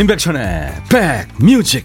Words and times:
임백천의 0.00 0.72
백뮤직 0.88 1.84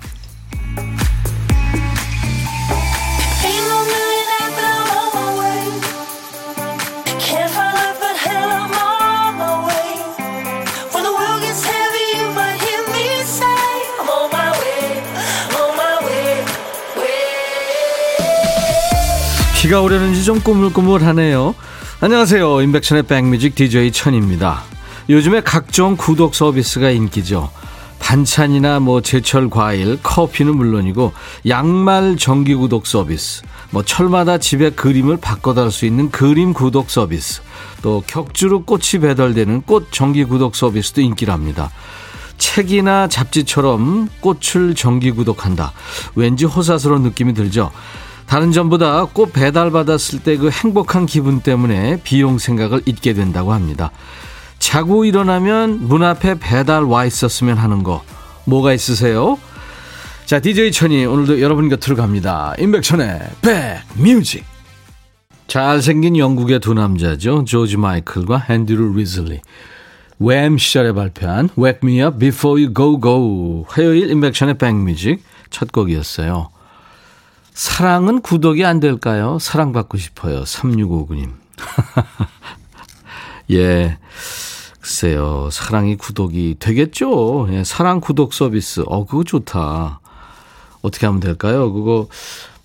비가 19.61 19.81
오려는지 19.81 20.23
좀 20.23 20.39
꾸물꾸물하네요. 20.39 21.53
안녕하세요. 21.99 22.61
임백천의 22.61 23.03
백뮤직 23.03 23.55
DJ 23.55 23.91
천입니다. 23.91 24.63
요즘에 25.09 25.41
각종 25.41 25.97
구독 25.97 26.33
서비스가 26.33 26.91
인기죠. 26.91 27.51
반찬이나 28.05 28.79
뭐 28.79 29.01
제철 29.01 29.49
과일, 29.49 29.99
커피는 30.03 30.55
물론이고 30.55 31.11
양말 31.47 32.17
정기 32.17 32.53
구독 32.53 32.85
서비스, 32.85 33.41
뭐 33.71 33.81
철마다 33.83 34.37
집에 34.37 34.69
그림을 34.69 35.17
바꿔 35.17 35.55
달 35.55 35.71
수 35.71 35.87
있는 35.87 36.11
그림 36.11 36.53
구독 36.53 36.91
서비스, 36.91 37.41
또 37.81 38.03
격주로 38.05 38.63
꽃이 38.63 39.01
배달되는 39.01 39.63
꽃 39.63 39.91
정기 39.91 40.23
구독 40.23 40.55
서비스도 40.55 41.01
인기랍니다. 41.01 41.71
책이나 42.37 43.07
잡지처럼 43.07 44.09
꽃을 44.19 44.75
정기 44.75 45.09
구독한다. 45.09 45.73
왠지 46.15 46.45
호사스러운 46.45 47.01
느낌이 47.01 47.33
들죠. 47.33 47.71
다른 48.27 48.51
점보다 48.51 49.05
꽃 49.05 49.33
배달 49.33 49.71
받았을 49.71 50.19
때 50.19 50.37
그 50.37 50.51
행복한 50.51 51.07
기분 51.07 51.39
때문에 51.41 52.01
비용 52.03 52.37
생각을 52.37 52.83
잊게 52.85 53.13
된다고 53.13 53.51
합니다. 53.51 53.89
자고 54.65 55.05
일어나면 55.05 55.87
문 55.87 56.01
앞에 56.01 56.39
배달 56.39 56.81
와 56.85 57.05
있었으면 57.05 57.55
하는 57.55 57.83
거 57.83 58.03
뭐가 58.45 58.73
있으세요? 58.73 59.37
자, 60.25 60.39
DJ 60.39 60.71
천이 60.71 61.05
오늘도 61.05 61.39
여러분 61.39 61.69
곁으로 61.69 61.95
갑니다. 61.95 62.55
임백천의 62.57 63.29
백뮤직. 63.95 64.43
잘생긴 65.45 66.17
영국의 66.17 66.61
두 66.61 66.73
남자죠. 66.73 67.45
조지 67.45 67.77
마이클과 67.77 68.47
앤드루 68.49 68.95
리즐리. 68.95 69.39
Wham 70.19 70.57
시절에 70.57 70.93
발표한 70.93 71.49
Wake 71.55 71.81
Me 71.83 72.01
Up 72.01 72.17
Before 72.17 72.59
You 72.59 72.73
Go 72.73 72.99
Go. 72.99 73.65
화요일 73.69 74.09
임백천의 74.09 74.57
백뮤직 74.57 75.23
첫 75.51 75.71
곡이었어요. 75.71 76.49
사랑은 77.53 78.21
구독이 78.21 78.65
안 78.65 78.79
될까요? 78.79 79.37
사랑받고 79.39 79.99
싶어요. 79.99 80.41
3659님. 80.41 81.33
예. 83.53 83.99
글쎄요. 84.85 85.49
사랑이 85.51 85.95
구독이 85.95 86.57
되겠죠? 86.59 87.47
예, 87.49 87.63
사랑 87.63 87.99
구독 87.99 88.35
서비스. 88.35 88.83
어, 88.85 89.03
그거 89.03 89.23
좋다. 89.23 89.99
어떻게 90.83 91.07
하면 91.07 91.19
될까요? 91.19 91.73
그거 91.73 92.07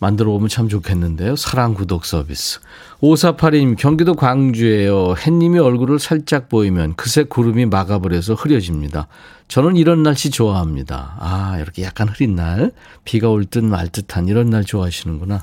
만들어 0.01 0.31
오면 0.33 0.51
참 0.51 0.69
좋겠는데요. 0.69 1.37
사랑 1.37 1.73
구독 1.73 2.05
서비스. 2.05 2.61
5482님, 3.01 3.75
경기도 3.79 4.15
광주에요. 4.17 5.15
햇님이 5.17 5.61
얼굴을 5.61 5.99
살짝 5.99 6.51
보이면 6.51 6.95
그새 6.97 7.23
구름이 7.25 7.65
막아버려서 7.67 8.35
흐려집니다. 8.35 9.09
저는 9.49 9.77
이런 9.77 10.03
날씨 10.03 10.29
좋아합니다. 10.31 11.17
아, 11.21 11.57
이렇게 11.59 11.83
약간 11.85 12.07
흐린 12.11 12.35
날, 12.35 12.73
비가 13.07 13.31
올 13.31 13.47
듯 13.47 13.65
말 13.65 13.89
듯한 13.89 14.29
이런 14.29 14.51
날 14.51 14.67
좋아하시는구나. 14.67 15.43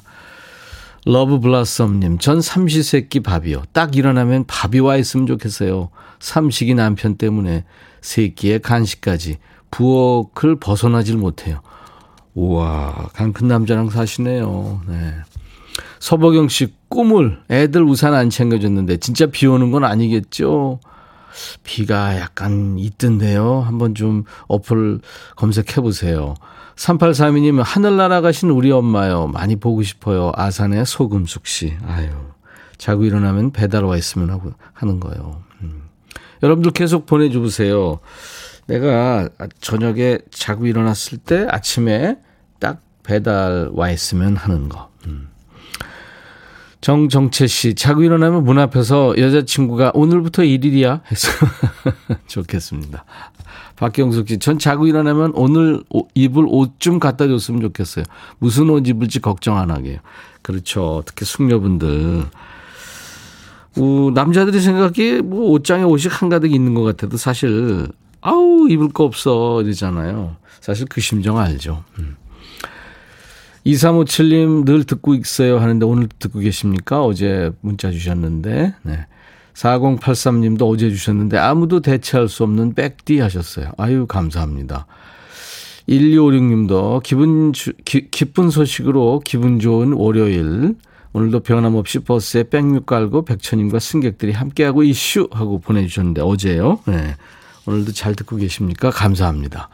Love 1.07 1.39
Blossom님, 1.39 2.19
전 2.19 2.39
삼시세끼 2.39 3.21
밥이요. 3.21 3.63
딱 3.73 3.95
일어나면 3.95 4.45
밥이 4.45 4.79
와 4.79 4.97
있으면 4.97 5.25
좋겠어요. 5.25 5.89
삼식이 6.19 6.75
남편 6.75 7.15
때문에 7.17 7.63
세끼의 8.01 8.59
간식까지 8.59 9.37
부엌을 9.71 10.57
벗어나질 10.59 11.17
못해요. 11.17 11.61
우와, 12.33 13.09
간 13.13 13.28
큰 13.28 13.47
남자랑 13.47 13.89
사시네요. 13.89 14.81
네. 14.87 15.13
서보경 15.99 16.47
씨, 16.47 16.73
꿈을 16.89 17.41
애들 17.49 17.83
우산 17.83 18.13
안 18.13 18.29
챙겨줬는데 18.29 18.97
진짜 18.97 19.25
비 19.25 19.47
오는 19.47 19.71
건 19.71 19.83
아니겠죠? 19.83 20.79
비가 21.63 22.17
약간 22.19 22.77
있던데요. 22.79 23.61
한번 23.61 23.95
좀 23.95 24.23
어플 24.47 25.01
검색해 25.35 25.81
보세요. 25.81 26.35
3832님, 26.75 27.61
하늘 27.63 27.97
날아가신 27.97 28.49
우리 28.51 28.71
엄마요. 28.71 29.27
많이 29.27 29.55
보고 29.55 29.81
싶어요. 29.81 30.31
아산의 30.35 30.85
소금숙 30.85 31.47
씨. 31.47 31.75
아유, 31.87 32.09
자고 32.77 33.03
일어나면 33.03 33.51
배달 33.51 33.83
와 33.83 33.97
있으면 33.97 34.29
하고, 34.29 34.53
하는 34.73 34.99
거요. 34.99 35.41
음. 36.37 36.43
여러분들 36.43 36.71
계속 36.71 37.05
보내주세요. 37.05 37.99
내가 38.67 39.29
저녁에 39.61 40.19
자고 40.29 40.67
일어났을 40.67 41.17
때 41.19 41.47
아침에 41.49 42.17
딱 42.59 42.81
배달 43.03 43.69
와 43.73 43.89
있으면 43.91 44.35
하는 44.35 44.67
거. 44.69 44.89
음. 45.07 45.29
정정채 46.81 47.47
씨, 47.47 47.73
자고 47.75 48.03
일어나면 48.03 48.43
문 48.43 48.59
앞에서 48.59 49.15
여자친구가 49.17 49.91
오늘부터 49.95 50.43
일일이야? 50.43 51.01
해서 51.11 51.31
좋겠습니다. 52.27 53.03
박경숙 53.77 54.27
씨, 54.27 54.37
전 54.39 54.59
자고 54.59 54.85
일어나면 54.87 55.31
오늘 55.35 55.83
입을 56.13 56.45
옷 56.47 56.79
좀 56.79 56.99
갖다 56.99 57.27
줬으면 57.27 57.61
좋겠어요. 57.61 58.05
무슨 58.39 58.69
옷 58.69 58.87
입을지 58.87 59.19
걱정 59.19 59.57
안 59.57 59.71
하게요. 59.71 59.99
그렇죠. 60.41 61.03
특히 61.05 61.25
숙녀분들. 61.25 62.25
어, 63.77 64.11
남자들이 64.13 64.59
생각하기에 64.59 65.21
뭐 65.21 65.51
옷장에 65.51 65.83
옷이 65.83 66.05
한가득 66.09 66.51
있는 66.51 66.73
것 66.73 66.83
같아도 66.83 67.17
사실, 67.17 67.87
아우, 68.21 68.67
입을 68.69 68.89
거 68.89 69.03
없어. 69.03 69.61
이러잖아요. 69.61 70.35
사실 70.59 70.85
그 70.87 71.01
심정 71.01 71.37
알죠. 71.37 71.83
음. 71.99 72.15
2357님 73.65 74.65
늘 74.65 74.85
듣고 74.85 75.13
있어요 75.13 75.59
하는데 75.59 75.85
오늘 75.85 76.07
듣고 76.19 76.39
계십니까? 76.39 77.03
어제 77.03 77.51
문자 77.61 77.91
주셨는데, 77.91 78.73
네. 78.83 79.07
4083님도 79.53 80.69
어제 80.69 80.89
주셨는데 80.89 81.37
아무도 81.37 81.81
대체할 81.81 82.29
수 82.29 82.43
없는 82.43 82.75
백디 82.75 83.19
하셨어요. 83.19 83.71
아유, 83.77 84.05
감사합니다. 84.05 84.85
1256님도 85.89 87.01
기분, 87.01 87.53
주, 87.53 87.73
기, 87.83 88.09
기쁜 88.11 88.49
소식으로 88.49 89.21
기분 89.25 89.59
좋은 89.59 89.93
월요일. 89.93 90.75
오늘도 91.17 91.39
변함없이 91.39 91.99
버스에 91.99 92.43
백육 92.43 92.85
깔고 92.85 93.25
백천님과 93.25 93.79
승객들이 93.79 94.33
함께하고 94.33 94.83
이슈 94.83 95.27
하고 95.31 95.59
보내주셨는데 95.59 96.21
어제요. 96.21 96.79
네. 96.85 97.15
오늘도 97.65 97.93
잘 97.93 98.13
듣고 98.13 98.35
계십니까? 98.35 98.91
감사합니다. 98.91 99.69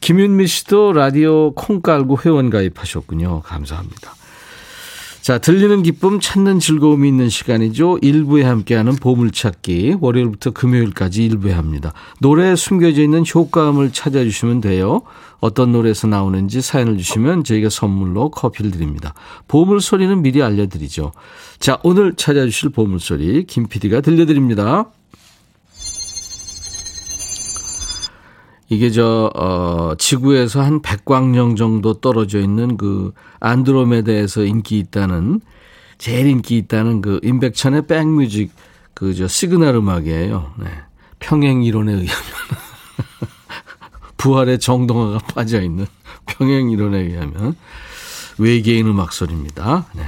김윤미 0.00 0.46
씨도 0.46 0.94
라디오 0.94 1.52
콩 1.52 1.82
깔고 1.82 2.20
회원 2.24 2.48
가입하셨군요. 2.48 3.42
감사합니다. 3.42 4.14
자, 5.20 5.36
들리는 5.36 5.82
기쁨 5.82 6.20
찾는 6.20 6.58
즐거움이 6.58 7.06
있는 7.06 7.28
시간이죠. 7.28 7.98
일부에 8.00 8.42
함께하는 8.42 8.96
보물찾기. 8.96 9.98
월요일부터 10.00 10.52
금요일까지 10.52 11.22
일부에 11.26 11.52
합니다. 11.52 11.92
노래에 12.20 12.56
숨겨져 12.56 13.02
있는 13.02 13.24
효과음을 13.32 13.92
찾아주시면 13.92 14.62
돼요. 14.62 15.02
어떤 15.42 15.72
노래에서 15.72 16.06
나오는지 16.06 16.62
사연을 16.62 16.96
주시면 16.96 17.42
저희가 17.42 17.68
선물로 17.68 18.30
커피를 18.30 18.70
드립니다. 18.70 19.12
보물소리는 19.48 20.22
미리 20.22 20.40
알려드리죠. 20.40 21.12
자, 21.58 21.80
오늘 21.82 22.14
찾아주실 22.14 22.70
보물소리 22.70 23.44
김 23.46 23.66
PD가 23.66 24.00
들려드립니다. 24.02 24.86
이게 28.68 28.90
저, 28.90 29.30
어, 29.34 29.94
지구에서 29.98 30.62
한 30.62 30.80
백광령 30.80 31.56
정도 31.56 31.94
떨어져 31.94 32.38
있는 32.38 32.76
그 32.76 33.12
안드로메다에서 33.40 34.44
인기 34.44 34.78
있다는, 34.78 35.40
제일 35.98 36.28
인기 36.28 36.56
있다는 36.56 37.02
그 37.02 37.18
임백천의 37.22 37.86
백뮤직 37.88 38.52
그 38.94 39.12
저 39.14 39.26
시그널 39.26 39.74
음악이에요. 39.74 40.54
네. 40.60 40.66
평행 41.18 41.64
이론에 41.64 41.92
의하면. 41.92 42.31
부활의 44.22 44.60
정동하가 44.60 45.18
빠져 45.34 45.60
있는 45.60 45.86
평행 46.26 46.70
이론에 46.70 46.98
의하면 46.98 47.56
외계인 48.38 48.86
음악 48.86 49.12
소리입니다. 49.12 49.86
네. 49.94 50.04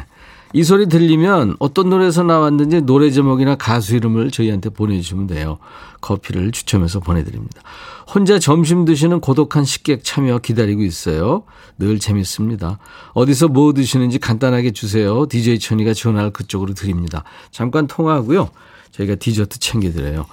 이 0.53 0.63
소리 0.63 0.89
들리면 0.89 1.57
어떤 1.59 1.91
노래에서 1.91 2.23
나왔는지 2.23 2.83
노래 2.83 3.11
제목이나 3.11 3.57
가수 3.57 3.97
이름을 3.97 4.31
저희한테 4.31 4.71
보내주시면 4.71 5.27
돼요. 5.27 5.59
커피를 6.01 6.53
추첨해서 6.53 7.01
보내드립니다. 7.01 7.61
혼자 8.07 8.39
점심 8.39 8.85
드시는 8.85 9.19
고독한 9.19 9.65
식객 9.65 10.05
참여 10.05 10.39
기다리고 10.39 10.85
있어요. 10.85 11.43
늘 11.77 11.99
재밌습니다. 11.99 12.79
어디서 13.15 13.49
뭐 13.49 13.73
드시는지 13.73 14.21
간단하게 14.21 14.71
주세요. 14.71 15.27
DJ 15.29 15.59
천이가 15.59 15.93
전화를 15.93 16.31
그쪽으로 16.31 16.75
드립니다. 16.75 17.25
잠깐 17.51 17.89
통화하고요. 17.89 18.49
저희가 18.93 19.17
디저트 19.17 19.59
챙겨드려요. 19.59 20.27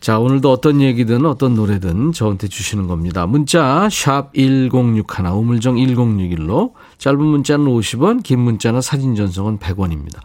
자, 0.00 0.18
오늘도 0.18 0.50
어떤 0.52 0.80
얘기든 0.80 1.26
어떤 1.26 1.54
노래든 1.54 2.12
저한테 2.12 2.46
주시는 2.48 2.86
겁니다. 2.86 3.26
문자 3.26 3.88
샵 3.90 4.32
1061, 4.32 5.26
우물정 5.26 5.74
1061로 5.74 6.72
짧은 6.98 7.20
문자는 7.20 7.66
50원, 7.66 8.22
긴 8.22 8.38
문자나 8.40 8.80
사진 8.80 9.16
전송은 9.16 9.58
100원입니다. 9.58 10.20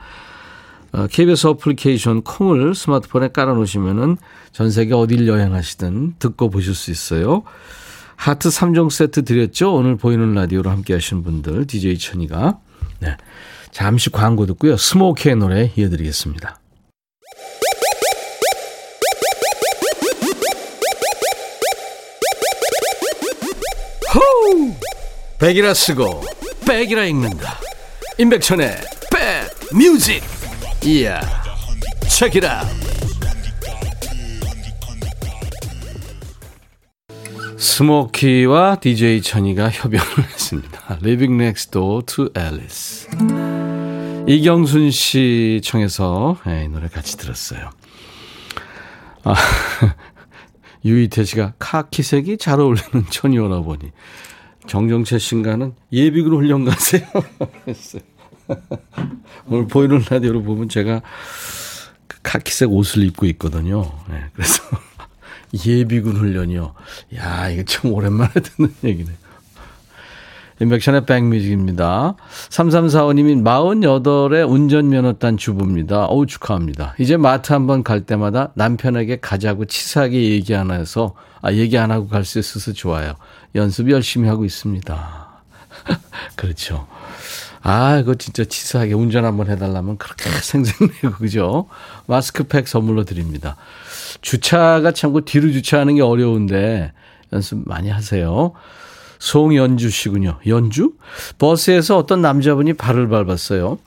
KBS 1.09 1.47
어플리케이션 1.47 2.21
콩을 2.21 2.75
스마트폰에 2.75 3.29
깔아놓으시면은 3.29 4.17
전 4.51 4.69
세계 4.69 4.93
어딜 4.93 5.27
여행하시든 5.27 6.15
듣고 6.19 6.51
보실 6.51 6.75
수 6.75 6.91
있어요. 6.91 7.41
하트 8.15 8.49
3종 8.49 8.91
세트 8.91 9.25
드렸죠? 9.25 9.73
오늘 9.73 9.95
보이는 9.97 10.35
라디오로 10.35 10.69
함께 10.69 10.93
하시는 10.93 11.23
분들, 11.23 11.65
DJ 11.65 11.97
천이가. 11.97 12.59
네. 12.99 13.17
잠시 13.71 14.11
광고 14.11 14.45
듣고요. 14.45 14.77
스모키의 14.77 15.35
노래 15.35 15.71
이어드리겠습니다. 15.75 16.59
호우! 24.13 24.73
백이라 25.39 25.73
쓰고, 25.73 26.23
백이라 26.67 27.05
읽는다. 27.05 27.57
임백천의 28.17 28.77
백 29.11 29.75
뮤직! 29.75 30.21
이야, 30.83 31.19
책이라! 32.07 32.63
스모키와 37.57 38.75
DJ 38.81 39.21
천이가 39.21 39.69
협연을 39.69 40.05
했습니다. 40.31 40.97
Living 41.01 41.41
Next 41.41 41.71
Door 41.71 42.05
to 42.05 42.29
Alice. 42.37 43.09
이경순 44.27 44.91
씨 44.91 45.59
청해서 45.63 46.37
네, 46.45 46.65
이 46.65 46.67
노래 46.67 46.87
같이 46.87 47.17
들었어요. 47.17 47.71
아, 49.23 49.33
유이태 50.85 51.23
씨가 51.23 51.53
카키색이 51.59 52.37
잘 52.37 52.59
어울리는 52.59 53.05
천이 53.09 53.37
오라 53.39 53.61
보니 53.61 53.91
정정채 54.67 55.19
씨가는 55.19 55.73
예비군 55.91 56.33
훈련 56.33 56.65
가세요. 56.65 57.05
오늘 59.47 59.67
보이는 59.67 60.03
라디오로 60.09 60.43
보면 60.43 60.69
제가 60.69 61.01
그 62.07 62.17
카키색 62.23 62.71
옷을 62.71 63.03
입고 63.03 63.25
있거든요. 63.27 63.91
네, 64.09 64.25
그래서 64.33 64.63
예비군 65.65 66.15
훈련이요. 66.15 66.73
야, 67.15 67.49
이거 67.49 67.63
참 67.63 67.91
오랜만에 67.93 68.31
듣는 68.33 68.73
얘기네. 68.83 69.11
인백션의 70.61 71.05
백뮤직입니다. 71.05 72.15
3345님이 72.49 73.43
48의 73.43 74.49
운전면허 74.49 75.13
딴 75.13 75.37
주부입니다. 75.37 76.05
어우, 76.05 76.25
축하합니다. 76.25 76.95
이제 76.99 77.17
마트 77.17 77.53
한번 77.53 77.83
갈 77.83 78.01
때마다 78.01 78.51
남편에게 78.55 79.19
가자고 79.19 79.65
치사하게 79.65 80.29
얘기 80.29 80.55
안 80.55 80.71
해서, 80.71 81.15
아, 81.41 81.51
얘기 81.53 81.77
안 81.77 81.91
하고 81.91 82.07
갈 82.07 82.23
수 82.23 82.39
있어서 82.39 82.71
좋아요. 82.71 83.13
연습 83.55 83.89
열심히 83.89 84.29
하고 84.29 84.45
있습니다. 84.45 85.27
그렇죠. 86.35 86.87
아, 87.61 87.97
이거 87.97 88.15
진짜 88.15 88.43
치사하게 88.43 88.93
운전 88.93 89.25
한번 89.25 89.49
해달라면 89.49 89.97
그렇게 89.97 90.29
생생내고, 90.41 91.11
그죠? 91.17 91.67
마스크팩 92.07 92.67
선물로 92.67 93.05
드립니다. 93.05 93.55
주차가 94.21 94.91
참고 94.91 95.21
뒤로 95.21 95.51
주차하는 95.51 95.95
게 95.95 96.01
어려운데 96.01 96.91
연습 97.31 97.63
많이 97.65 97.89
하세요. 97.89 98.53
송연주 99.23 99.89
씨군요. 99.89 100.39
연주? 100.47 100.95
버스에서 101.39 101.97
어떤 101.97 102.21
남자분이 102.21 102.73
발을 102.73 103.07
밟았어요. 103.07 103.79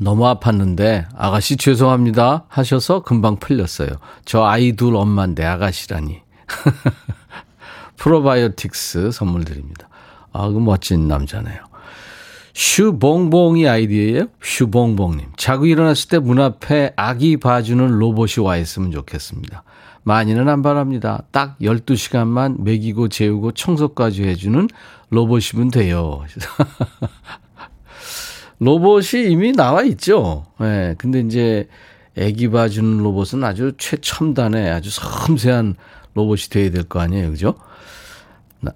너무 0.00 0.24
아팠는데 0.24 1.04
아가씨 1.14 1.58
죄송합니다 1.58 2.46
하셔서 2.48 3.02
금방 3.02 3.36
풀렸어요. 3.36 3.90
저 4.24 4.42
아이 4.44 4.72
둘 4.72 4.96
엄마인데 4.96 5.44
아가씨라니. 5.44 6.22
프로바이오틱스 7.98 9.10
선물 9.12 9.44
드립니다. 9.44 9.90
아, 10.32 10.48
그 10.48 10.58
멋진 10.58 11.08
남자네요. 11.08 11.58
슈봉봉이 12.54 13.68
아이디예요? 13.68 14.28
슈봉봉님. 14.42 15.32
자고 15.36 15.66
일어났을 15.66 16.08
때 16.08 16.18
문 16.18 16.40
앞에 16.40 16.94
아기 16.96 17.36
봐주는 17.36 17.86
로봇이 17.86 18.42
와 18.42 18.56
있으면 18.56 18.92
좋겠습니다. 18.92 19.62
많이는 20.04 20.48
안 20.48 20.62
바랍니다. 20.62 21.22
딱 21.30 21.58
12시간만 21.60 22.62
먹이고 22.62 23.08
재우고 23.08 23.52
청소까지 23.52 24.24
해주는 24.24 24.68
로봇이면 25.10 25.70
돼요. 25.70 26.24
로봇이 28.58 29.30
이미 29.30 29.52
나와 29.52 29.82
있죠. 29.82 30.46
예. 30.60 30.64
네, 30.64 30.94
근데 30.98 31.20
이제 31.20 31.68
아기 32.18 32.48
봐주는 32.48 32.98
로봇은 32.98 33.42
아주 33.42 33.72
최첨단의 33.78 34.70
아주 34.70 34.90
섬세한 34.90 35.76
로봇이 36.14 36.42
돼야 36.50 36.70
될 36.70 36.84
거 36.84 37.00
아니에요. 37.00 37.30
그죠? 37.30 37.54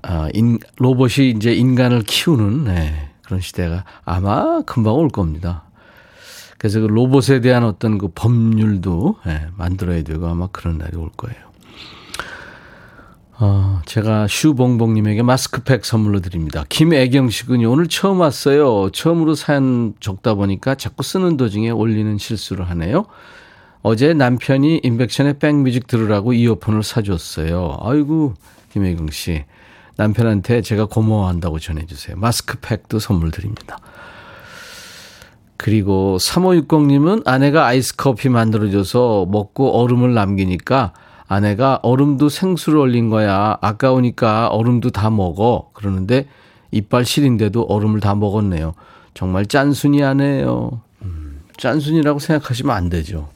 아, 0.03 0.29
인, 0.33 0.59
로봇이 0.79 1.31
이제 1.31 1.53
인간을 1.53 2.03
키우는, 2.03 2.65
네. 2.65 3.11
그런 3.23 3.41
시대가 3.41 3.85
아마 4.05 4.63
금방 4.63 4.95
올 4.95 5.09
겁니다. 5.09 5.65
그래서 6.59 6.81
그 6.81 6.87
로봇에 6.87 7.41
대한 7.41 7.65
어떤 7.65 7.99
그 7.99 8.09
법률도 8.15 9.17
예, 9.27 9.47
만들어야 9.57 10.03
되고 10.03 10.27
아마 10.27 10.47
그런 10.49 10.79
날이 10.79 10.97
올 10.97 11.11
거예요. 11.17 11.47
어, 13.39 13.83
제가 13.85 14.27
슈봉봉님에게 14.29 15.23
마스크팩 15.23 15.85
선물로 15.85 16.21
드립니다. 16.21 16.65
김애경 16.69 17.29
씨군요. 17.29 17.71
오늘 17.71 17.87
처음 17.87 18.21
왔어요. 18.21 18.91
처음으로 18.91 19.35
사연 19.35 19.93
적다 20.01 20.35
보니까 20.35 20.75
자꾸 20.75 21.03
쓰는 21.03 21.37
도중에 21.37 21.69
올리는 21.71 22.17
실수를 22.17 22.71
하네요. 22.71 23.05
어제 23.83 24.15
남편이 24.15 24.81
인백션의 24.83 25.39
백뮤직 25.39 25.87
들으라고 25.87 26.33
이어폰을 26.33 26.83
사줬어요. 26.83 27.77
아이고, 27.83 28.35
김혜경 28.73 29.11
씨. 29.11 29.45
남편한테 29.97 30.63
제가 30.63 30.87
고마워한다고 30.87 31.59
전해주세요. 31.59 32.17
마스크팩도 32.17 32.99
선물 32.99 33.31
드립니다. 33.31 33.79
그리고 35.57 36.17
3560님은 36.21 37.27
아내가 37.27 37.67
아이스 37.67 37.97
커피 37.97 38.29
만들어줘서 38.29 39.27
먹고 39.31 39.81
얼음을 39.81 40.15
남기니까 40.15 40.93
아내가 41.29 41.81
얼음도 41.83 42.29
생수를 42.29 42.79
얼린 42.79 43.11
거야. 43.11 43.59
아까우니까 43.61 44.49
얼음도 44.49 44.91
다 44.91 45.11
먹어. 45.11 45.71
그러는데 45.73 46.29
이빨 46.71 47.05
시린데도 47.05 47.63
얼음을 47.63 48.01
다 48.01 48.15
먹었네요. 48.15 48.75
정말 49.15 49.47
짠순이 49.47 50.05
아내예요. 50.05 50.83
음, 51.03 51.41
짠순이라고 51.57 52.19
생각하시면 52.19 52.75
안 52.75 52.89
되죠. 52.89 53.29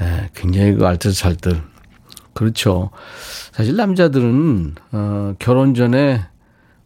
에, 0.00 0.30
굉장히 0.34 0.74
그 0.74 0.86
알뜰살뜰. 0.86 1.60
그렇죠. 2.32 2.90
사실 3.52 3.76
남자들은 3.76 4.74
어, 4.92 5.34
결혼 5.38 5.74
전에 5.74 6.22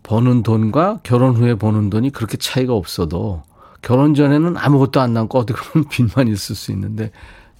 버는 0.03 0.43
돈과 0.43 1.01
결혼 1.03 1.35
후에 1.35 1.55
버는 1.55 1.91
돈이 1.91 2.11
그렇게 2.11 2.37
차이가 2.37 2.75
없어도 2.75 3.43
결혼 3.85 4.15
전에는 4.15 4.57
아무것도 4.57 5.01
안 5.01 5.13
남고 5.13 5.39
어디 5.39 5.53
가면 5.53 5.89
빚만 5.93 6.29
있을 6.29 6.57
수 6.57 6.73
있는데 6.73 7.11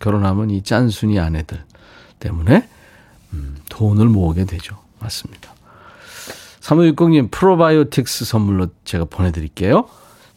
결혼하면 0.01 0.51
이 0.51 0.63
짠순이 0.63 1.21
아내들 1.21 1.63
때문에 2.19 2.67
음, 3.35 3.57
돈을 3.69 4.09
모으게 4.09 4.45
되죠. 4.47 4.77
맞습니다. 5.01 5.53
3560님 6.61 7.31
프로바이오틱스 7.31 8.25
선물로 8.25 8.69
제가 8.85 9.05
보내드릴게요. 9.05 9.87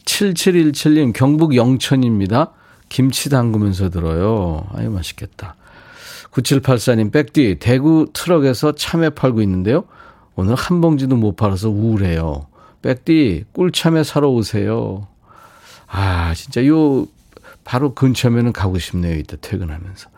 7717님 0.04 1.14
경북 1.14 1.56
영천입니다. 1.56 2.52
김치 2.90 3.30
담그면서 3.30 3.88
들어요. 3.88 4.66
아유 4.74 4.90
맛있겠다. 4.90 5.56
9784님, 6.32 7.10
백디, 7.10 7.56
대구 7.58 8.10
트럭에서 8.12 8.72
참외 8.72 9.10
팔고 9.10 9.40
있는데요. 9.42 9.84
오늘 10.36 10.54
한 10.54 10.82
봉지도 10.82 11.16
못 11.16 11.36
팔아서 11.36 11.70
우울해요. 11.70 12.46
백디, 12.82 13.44
꿀참외 13.54 14.04
사러 14.04 14.28
오세요. 14.28 15.08
아, 15.90 16.34
진짜 16.34 16.66
요, 16.66 17.06
바로 17.64 17.94
근처면은 17.94 18.52
가고 18.52 18.78
싶네요. 18.78 19.16
이따 19.16 19.36
퇴근하면서. 19.40 20.10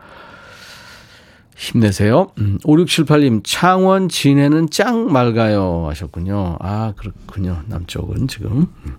힘내세요. 1.57 2.33
음, 2.39 2.59
5678님, 2.65 3.43
창원 3.45 4.09
진해는 4.09 4.71
짱 4.71 5.13
맑아요. 5.13 5.87
하셨군요. 5.89 6.57
아, 6.59 6.95
그렇군요. 6.97 7.63
남쪽은 7.67 8.29
지금. 8.29 8.67
음. 8.87 8.97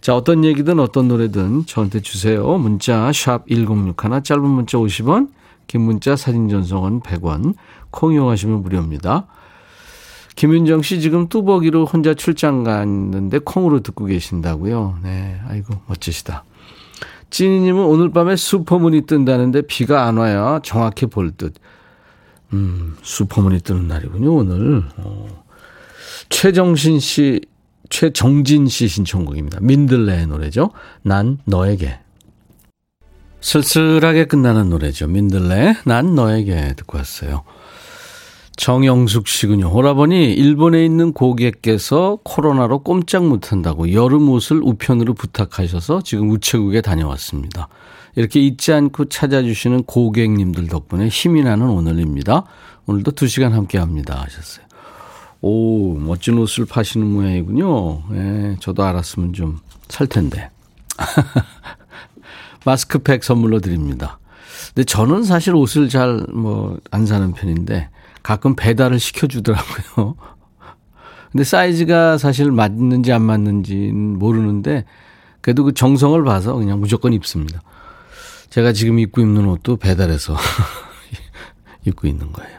자, 0.00 0.14
어떤 0.14 0.44
얘기든 0.44 0.78
어떤 0.78 1.08
노래든 1.08 1.66
저한테 1.66 2.00
주세요. 2.00 2.56
문자, 2.56 3.10
샵 3.12 3.46
1061, 3.48 4.22
짧은 4.22 4.44
문자 4.44 4.78
50원, 4.78 5.30
긴 5.66 5.80
문자 5.82 6.14
사진 6.14 6.48
전송은 6.48 7.00
100원, 7.00 7.54
콩 7.90 8.12
이용하시면 8.12 8.62
무료입니다. 8.62 9.26
김윤정 10.38 10.82
씨 10.82 11.00
지금 11.00 11.28
뚜벅이로 11.28 11.84
혼자 11.84 12.14
출장 12.14 12.62
갔는데 12.62 13.40
콩으로 13.40 13.80
듣고 13.80 14.04
계신다고요. 14.04 15.00
네, 15.02 15.40
아이고 15.48 15.74
멋지시다. 15.88 16.44
찐이님은 17.30 17.84
오늘 17.84 18.12
밤에 18.12 18.36
슈퍼문이 18.36 19.00
뜬다는데 19.06 19.62
비가 19.62 20.06
안 20.06 20.16
와야 20.16 20.60
정확히 20.62 21.06
볼 21.06 21.32
듯. 21.32 21.54
음, 22.52 22.96
슈퍼문이 23.02 23.62
뜨는 23.62 23.88
날이군요, 23.88 24.32
오늘. 24.32 24.84
어. 24.98 25.44
최정신 26.28 27.00
씨, 27.00 27.40
최정진 27.90 28.68
씨 28.68 28.86
신청곡입니다. 28.86 29.58
민들레의 29.60 30.28
노래죠. 30.28 30.70
난 31.02 31.38
너에게. 31.46 31.98
쓸쓸하게 33.40 34.26
끝나는 34.26 34.68
노래죠. 34.68 35.08
민들레, 35.08 35.78
난 35.84 36.14
너에게 36.14 36.74
듣고 36.76 36.98
왔어요. 36.98 37.42
정영숙 38.58 39.28
씨군요. 39.28 39.72
오라버니 39.72 40.32
일본에 40.34 40.84
있는 40.84 41.12
고객께서 41.12 42.18
코로나로 42.24 42.80
꼼짝 42.80 43.24
못한다고 43.24 43.92
여름 43.92 44.28
옷을 44.28 44.60
우편으로 44.62 45.14
부탁하셔서 45.14 46.02
지금 46.02 46.30
우체국에 46.30 46.80
다녀왔습니다. 46.80 47.68
이렇게 48.16 48.40
잊지 48.40 48.72
않고 48.72 49.06
찾아주시는 49.06 49.84
고객님들 49.84 50.66
덕분에 50.66 51.06
힘이 51.08 51.44
나는 51.44 51.70
오늘입니다. 51.70 52.44
오늘도 52.86 53.12
두 53.12 53.28
시간 53.28 53.52
함께 53.54 53.78
합니다. 53.78 54.20
하셨어요. 54.24 54.66
오, 55.40 55.94
멋진 55.94 56.36
옷을 56.36 56.66
파시는 56.66 57.06
모양이군요. 57.06 58.02
예, 58.12 58.56
저도 58.60 58.82
알았으면 58.82 59.32
좀 59.32 59.58
살 59.88 60.06
텐데. 60.06 60.50
마스크팩 62.64 63.24
선물로 63.24 63.60
드립니다. 63.60 64.18
근데 64.74 64.84
저는 64.84 65.22
사실 65.24 65.54
옷을 65.54 65.88
잘 65.88 66.26
뭐 66.28 66.76
안 66.90 67.06
사는 67.06 67.32
편인데 67.32 67.88
가끔 68.22 68.54
배달을 68.56 68.98
시켜주더라고요. 68.98 70.16
근데 71.32 71.44
사이즈가 71.44 72.18
사실 72.18 72.50
맞는지 72.50 73.12
안 73.12 73.22
맞는지는 73.22 74.18
모르는데 74.18 74.84
그래도 75.40 75.64
그 75.64 75.72
정성을 75.72 76.22
봐서 76.24 76.54
그냥 76.54 76.80
무조건 76.80 77.12
입습니다. 77.12 77.62
제가 78.50 78.72
지금 78.72 78.98
입고 78.98 79.20
있는 79.20 79.46
옷도 79.46 79.76
배달해서 79.76 80.36
입고 81.86 82.06
있는 82.06 82.32
거예요. 82.32 82.58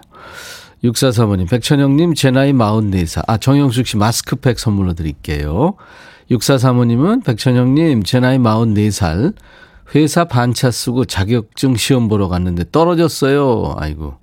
64사모님, 0.84 1.50
백천영님, 1.50 2.14
제 2.14 2.32
나이 2.32 2.54
44살. 2.54 3.24
아, 3.28 3.38
정영숙 3.38 3.86
씨 3.86 3.98
마스크팩 3.98 4.60
선물로 4.60 4.94
드릴게요. 4.94 5.76
64사모님은 6.32 7.26
백천영님, 7.26 8.04
제 8.04 8.20
나이 8.20 8.38
44살. 8.38 9.34
회사 9.96 10.26
반차 10.26 10.72
쓰고 10.72 11.06
자격증 11.06 11.76
시험 11.76 12.08
보러 12.08 12.28
갔는데 12.28 12.66
떨어졌어요. 12.72 13.76
아이고. 13.78 14.16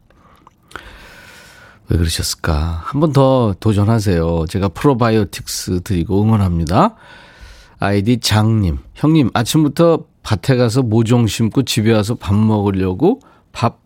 왜 1.89 1.97
그러셨을까? 1.97 2.83
한 2.85 3.01
번 3.01 3.13
더 3.13 3.55
도전하세요. 3.61 4.47
제가 4.49 4.69
프로바이오틱스 4.69 5.83
드리고 5.83 6.23
응원합니다. 6.23 6.95
아이디 7.79 8.19
장님. 8.19 8.79
형님, 8.95 9.31
아침부터 9.35 10.05
밭에 10.23 10.57
가서 10.57 10.83
모종 10.83 11.27
심고 11.27 11.63
집에 11.63 11.93
와서 11.93 12.15
밥 12.15 12.35
먹으려고 12.35 13.21
밥 13.53 13.79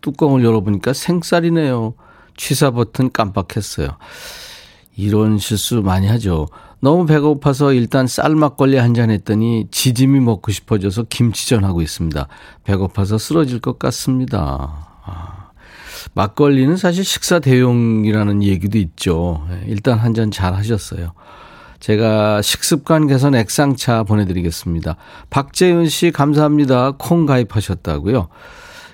뚜껑을 0.00 0.44
열어보니까 0.44 0.92
생쌀이네요. 0.92 1.94
취사 2.36 2.70
버튼 2.70 3.10
깜빡했어요. 3.12 3.88
이런 4.96 5.38
실수 5.38 5.82
많이 5.82 6.06
하죠. 6.06 6.48
너무 6.80 7.06
배고파서 7.06 7.72
일단 7.72 8.06
쌀 8.06 8.34
막걸리 8.34 8.76
한 8.76 8.94
잔 8.94 9.10
했더니 9.10 9.68
지짐이 9.70 10.20
먹고 10.20 10.50
싶어져서 10.50 11.04
김치전 11.04 11.64
하고 11.64 11.82
있습니다. 11.82 12.26
배고파서 12.64 13.18
쓰러질 13.18 13.60
것 13.60 13.78
같습니다. 13.78 14.88
아, 15.04 15.41
막걸리는 16.14 16.76
사실 16.76 17.04
식사 17.04 17.38
대용이라는 17.38 18.42
얘기도 18.42 18.78
있죠. 18.78 19.46
예, 19.50 19.64
일단 19.66 19.98
한 19.98 20.14
잔 20.14 20.30
잘 20.30 20.54
하셨어요. 20.54 21.12
제가 21.80 22.42
식습관 22.42 23.06
개선 23.08 23.34
액상차 23.34 24.04
보내드리겠습니다. 24.04 24.96
박재윤 25.30 25.88
씨 25.88 26.10
감사합니다. 26.12 26.92
콩 26.98 27.26
가입하셨다고요. 27.26 28.28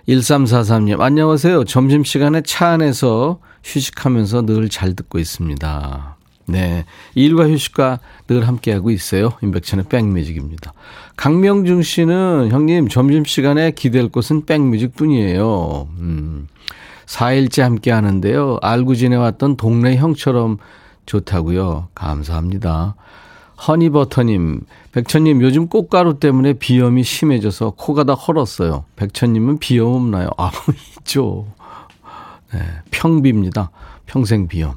1343님, 0.09 1.01
안녕하세요. 1.01 1.65
점심시간에 1.65 2.41
차 2.43 2.69
안에서 2.69 3.41
휴식하면서 3.65 4.43
늘 4.47 4.69
잘 4.71 4.95
듣고 4.95 5.19
있습니다. 5.19 6.17
네. 6.47 6.87
일과 7.15 7.47
휴식과 7.47 7.99
늘 8.27 8.49
함께하고 8.49 8.91
있어요. 8.91 9.33
임백천의 9.43 9.85
백뮤직입니다. 9.91 10.73
강명중 11.17 11.83
씨는 11.83 12.49
형님 12.51 12.89
점심시간에 12.89 13.73
기댈 13.73 14.09
곳은 14.09 14.47
백뮤직 14.47 14.95
뿐이에요. 14.97 15.89
음. 15.99 16.49
4일째 17.09 17.63
함께 17.63 17.91
하는데요. 17.91 18.59
알고 18.61 18.95
지내왔던 18.95 19.57
동네 19.57 19.97
형처럼 19.97 20.59
좋다고요. 21.07 21.89
감사합니다. 21.95 22.97
허니버터님, 23.67 24.61
백천님, 24.93 25.43
요즘 25.43 25.69
꽃가루 25.69 26.21
때문에 26.21 26.53
비염이 26.53 27.03
심해져서 27.03 27.71
코가 27.77 28.05
다 28.05 28.13
헐었어요. 28.13 28.85
백천님은 28.97 29.59
비염 29.59 29.95
없나요? 29.95 30.29
아, 30.37 30.53
있죠. 31.01 31.47
네, 32.53 32.61
평비입니다. 32.91 33.71
평생 34.07 34.47
비염. 34.47 34.75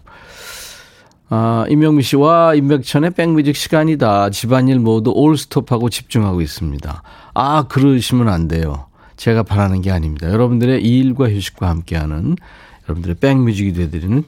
아, 1.30 1.66
임영미 1.70 2.02
씨, 2.02 2.16
와, 2.16 2.56
임백천의 2.56 3.12
백뮤직 3.12 3.56
시간이다. 3.56 4.32
집안일 4.32 4.80
모두 4.80 5.12
올스톱하고 5.16 5.90
집중하고 5.90 6.42
있습니다. 6.42 7.04
아, 7.34 7.64
그러시면 7.70 8.30
안 8.30 8.48
돼요. 8.48 8.88
제가 9.22 9.44
바라는 9.44 9.84
게 9.84 9.92
아닙니다. 9.92 10.32
여러분들의 10.32 10.82
일과 10.84 11.30
휴식과 11.30 11.70
함께하는 11.70 12.38
여러분들의 12.86 13.18
백뮤직이 13.18 13.72
되드리는 13.72 14.24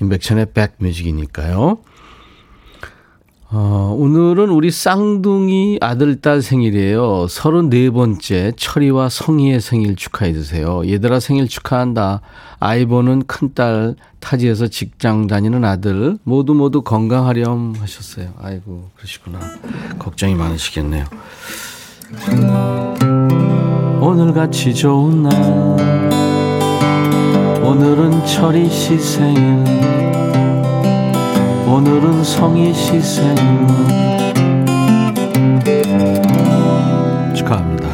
임백천의 0.00 0.46
백뮤직이니까요. 0.54 1.76
어, 3.50 3.96
오늘은 3.98 4.48
우리 4.48 4.70
쌍둥이 4.70 5.78
아들, 5.82 6.22
딸 6.22 6.40
생일이에요. 6.40 7.26
34번째 7.26 8.54
철이와 8.56 9.10
성희의 9.10 9.60
생일 9.60 9.94
축하해 9.94 10.32
주세요. 10.32 10.86
얘들아 10.86 11.20
생일 11.20 11.46
축하한다. 11.46 12.22
아이 12.60 12.86
보는 12.86 13.26
큰딸, 13.26 13.96
타지에서 14.20 14.68
직장 14.68 15.26
다니는 15.26 15.66
아들, 15.66 16.16
모두 16.24 16.54
모두 16.54 16.80
건강하렴 16.80 17.74
하셨어요. 17.78 18.32
아이고, 18.38 18.88
그러시구나. 18.96 19.38
걱정이 19.98 20.34
많으시겠네요. 20.34 21.04
오늘같이 24.00 24.74
좋은 24.74 25.22
날, 25.22 25.32
오늘은 27.62 28.24
철이 28.24 28.68
시 28.70 28.98
생일, 28.98 29.64
오늘은 31.66 32.24
성희 32.24 32.72
씨 32.74 33.00
생일 33.00 33.66
축하합니다. 37.34 37.88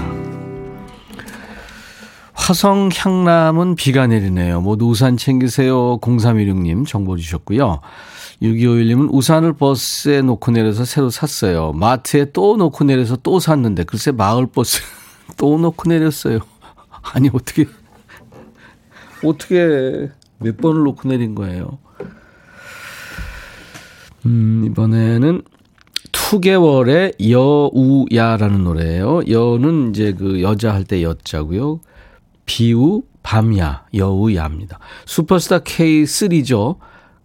화성 2.35 2.91
향남은 2.95 3.75
비가 3.75 4.07
내리네요. 4.07 4.61
모두 4.61 4.91
우산 4.91 5.17
챙기세요. 5.17 5.99
0316님 6.01 6.87
정보 6.87 7.17
주셨고요. 7.17 7.81
6251님은 8.43 9.09
우산을 9.13 9.55
버스에 9.55 10.21
놓고 10.21 10.51
내려서 10.51 10.85
새로 10.85 11.09
샀어요. 11.09 11.73
마트에 11.73 12.33
또 12.33 12.57
놓고 12.57 12.85
내려서 12.85 13.17
또 13.17 13.41
샀는데 13.41 13.85
글쎄 13.85 14.13
마을버스 14.13 14.83
또 15.37 15.59
놓고 15.59 15.89
내렸어요. 15.89 16.41
아니 17.15 17.29
어떻게 17.33 17.67
어떻게 19.25 20.11
몇 20.39 20.57
번을 20.59 20.83
놓고 20.85 21.09
내린 21.09 21.35
거예요. 21.35 21.79
음, 24.27 24.65
이번에는 24.67 25.43
2개월의 26.13 27.31
여우야라는 27.31 28.65
노래예요. 28.65 29.23
여는 29.29 29.91
이제 29.91 30.13
그 30.13 30.43
여자 30.43 30.73
할 30.75 30.85
때 30.85 31.03
여자고요. 31.03 31.81
비우 32.47 33.03
밤야 33.23 33.85
여우야입니다. 33.95 34.79
슈퍼스타 35.07 35.61
K3죠. 35.61 36.77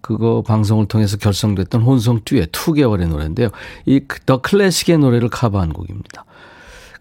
그거 0.02 0.42
방송을 0.46 0.88
통해서 0.88 1.18
결성됐던 1.18 1.82
혼성 1.82 2.22
듀엣 2.26 2.52
2개월의 2.52 3.08
노래인데요. 3.08 3.50
이 3.86 4.02
더 4.26 4.42
클래식의 4.42 4.98
노래를 5.00 5.30
커버한 5.30 5.74
곡입니다. 5.74 6.26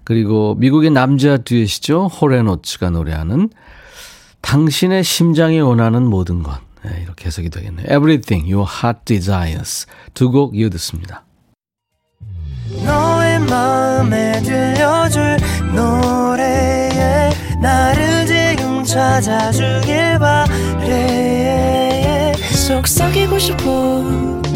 그리고 0.08 0.54
미국의 0.54 0.90
남자 0.90 1.36
듀엣이죠. 1.36 2.06
호레노츠가 2.06 2.88
노래하는 2.88 3.50
당신의 4.40 5.04
심장이 5.04 5.60
원하는 5.60 6.06
모든 6.06 6.42
것. 6.42 6.58
네, 6.82 7.02
이렇게 7.02 7.26
해석이 7.26 7.50
되겠네요. 7.50 7.84
Everything 7.84 8.50
Your 8.50 8.66
Heart 8.66 9.00
Desires 9.04 9.86
두 10.14 10.30
곡 10.30 10.56
이어 10.56 10.70
듣습니다. 10.70 11.26
너의 12.86 13.38
마음에 13.40 14.40
들려줄 14.40 15.36
노래에 15.74 17.30
나를 17.60 18.24
지금 18.24 18.82
찾아주길 18.82 20.18
바래 20.18 22.32
속삭이고 22.54 23.38
싶어 23.38 23.60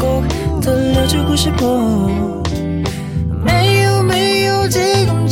꼭 0.01 0.27
들려주고 0.63 1.37
싶어 1.37 2.43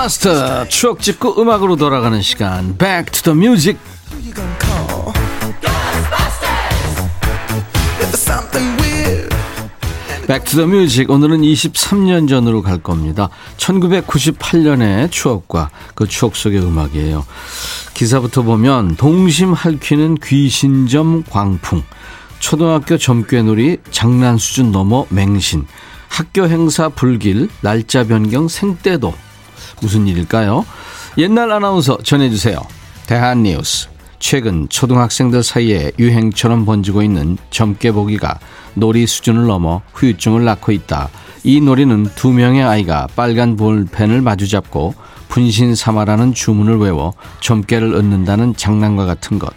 고스트바스터 0.00 0.68
추억 0.68 1.00
짚고 1.00 1.40
음악으로 1.40 1.76
돌아가는 1.76 2.22
시간 2.22 2.76
Back 2.78 3.12
to 3.12 3.22
the 3.22 3.36
Music 3.36 3.78
Back 10.26 10.44
to 10.44 10.53
the 10.53 10.66
Music 10.68 11.10
오늘은 11.10 11.40
23년 11.40 12.28
전으로 12.28 12.62
갈 12.62 12.78
겁니다. 12.78 13.30
1998년의 13.56 15.10
추억과 15.10 15.70
그 15.96 16.06
추억 16.06 16.36
속의 16.36 16.62
음악이에요. 16.62 17.26
기사부터 17.92 18.42
보면 18.42 18.96
동심 18.96 19.52
할퀴는 19.52 20.18
귀신점 20.22 21.24
광풍 21.24 21.82
초등학교 22.38 22.96
점괘놀이 22.96 23.78
장난 23.90 24.38
수준 24.38 24.70
넘어 24.70 25.04
맹신 25.10 25.66
학교 26.08 26.48
행사 26.48 26.88
불길 26.88 27.48
날짜 27.60 28.04
변경 28.04 28.46
생떼도 28.46 29.12
무슨 29.80 30.06
일일까요? 30.06 30.64
옛날 31.18 31.50
아나운서 31.50 31.98
전해주세요. 32.02 32.60
대한뉴스 33.06 33.88
최근 34.18 34.68
초등학생들 34.68 35.42
사이에 35.42 35.92
유행처럼 35.98 36.66
번지고 36.66 37.02
있는 37.02 37.38
점괘보기가 37.50 38.38
놀이 38.74 39.06
수준을 39.06 39.46
넘어 39.46 39.82
후유증을 39.94 40.44
낳고 40.44 40.72
있다. 40.72 41.08
이 41.42 41.60
놀이는 41.60 42.10
두 42.14 42.30
명의 42.30 42.62
아이가 42.62 43.08
빨간 43.16 43.56
볼펜을 43.56 44.20
마주잡고 44.20 44.94
분신 45.28 45.74
삼아라는 45.74 46.34
주문을 46.34 46.78
외워 46.78 47.14
점괘를 47.40 47.94
얻는다는 47.94 48.54
장난과 48.56 49.06
같은 49.06 49.38
것. 49.38 49.52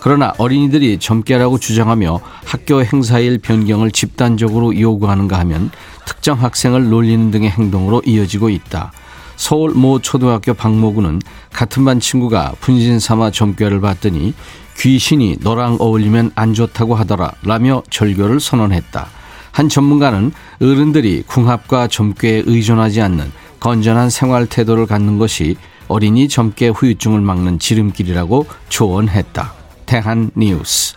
그러나 0.00 0.32
어린이들이 0.38 0.98
점괘라고 0.98 1.58
주장하며 1.58 2.20
학교 2.44 2.82
행사일 2.82 3.38
변경을 3.38 3.90
집단적으로 3.90 4.78
요구하는가 4.78 5.38
하면 5.40 5.70
특정 6.04 6.42
학생을 6.42 6.88
놀리는 6.88 7.30
등의 7.30 7.50
행동으로 7.50 8.02
이어지고 8.04 8.48
있다. 8.48 8.92
서울 9.38 9.70
모 9.70 10.00
초등학교 10.00 10.52
박모구는 10.52 11.22
같은 11.52 11.84
반 11.84 12.00
친구가 12.00 12.56
분신 12.60 12.98
삼아 12.98 13.30
점괘를 13.30 13.80
봤더니 13.80 14.34
귀신이 14.76 15.38
너랑 15.40 15.76
어울리면 15.78 16.32
안 16.34 16.54
좋다고 16.54 16.96
하더라 16.96 17.32
라며 17.42 17.82
절교를 17.88 18.40
선언했다. 18.40 19.08
한 19.52 19.68
전문가는 19.68 20.32
어른들이 20.60 21.22
궁합과 21.22 21.86
점괘에 21.86 22.42
의존하지 22.46 23.00
않는 23.00 23.32
건전한 23.60 24.10
생활 24.10 24.46
태도를 24.46 24.86
갖는 24.86 25.18
것이 25.18 25.56
어린이 25.86 26.28
점괘 26.28 26.70
후유증을 26.70 27.20
막는 27.20 27.60
지름길이라고 27.60 28.44
조언했다. 28.68 29.52
대한 29.86 30.30
뉴스. 30.34 30.94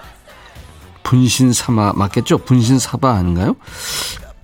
분신 1.03 1.53
삼아 1.53 1.93
맞겠죠? 1.95 2.39
분신 2.39 2.79
사바 2.79 3.13
아닌가요? 3.13 3.55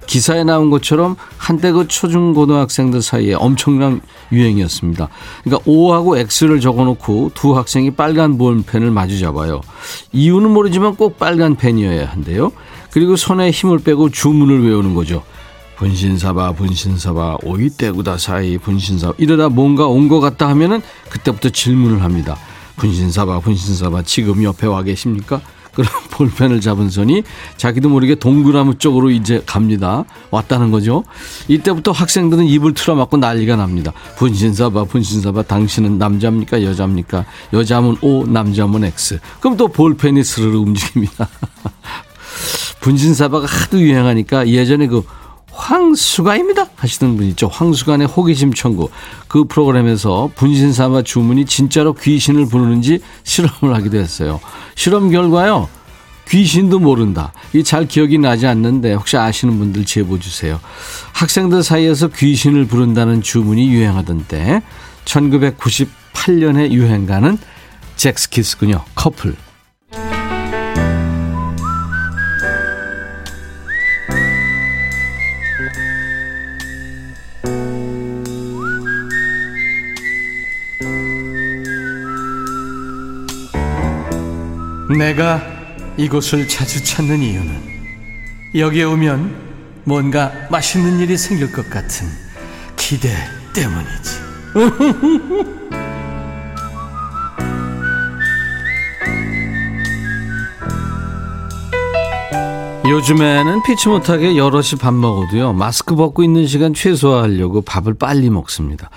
기사에 0.07 0.43
나온 0.43 0.69
것처럼 0.71 1.15
한때 1.37 1.71
그 1.71 1.87
초중고등학생들 1.87 3.01
사이에 3.01 3.33
엄청난 3.35 4.01
유행이었습니다. 4.31 5.09
그러니까 5.43 5.69
O하고 5.69 6.17
X를 6.17 6.59
적어놓고 6.59 7.31
두 7.35 7.55
학생이 7.55 7.91
빨간 7.91 8.37
볼펜을 8.37 8.89
마주 8.89 9.19
잡아요. 9.19 9.61
이유는 10.13 10.49
모르지만 10.51 10.95
꼭 10.95 11.19
빨간 11.19 11.55
펜이어야 11.55 12.09
한대요. 12.09 12.51
그리고 12.89 13.15
손에 13.15 13.51
힘을 13.51 13.79
빼고 13.79 14.09
주문을 14.09 14.65
외우는 14.67 14.95
거죠. 14.95 15.23
분신사바 15.77 16.53
분신사바 16.53 17.37
오이 17.43 17.69
떼구다 17.69 18.17
사이 18.17 18.57
분신사바 18.57 19.13
이러다 19.19 19.49
뭔가 19.49 19.85
온 19.85 20.07
것 20.07 20.19
같다 20.19 20.47
하면은 20.49 20.81
그때부터 21.09 21.49
질문을 21.49 22.01
합니다. 22.01 22.35
분신사바 22.77 23.41
분신사바 23.41 24.01
지금 24.03 24.41
옆에 24.43 24.65
와 24.67 24.81
계십니까? 24.81 25.41
그런 25.77 25.91
볼펜을 26.09 26.59
잡은 26.59 26.89
손이 26.89 27.21
자기도 27.55 27.87
모르게 27.87 28.15
동그라미 28.15 28.79
쪽으로 28.79 29.11
이제 29.11 29.43
갑니다. 29.45 30.05
왔다는 30.31 30.71
거죠. 30.71 31.03
이때부터 31.47 31.91
학생들은 31.91 32.45
입을 32.45 32.73
틀어막고 32.73 33.17
난리가 33.17 33.55
납니다. 33.57 33.93
분신사바, 34.17 34.85
분신사바, 34.85 35.43
당신은 35.43 35.99
남자입니까? 35.99 36.63
여자입니까? 36.63 37.25
여자면 37.53 37.95
O, 38.01 38.25
남자면 38.25 38.85
X. 38.85 39.19
그럼 39.39 39.55
또 39.55 39.67
볼펜이 39.67 40.23
스르르 40.23 40.57
움직입니다. 40.57 41.29
분신사바가 42.81 43.45
하도 43.45 43.79
유행하니까 43.79 44.47
예전에 44.47 44.87
그 44.87 45.03
황수가입니다 45.57 46.67
하시던 46.75 47.17
분 47.17 47.25
있죠. 47.29 47.47
황수간의 47.47 48.07
호기심 48.07 48.53
천국. 48.53 48.91
그 49.27 49.43
프로그램에서 49.43 50.29
분신사바 50.35 51.01
주문이 51.01 51.45
진짜로 51.45 51.93
귀신을 51.93 52.45
부르는지 52.47 52.99
실험을 53.23 53.75
하기도 53.75 53.97
했어요. 53.97 54.39
실험 54.75 55.09
결과요. 55.09 55.67
귀신도 56.29 56.79
모른다. 56.79 57.31
이 57.53 57.63
잘 57.63 57.87
기억이 57.87 58.17
나지 58.17 58.47
않는데 58.47 58.93
혹시 58.93 59.17
아시는 59.17 59.57
분들 59.57 59.85
제보 59.85 60.19
주세요. 60.19 60.59
학생들 61.13 61.63
사이에서 61.63 62.09
귀신을 62.09 62.67
부른다는 62.67 63.21
주문이 63.21 63.69
유행하던 63.69 64.25
때 64.27 64.61
1998년에 65.05 66.71
유행가는 66.71 67.37
잭스키스군요. 67.95 68.83
커플. 68.93 69.35
내가 84.95 85.41
이곳을 85.97 86.47
자주 86.47 86.83
찾는 86.83 87.21
이유는 87.21 87.77
여기에 88.55 88.83
오면 88.85 89.35
뭔가 89.83 90.31
맛있는 90.49 90.99
일이 90.99 91.17
생길 91.17 91.51
것 91.51 91.69
같은 91.69 92.07
기대 92.77 93.09
때문이지. 93.53 94.27
요즘에는 102.87 103.63
피치 103.63 103.89
못하게 103.89 104.37
여럿이 104.37 104.79
밥 104.79 104.93
먹어도요, 104.93 105.51
마스크 105.51 105.95
벗고 105.97 106.23
있는 106.23 106.47
시간 106.47 106.73
최소화하려고 106.73 107.61
밥을 107.61 107.95
빨리 107.95 108.29
먹습니다. 108.29 108.89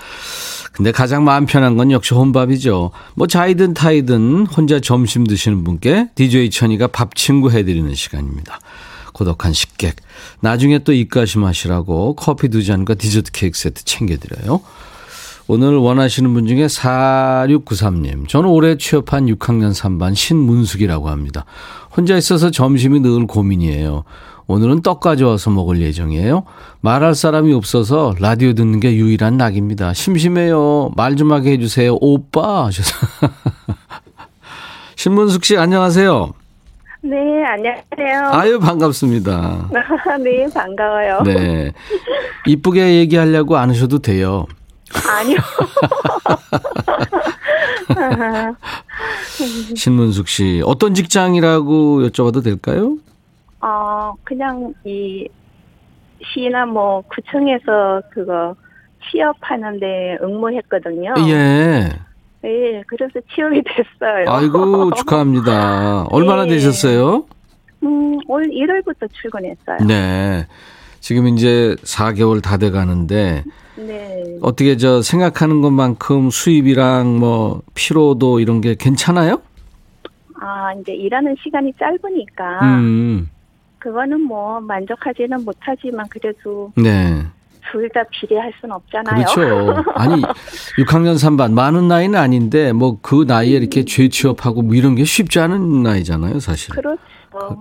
근데 0.81 0.91
가장 0.91 1.23
마음 1.23 1.45
편한 1.45 1.77
건 1.77 1.91
역시 1.91 2.15
혼밥이죠. 2.15 2.89
뭐 3.13 3.27
자이든 3.27 3.75
타이든 3.75 4.47
혼자 4.47 4.79
점심 4.79 5.27
드시는 5.27 5.63
분께 5.63 6.07
DJ 6.15 6.49
천이가 6.49 6.87
밥 6.87 7.13
친구 7.13 7.51
해드리는 7.51 7.93
시간입니다. 7.93 8.59
고독한 9.13 9.53
식객. 9.53 9.97
나중에 10.39 10.79
또 10.79 10.91
입가심 10.91 11.43
하시라고 11.43 12.15
커피 12.15 12.49
두 12.49 12.63
잔과 12.63 12.95
디저트 12.95 13.31
케이크 13.31 13.59
세트 13.59 13.85
챙겨드려요. 13.85 14.61
오늘 15.45 15.75
원하시는 15.75 16.33
분 16.33 16.47
중에 16.47 16.65
4693님. 16.65 18.27
저는 18.27 18.49
올해 18.49 18.75
취업한 18.75 19.27
6학년 19.27 19.75
3반 19.75 20.15
신문숙이라고 20.15 21.09
합니다. 21.09 21.45
혼자 21.95 22.17
있어서 22.17 22.49
점심이 22.49 23.01
늘 23.01 23.27
고민이에요. 23.27 24.03
오늘은 24.47 24.81
떡 24.81 24.99
가져와서 24.99 25.49
먹을 25.51 25.81
예정이에요. 25.81 26.43
말할 26.81 27.15
사람이 27.15 27.53
없어서 27.53 28.13
라디오 28.19 28.53
듣는 28.53 28.79
게 28.79 28.93
유일한 28.95 29.37
낙입니다. 29.37 29.93
심심해요. 29.93 30.91
말 30.95 31.15
좀 31.15 31.31
하게 31.31 31.51
해주세요. 31.51 31.97
오빠. 32.01 32.69
신문숙 34.95 35.43
씨 35.45 35.57
안녕하세요. 35.57 36.33
네, 37.03 37.17
안녕하세요. 37.43 38.29
아유, 38.31 38.59
반갑습니다. 38.59 39.69
네, 40.23 40.47
반가워요. 40.53 41.21
네. 41.25 41.71
이쁘게 42.45 42.97
얘기하려고 42.99 43.57
안 43.57 43.69
하셔도 43.71 43.99
돼요. 43.99 44.45
아니요. 45.09 45.37
신문숙 49.75 50.27
씨, 50.27 50.61
어떤 50.65 50.93
직장이라고 50.93 52.01
여쭤봐도 52.07 52.43
될까요? 52.43 52.97
어, 53.61 54.13
그냥 54.23 54.73
이 54.83 55.27
시나 56.33 56.65
뭐 56.65 57.01
구청에서 57.01 58.01
그거 58.11 58.55
취업하는데 59.09 60.17
응모했거든요. 60.21 61.13
예. 61.29 61.89
네, 62.43 62.83
그래서 62.87 63.19
취업이 63.33 63.61
됐어요. 63.65 64.25
아이고, 64.27 64.91
축하합니다. 64.95 66.05
얼마나 66.09 66.43
네. 66.45 66.51
되셨어요? 66.51 67.25
음, 67.83 68.17
올 68.27 68.43
1월부터 68.49 69.07
출근했어요. 69.11 69.77
네. 69.87 70.47
지금 70.99 71.27
이제 71.27 71.75
4개월 71.83 72.41
다 72.43 72.57
돼 72.57 72.69
가는데 72.69 73.43
네. 73.75 74.37
어떻게 74.43 74.77
저 74.77 75.01
생각하는 75.01 75.61
것만큼 75.61 76.29
수입이랑 76.29 77.17
뭐 77.19 77.61
피로도 77.73 78.39
이런 78.39 78.61
게 78.61 78.75
괜찮아요? 78.75 79.41
아, 80.39 80.73
이제 80.79 80.93
일하는 80.93 81.35
시간이 81.43 81.73
짧으니까 81.79 82.59
음. 82.63 83.29
그거는 83.81 84.21
뭐 84.21 84.59
만족하지는 84.61 85.43
못하지만 85.43 86.05
그래도 86.09 86.71
네. 86.75 87.23
둘 87.71 87.89
다 87.89 88.03
비례할 88.11 88.51
수는 88.59 88.75
없잖아요. 88.75 89.25
그렇죠. 89.25 89.83
아니, 89.95 90.21
6학년 90.77 91.15
3반 91.15 91.53
많은 91.53 91.87
나이는 91.87 92.17
아닌데 92.19 92.71
뭐 92.73 92.99
그 93.01 93.23
나이에 93.27 93.57
이렇게 93.57 93.85
재취업하고 93.85 94.61
뭐 94.61 94.75
이런 94.75 94.95
게 94.95 95.03
쉽지 95.03 95.39
않은 95.39 95.81
나이잖아요, 95.83 96.39
사실. 96.39 96.73
그렇죠. 96.75 97.01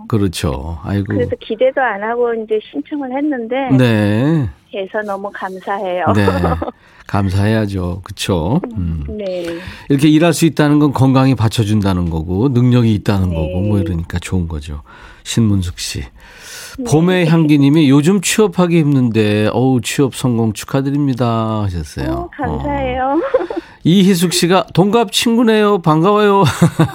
그, 0.09 0.17
렇죠 0.17 0.79
아이고. 0.83 1.07
그래서 1.09 1.31
기대도 1.41 1.81
안 1.81 2.03
하고 2.03 2.35
이제 2.35 2.59
신청을 2.71 3.17
했는데. 3.17 3.71
네. 3.77 4.49
해서 4.75 5.03
너무 5.05 5.31
감사해요. 5.33 6.07
네. 6.15 6.27
감사해야죠. 7.07 8.03
그쵸? 8.05 8.61
음. 8.77 9.05
네. 9.09 9.45
이렇게 9.89 10.09
일할 10.09 10.33
수 10.33 10.47
있다는 10.47 10.79
건 10.79 10.93
건강이 10.93 11.35
받쳐준다는 11.35 12.09
거고, 12.09 12.49
능력이 12.51 12.95
있다는 12.95 13.31
네. 13.31 13.35
거고, 13.35 13.61
뭐 13.63 13.79
이러니까 13.81 14.19
좋은 14.21 14.47
거죠. 14.47 14.83
신문숙 15.25 15.79
씨. 15.81 16.01
네. 16.79 16.85
봄의 16.89 17.27
향기님이 17.27 17.91
요즘 17.91 18.21
취업하기 18.21 18.79
힘든데, 18.79 19.49
어우, 19.53 19.81
취업 19.81 20.15
성공 20.15 20.53
축하드립니다. 20.53 21.63
하셨어요. 21.63 22.13
어, 22.13 22.31
감사해요. 22.33 23.05
어. 23.05 23.70
이희숙 23.83 24.33
씨가 24.33 24.67
동갑 24.75 25.13
친구네요. 25.13 25.79
반가워요. 25.79 26.45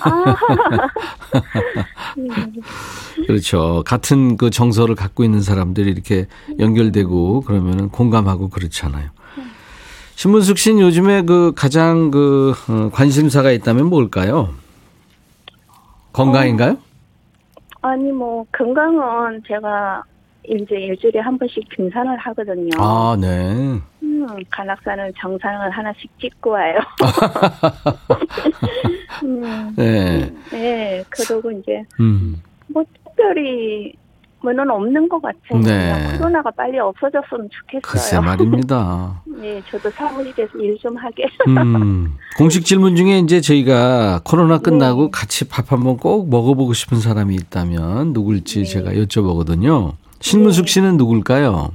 아. 0.03 0.35
그렇죠. 3.27 3.83
같은 3.85 4.37
그 4.37 4.49
정서를 4.49 4.95
갖고 4.95 5.23
있는 5.23 5.41
사람들이 5.41 5.89
이렇게 5.89 6.27
연결되고 6.59 7.41
그러면은 7.41 7.89
공감하고 7.89 8.49
그렇잖아요. 8.49 9.09
신문숙 10.15 10.57
씨는 10.57 10.81
요즘에 10.81 11.23
그 11.23 11.51
가장 11.55 12.11
그 12.11 12.53
어, 12.69 12.89
관심사가 12.93 13.51
있다면 13.51 13.87
뭘까요? 13.87 14.49
건강인가요? 16.13 16.71
어, 16.71 16.77
아니 17.81 18.11
뭐 18.11 18.45
건강은 18.55 19.41
제가 19.47 20.03
이제 20.49 20.75
일주일에 20.75 21.19
한 21.19 21.37
번씩 21.37 21.63
등산을 21.75 22.17
하거든요. 22.17 22.69
아, 22.77 23.17
네. 23.19 23.79
음, 24.03 24.27
간악산을 24.49 25.13
정상을 25.19 25.69
하나씩 25.71 26.09
찍고 26.19 26.51
와요. 26.51 26.79
음, 29.23 29.73
네. 29.75 30.31
네, 30.51 31.03
그러고 31.09 31.51
이제 31.51 31.83
음. 31.99 32.41
뭐 32.67 32.83
특별히 33.05 33.93
뭐는 34.41 34.69
없는 34.69 35.09
것 35.09 35.21
같아요. 35.21 35.59
네. 35.61 36.17
코로나가 36.17 36.51
빨리 36.51 36.77
없어졌으면 36.77 37.49
좋겠어요. 37.49 37.81
글쎄 37.81 38.19
말입니다. 38.19 39.21
네, 39.25 39.61
저도 39.71 39.89
사무실에서 39.89 40.57
일 40.59 40.77
좀 40.79 40.95
하게. 40.97 41.25
음, 41.47 42.13
공식 42.37 42.63
질문 42.65 42.95
중에 42.95 43.19
이제 43.19 43.41
저희가 43.41 44.21
코로나 44.23 44.59
끝나고 44.59 45.05
네. 45.05 45.09
같이 45.11 45.47
밥 45.47 45.71
한번 45.71 45.97
꼭 45.97 46.29
먹어보고 46.29 46.73
싶은 46.73 46.99
사람이 46.99 47.33
있다면 47.35 48.13
누굴지 48.13 48.59
네. 48.59 48.65
제가 48.65 48.91
여쭤보거든요. 48.91 49.93
신문숙 50.19 50.65
네. 50.65 50.71
씨는 50.71 50.97
누굴까요? 50.97 51.71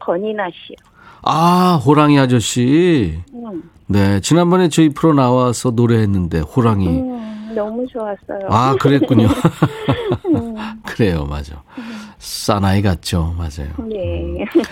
권이나 0.00 0.44
씨요. 0.50 0.76
아, 1.22 1.80
호랑이 1.84 2.18
아저씨. 2.18 3.18
음. 3.32 3.62
네, 3.86 4.20
지난번에 4.20 4.68
저희 4.68 4.88
프로 4.88 5.12
나와서 5.14 5.70
노래했는데 5.70 6.40
호랑이. 6.40 6.88
음, 6.88 7.52
너무 7.54 7.86
좋았어요. 7.86 8.48
아, 8.48 8.74
그랬군요. 8.80 9.28
음. 10.34 10.54
그래요, 10.84 11.26
맞아. 11.28 11.62
사나이 12.18 12.82
같죠, 12.82 13.34
맞아요. 13.36 13.70
네. 13.88 14.22
음. 14.22 14.62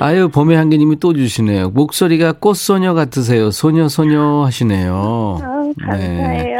아유, 0.00 0.28
봄의 0.28 0.56
향기님이 0.56 0.98
또 1.00 1.12
주시네요. 1.14 1.70
목소리가 1.70 2.32
꽃소녀 2.32 2.94
같으세요. 2.94 3.50
소녀, 3.50 3.88
소녀 3.88 4.44
하시네요. 4.44 5.38
아, 5.42 5.72
감사해요. 5.86 6.22
네. 6.22 6.56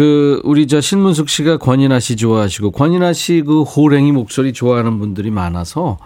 그 0.00 0.40
우리 0.44 0.66
저 0.66 0.80
신문숙 0.80 1.28
씨가 1.28 1.58
권인아 1.58 2.00
씨 2.00 2.16
좋아하시고 2.16 2.70
권인아 2.70 3.12
씨 3.12 3.42
그 3.42 3.64
호랭이 3.64 4.12
목소리 4.12 4.54
좋아하는 4.54 4.98
분들이 4.98 5.30
많아서 5.30 5.98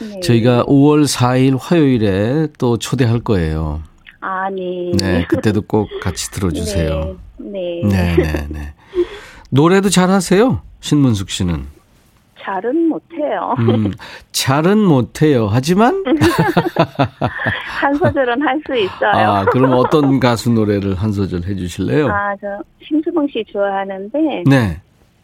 네. 0.00 0.20
저희가 0.20 0.64
5월 0.64 1.06
4일 1.06 1.58
화요일에 1.60 2.48
또 2.56 2.78
초대할 2.78 3.20
거예요. 3.20 3.82
아, 4.22 4.48
네. 4.48 4.92
네, 4.98 5.26
그때도 5.28 5.62
꼭 5.62 5.90
같이 6.00 6.30
들어주세요. 6.30 7.18
네. 7.40 7.82
네, 7.84 8.16
네, 8.16 8.46
네. 8.48 8.74
노래도 9.50 9.90
잘하세요, 9.90 10.62
신문숙 10.80 11.28
씨는. 11.28 11.66
잘은 12.42 12.88
못해요. 12.88 13.54
음, 13.60 13.92
잘은 14.32 14.78
못해요. 14.78 15.48
하지만 15.50 16.02
한 17.80 17.94
소절은 17.94 18.42
할 18.42 18.60
수 18.66 18.76
있어요. 18.76 19.30
아, 19.30 19.44
그럼 19.46 19.72
어떤 19.74 20.20
가수 20.20 20.50
노래를 20.50 20.94
한 20.94 21.12
소절 21.12 21.42
해주실래요? 21.44 22.08
아, 22.08 22.34
저 22.40 22.46
심수봉 22.86 23.28
씨 23.28 23.44
좋아하는데. 23.52 24.42
네. 24.46 24.80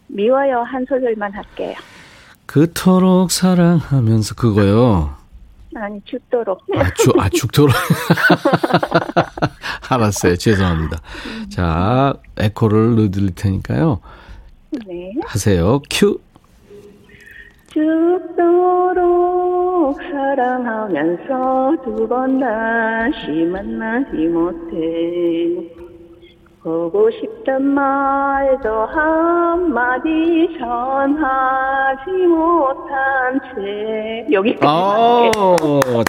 미워요 0.09 0.63
한 0.63 0.85
소절만 0.89 1.33
할게요. 1.33 1.75
그토록 2.47 3.31
사랑하면서 3.31 4.35
그거요. 4.35 5.15
아니 5.77 6.01
죽도록. 6.05 6.63
아, 6.77 6.91
죽, 6.95 7.19
아 7.21 7.29
죽도록. 7.29 7.75
알았어요. 9.91 10.37
죄송합니다. 10.37 10.99
자, 11.51 12.15
에코를 12.39 12.97
넣어드릴 12.97 13.35
테니까요. 13.35 14.01
네. 14.87 15.13
하세요. 15.27 15.81
큐. 15.91 16.19
죽도록 18.89 19.97
사랑하면서 20.03 21.77
두 21.85 22.09
번 22.09 22.41
다시 22.41 23.31
만나지 23.53 24.17
못해 24.27 24.75
보고 26.63 27.09
싶단 27.11 27.63
말도 27.63 28.69
한마디 28.87 30.09
전하지 30.59 32.11
못한 32.27 33.41
채 33.55 34.27
여기까지 34.33 34.67
아, 34.67 35.31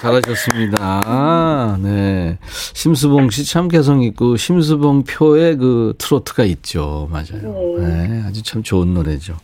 잘하셨습니다. 0.02 1.78
네. 1.84 2.38
심수봉 2.74 3.30
씨 3.30 3.46
참 3.46 3.68
개성 3.68 4.02
있고 4.02 4.36
심수봉 4.38 5.04
표의 5.04 5.58
그 5.58 5.94
트로트가 6.00 6.44
있죠. 6.46 7.08
맞아요. 7.12 7.78
네. 7.78 8.08
네 8.08 8.24
아주 8.28 8.42
참 8.44 8.64
좋은 8.64 8.94
노래죠. 8.96 9.36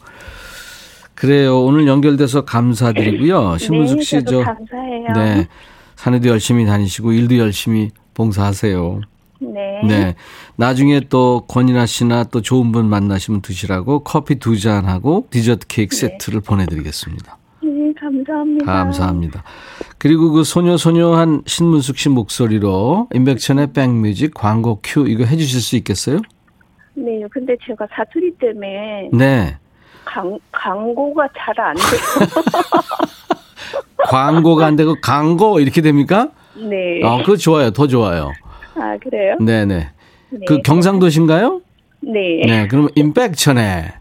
그래요. 1.15 1.63
오늘 1.63 1.87
연결돼서 1.87 2.45
감사드리고요. 2.45 3.51
네, 3.53 3.57
신문숙 3.57 4.03
씨, 4.03 4.17
네, 4.17 4.23
저. 4.25 4.43
감사해요. 4.43 5.13
네. 5.15 5.47
산에도 5.95 6.29
열심히 6.29 6.65
다니시고, 6.65 7.13
일도 7.13 7.37
열심히 7.37 7.91
봉사하세요. 8.13 9.01
네. 9.39 9.81
네. 9.87 10.15
나중에 10.55 11.01
또 11.09 11.45
권인아 11.47 11.85
씨나 11.85 12.25
또 12.25 12.41
좋은 12.41 12.71
분 12.71 12.87
만나시면 12.87 13.41
드시라고 13.41 14.03
커피 14.03 14.35
두 14.35 14.57
잔하고 14.59 15.27
디저트 15.29 15.67
케이크 15.67 15.95
네. 15.95 16.07
세트를 16.07 16.41
보내드리겠습니다. 16.41 17.37
네, 17.63 17.93
감사합니다. 17.99 18.65
감사합니다. 18.65 19.43
그리고 19.97 20.31
그 20.31 20.43
소녀소녀한 20.43 21.43
신문숙 21.45 21.97
씨 21.97 22.09
목소리로 22.09 23.09
임백천의 23.13 23.73
백뮤직 23.73 24.33
광고 24.33 24.79
큐 24.83 25.07
이거 25.07 25.23
해주실 25.25 25.61
수 25.61 25.75
있겠어요? 25.77 26.19
네, 26.95 27.21
근데 27.29 27.55
제가 27.65 27.87
사투리 27.93 28.35
때문에. 28.39 29.09
네. 29.13 29.57
강, 30.15 30.39
광고가 30.53 31.27
잘 31.37 31.59
안 31.59 31.75
돼요. 31.75 31.85
광고가 34.07 34.65
안 34.65 34.75
되고 34.77 34.95
광고 35.01 35.59
이렇게 35.59 35.81
됩니까? 35.81 36.29
네. 36.55 37.01
아, 37.03 37.17
그거 37.17 37.35
좋아요. 37.35 37.71
더 37.71 37.85
좋아요. 37.87 38.31
아, 38.75 38.97
그래요? 39.03 39.35
네네. 39.41 39.89
네. 40.29 40.45
그 40.47 40.61
경상도신가요? 40.61 41.59
네. 42.01 42.41
네, 42.45 42.67
그럼 42.67 42.87
임팩천에 42.95 43.93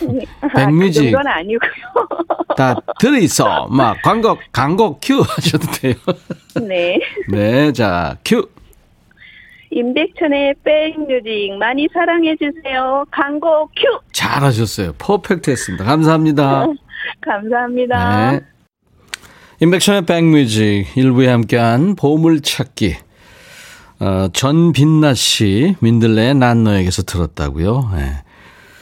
네. 0.00 0.24
백뮤직. 0.56 1.14
아, 1.16 1.22
그 1.22 1.28
아니고요. 1.28 1.70
다 2.56 2.74
들어있어. 2.98 3.68
막 3.68 3.96
광고, 4.02 4.36
광고 4.50 4.98
큐 5.00 5.20
하셔도 5.20 5.66
돼요. 5.72 5.94
네. 6.66 6.98
네, 7.28 7.72
자, 7.72 8.16
큐. 8.24 8.48
임백천의 9.70 10.54
백뮤직 10.64 11.56
많이 11.58 11.86
사랑해 11.92 12.34
주세요. 12.36 13.04
광고 13.10 13.66
큐! 13.68 14.00
잘하셨어요. 14.12 14.94
퍼펙트 14.98 15.50
했습니다. 15.50 15.84
감사합니다. 15.84 16.66
감사합니다. 17.22 18.32
네. 18.32 18.40
임백천의 19.60 20.06
백뮤직 20.06 20.86
일부에 20.96 21.28
함께한 21.28 21.94
보물찾기. 21.94 22.96
어, 24.00 24.28
전빛나 24.32 25.14
씨, 25.14 25.76
민들레의 25.80 26.34
난 26.34 26.64
너에게서 26.64 27.02
들었다고요. 27.02 27.90
네. 27.94 28.22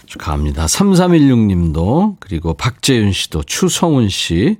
축하합니다. 0.06 0.66
3316님도, 0.66 2.16
그리고 2.20 2.54
박재윤 2.54 3.12
씨도, 3.12 3.42
추성훈 3.42 4.08
씨, 4.08 4.56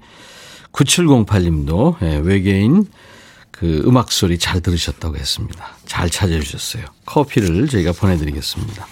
9708님도, 0.73 2.01
네, 2.01 2.21
외계인 2.23 2.87
그 3.59 3.83
음악 3.87 4.13
소리 4.13 4.39
잘 4.39 4.61
들으셨다고 4.61 5.17
했습니다. 5.17 5.67
잘 5.85 6.09
찾아주셨어요. 6.09 6.85
커피를 7.05 7.69
저희가 7.69 7.93
보내드리겠습니다. 7.93 8.87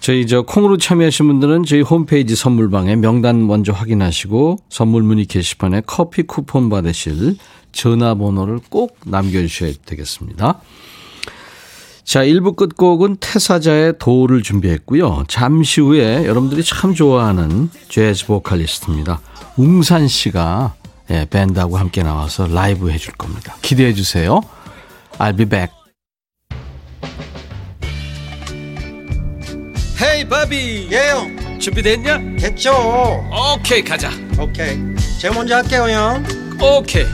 저희 0.00 0.26
저 0.26 0.42
콩으로 0.42 0.78
참여하신 0.78 1.28
분들은 1.28 1.64
저희 1.64 1.82
홈페이지 1.82 2.34
선물방에 2.34 2.96
명단 2.96 3.46
먼저 3.46 3.72
확인하시고 3.72 4.58
선물 4.68 5.04
문의 5.04 5.26
게시판에 5.26 5.82
커피 5.86 6.24
쿠폰 6.24 6.68
받으실 6.68 7.36
전화번호를 7.70 8.58
꼭 8.68 8.98
남겨주셔야 9.06 9.72
되겠습니다. 9.86 10.60
자, 12.02 12.24
1부 12.24 12.56
끝곡은 12.56 13.18
태사자의 13.20 13.94
도를 14.00 14.42
준비했고요. 14.42 15.26
잠시 15.28 15.80
후에 15.80 16.26
여러분들이 16.26 16.64
참 16.64 16.94
좋아하는 16.94 17.70
재즈 17.88 18.26
보컬리스트입니다. 18.26 19.20
웅산 19.56 20.08
씨가 20.08 20.74
예, 21.12 21.26
밴드하고 21.28 21.76
함께 21.76 22.02
나와서 22.02 22.46
라이브 22.46 22.90
해줄 22.90 23.12
겁니다. 23.14 23.54
기대해 23.60 23.92
주세요. 23.92 24.40
I'll 25.18 25.36
be 25.36 25.44
back. 25.44 25.70
헤이 30.00 30.26
바비 30.26 30.88
예영 30.90 31.58
준비됐냐? 31.60 32.18
됐죠. 32.40 32.72
오케이 33.30 33.84
가자. 33.84 34.10
오케이. 34.40 34.78
제가 35.20 35.34
먼저 35.34 35.56
할게요 35.56 35.86
형. 35.90 36.24
오케이. 36.60 37.04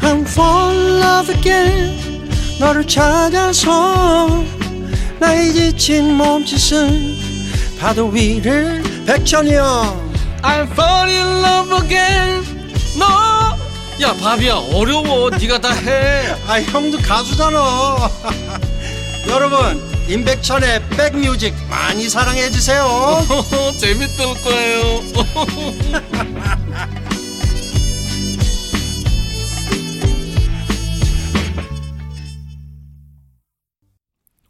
I'm 0.00 0.22
fall 0.26 0.76
in 0.76 1.00
love 1.00 1.34
again. 1.34 2.28
너를 2.58 2.84
찾아서 2.86 4.44
나의 5.20 5.52
지친 5.52 6.14
몸짓은 6.14 7.78
파도 7.78 8.08
위를 8.08 8.82
백천이 9.06 9.54
형. 9.54 10.12
I'm 10.42 10.68
fall 10.72 11.08
in 11.08 11.44
love 11.44 11.84
again. 11.84 12.61
너. 12.98 13.06
야 14.00 14.14
바비야 14.14 14.54
어려워. 14.72 15.30
네가 15.30 15.60
다 15.60 15.72
해. 15.72 16.34
아 16.46 16.60
형도 16.60 16.98
가수잖아. 16.98 18.10
여러분. 19.28 19.92
임백천의 20.08 20.88
백뮤직 20.90 21.54
많이 21.70 22.08
사랑해 22.08 22.50
주세요. 22.50 22.84
재밌을 23.78 24.24
거예요. 24.42 25.00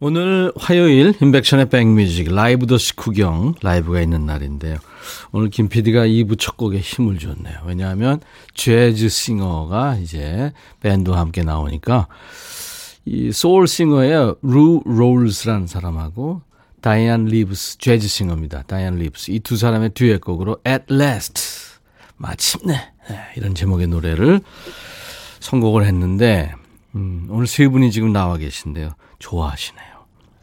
오늘 0.00 0.52
화요일 0.56 1.14
임백천의 1.20 1.68
백뮤직 1.68 2.34
라이브 2.34 2.66
더시 2.66 2.96
구경 2.96 3.54
라이브가 3.62 4.00
있는 4.00 4.26
날인데요. 4.26 4.78
오늘 5.32 5.50
김 5.50 5.68
PD가 5.68 6.06
2부 6.06 6.38
첫 6.38 6.56
곡에 6.56 6.78
힘을 6.78 7.18
줬네요. 7.18 7.60
왜냐하면 7.66 8.20
재즈 8.54 9.08
singer가 9.08 9.96
이제 9.96 10.52
밴드와 10.80 11.18
함께 11.18 11.42
나오니까 11.42 12.08
이 13.04 13.32
soul 13.32 13.66
singer의 13.66 14.36
루 14.42 14.82
롤스라는 14.84 15.66
사람하고 15.66 16.42
다이안 16.80 17.26
리브스 17.26 17.78
재즈 17.78 18.06
singer입니다. 18.08 18.62
다이안 18.62 18.96
리브스 18.96 19.30
이 19.30 19.40
두 19.40 19.56
사람의 19.56 19.90
듀엣곡으로 19.94 20.58
At 20.66 20.84
Last 20.92 21.42
마침내 22.16 22.74
네, 23.08 23.20
이런 23.36 23.54
제목의 23.54 23.88
노래를 23.88 24.40
선곡을 25.40 25.84
했는데 25.84 26.54
음, 26.94 27.26
오늘 27.30 27.46
세 27.46 27.66
분이 27.68 27.90
지금 27.90 28.12
나와 28.12 28.36
계신데요. 28.36 28.90
좋아하시네요. 29.18 29.86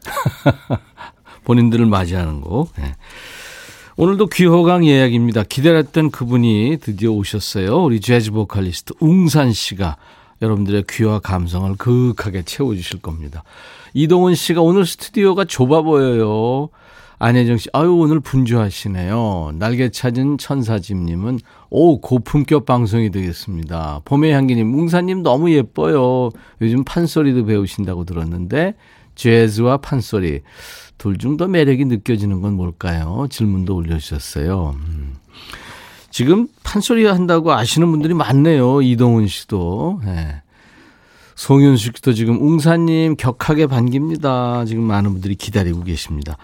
본인들을 1.44 1.86
맞이하는 1.86 2.40
곡. 2.40 2.72
네. 2.76 2.94
오늘도 3.96 4.28
귀호강 4.28 4.86
예약입니다. 4.86 5.42
기다렸던 5.42 6.10
그분이 6.10 6.78
드디어 6.80 7.10
오셨어요. 7.10 7.82
우리 7.82 8.00
재즈 8.00 8.30
보컬리스트 8.30 8.94
웅산 9.00 9.52
씨가 9.52 9.96
여러분들의 10.40 10.84
귀와 10.88 11.18
감성을 11.18 11.74
그윽하게 11.76 12.42
채워주실 12.44 13.02
겁니다. 13.02 13.42
이동훈 13.92 14.34
씨가 14.34 14.62
오늘 14.62 14.86
스튜디오가 14.86 15.44
좁아 15.44 15.82
보여요. 15.82 16.70
안혜정 17.18 17.58
씨, 17.58 17.68
아유, 17.74 17.92
오늘 17.92 18.20
분주하시네요. 18.20 19.52
날개 19.56 19.90
찾은 19.90 20.38
천사집님은, 20.38 21.40
오, 21.68 22.00
고품격 22.00 22.64
방송이 22.64 23.10
되겠습니다. 23.10 24.00
봄의 24.06 24.32
향기님, 24.32 24.66
뭉사님 24.66 25.22
너무 25.22 25.50
예뻐요. 25.52 26.30
요즘 26.62 26.82
판소리도 26.84 27.44
배우신다고 27.44 28.04
들었는데, 28.04 28.74
재즈와 29.16 29.78
판소리, 29.78 30.40
둘 31.00 31.16
중 31.16 31.38
더 31.38 31.48
매력이 31.48 31.86
느껴지는 31.86 32.42
건 32.42 32.54
뭘까요? 32.54 33.26
질문도 33.30 33.74
올려주셨어요. 33.74 34.76
음. 34.76 35.14
지금 36.10 36.46
판소리 36.62 37.06
한다고 37.06 37.52
아시는 37.52 37.90
분들이 37.90 38.12
많네요. 38.12 38.82
이동훈 38.82 39.26
씨도. 39.26 40.02
네. 40.04 40.42
송윤숙 41.36 41.96
씨도 41.96 42.12
지금 42.12 42.42
웅사님 42.42 43.16
격하게 43.16 43.66
반깁니다. 43.66 44.66
지금 44.66 44.82
많은 44.82 45.12
분들이 45.12 45.36
기다리고 45.36 45.84
계십니다. 45.84 46.36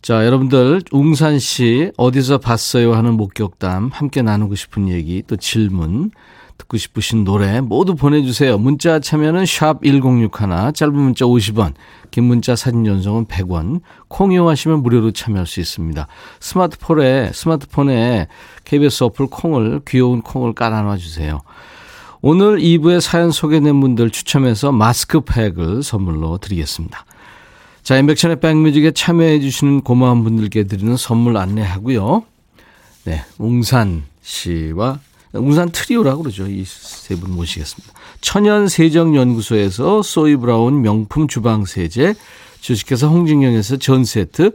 자, 0.00 0.24
여러분들 0.24 0.82
웅산 0.92 1.40
씨 1.40 1.90
어디서 1.96 2.38
봤어요 2.38 2.94
하는 2.94 3.14
목격담 3.14 3.90
함께 3.92 4.22
나누고 4.22 4.54
싶은 4.54 4.88
얘기 4.88 5.24
또 5.26 5.34
질문 5.34 6.12
듣고 6.58 6.76
싶으신 6.76 7.24
노래 7.24 7.60
모두 7.60 7.94
보내주세요. 7.94 8.58
문자 8.58 9.00
참여는 9.00 9.46
샵 9.46 9.82
1061, 9.82 10.72
짧은 10.74 10.94
문자 10.94 11.24
50원, 11.24 11.74
긴 12.10 12.24
문자 12.24 12.56
사진 12.56 12.84
전송은 12.84 13.26
100원, 13.26 13.80
콩 14.08 14.32
이용하시면 14.32 14.82
무료로 14.82 15.12
참여할 15.12 15.46
수 15.46 15.60
있습니다. 15.60 16.06
스마트폰에, 16.40 17.30
스마트폰에 17.32 18.26
KBS 18.64 19.04
어플 19.04 19.28
콩을, 19.28 19.80
귀여운 19.86 20.20
콩을 20.20 20.52
깔아놔 20.54 20.96
주세요. 20.96 21.40
오늘 22.20 22.58
2부에 22.58 23.00
사연 23.00 23.30
소개된 23.30 23.80
분들 23.80 24.10
추첨해서 24.10 24.72
마스크팩을 24.72 25.84
선물로 25.84 26.38
드리겠습니다. 26.38 27.04
자, 27.84 27.96
인백천의 27.96 28.40
백뮤직에 28.40 28.90
참여해 28.90 29.40
주시는 29.40 29.82
고마운 29.82 30.24
분들께 30.24 30.64
드리는 30.64 30.96
선물 30.96 31.36
안내하고요. 31.36 32.24
네, 33.04 33.24
웅산 33.38 34.02
씨와 34.20 34.98
웅산 35.38 35.70
트리오라고 35.70 36.22
그러죠. 36.22 36.46
이 36.46 36.64
세 36.64 37.16
분 37.16 37.34
모시겠습니다. 37.34 37.92
천연세정연구소에서 38.20 40.02
소이브라운 40.02 40.82
명품 40.82 41.28
주방세제, 41.28 42.14
주식회사 42.60 43.06
홍진경에서 43.06 43.76
전세트, 43.76 44.52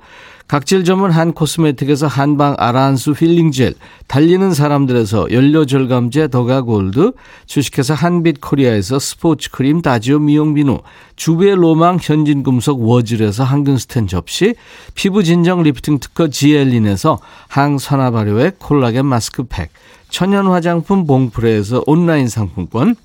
각질 0.47 0.83
전문 0.83 1.09
한 1.09 1.31
코스메틱에서 1.33 2.05
한방 2.05 2.53
아라한수 2.59 3.15
힐링젤, 3.17 3.75
달리는 4.07 4.53
사람들에서 4.53 5.31
연료절감제 5.31 6.27
더가골드, 6.27 7.13
주식회사 7.45 7.93
한빛코리아에서 7.93 8.99
스포츠크림 8.99 9.81
다지오 9.81 10.19
미용비누, 10.19 10.79
주부의 11.15 11.55
로망 11.55 11.97
현진금속 11.99 12.81
워즐에서 12.81 13.45
항균스텐 13.45 14.07
접시, 14.07 14.55
피부진정 14.95 15.63
리프팅 15.63 15.99
특허 15.99 16.27
지엘린에서 16.27 17.19
항산화 17.47 18.11
발효액 18.11 18.59
콜라겐 18.59 19.05
마스크팩, 19.05 19.71
천연 20.13 20.45
화장품 20.45 21.07
봉프레에서 21.07 21.85
온라인 21.87 22.27
상품권, 22.27 22.95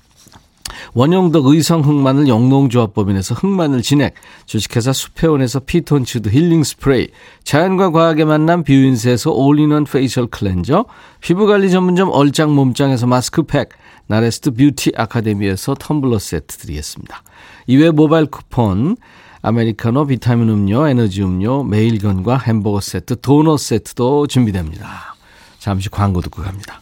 원형덕 0.93 1.47
의성 1.47 1.81
흑마늘 1.81 2.27
영농조합법인에서 2.27 3.33
흑마늘 3.33 3.81
진액, 3.81 4.13
주식회사 4.45 4.93
수페온에서 4.93 5.61
피톤치드 5.61 6.29
힐링 6.29 6.63
스프레이, 6.63 7.07
자연과 7.43 7.89
과학의 7.89 8.25
만남 8.25 8.63
뷰인스에서 8.63 9.31
all-in-one 9.31 9.85
facial 9.85 10.27
cleanser, 10.27 10.85
피부관리 11.21 11.71
전문점 11.71 12.11
얼짱 12.11 12.53
몸짱에서 12.53 13.07
마스크팩, 13.07 13.69
나레스트 14.05 14.51
뷰티 14.51 14.91
아카데미에서 14.95 15.73
텀블러 15.73 16.19
세트 16.19 16.57
드리겠습니다. 16.57 17.23
이외 17.65 17.89
모바일 17.89 18.27
쿠폰, 18.27 18.97
아메리카노 19.41 20.05
비타민 20.05 20.49
음료, 20.49 20.87
에너지 20.87 21.23
음료, 21.23 21.63
매일견과 21.63 22.37
햄버거 22.37 22.79
세트, 22.79 23.21
도넛 23.21 23.59
세트도 23.59 24.27
준비됩니다. 24.27 25.15
잠시 25.57 25.89
광고 25.89 26.21
듣고 26.21 26.43
갑니다. 26.43 26.79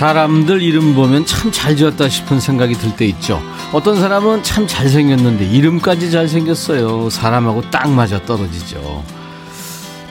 사람들 0.00 0.62
이름 0.62 0.94
보면 0.94 1.26
참 1.26 1.52
잘 1.52 1.76
지었다 1.76 2.08
싶은 2.08 2.40
생각이 2.40 2.72
들 2.72 2.96
때 2.96 3.04
있죠. 3.08 3.42
어떤 3.70 4.00
사람은 4.00 4.42
참 4.42 4.66
잘생겼는데 4.66 5.44
이름까지 5.44 6.10
잘생겼어요. 6.10 7.10
사람하고 7.10 7.70
딱 7.70 7.90
맞아 7.90 8.18
떨어지죠. 8.24 9.04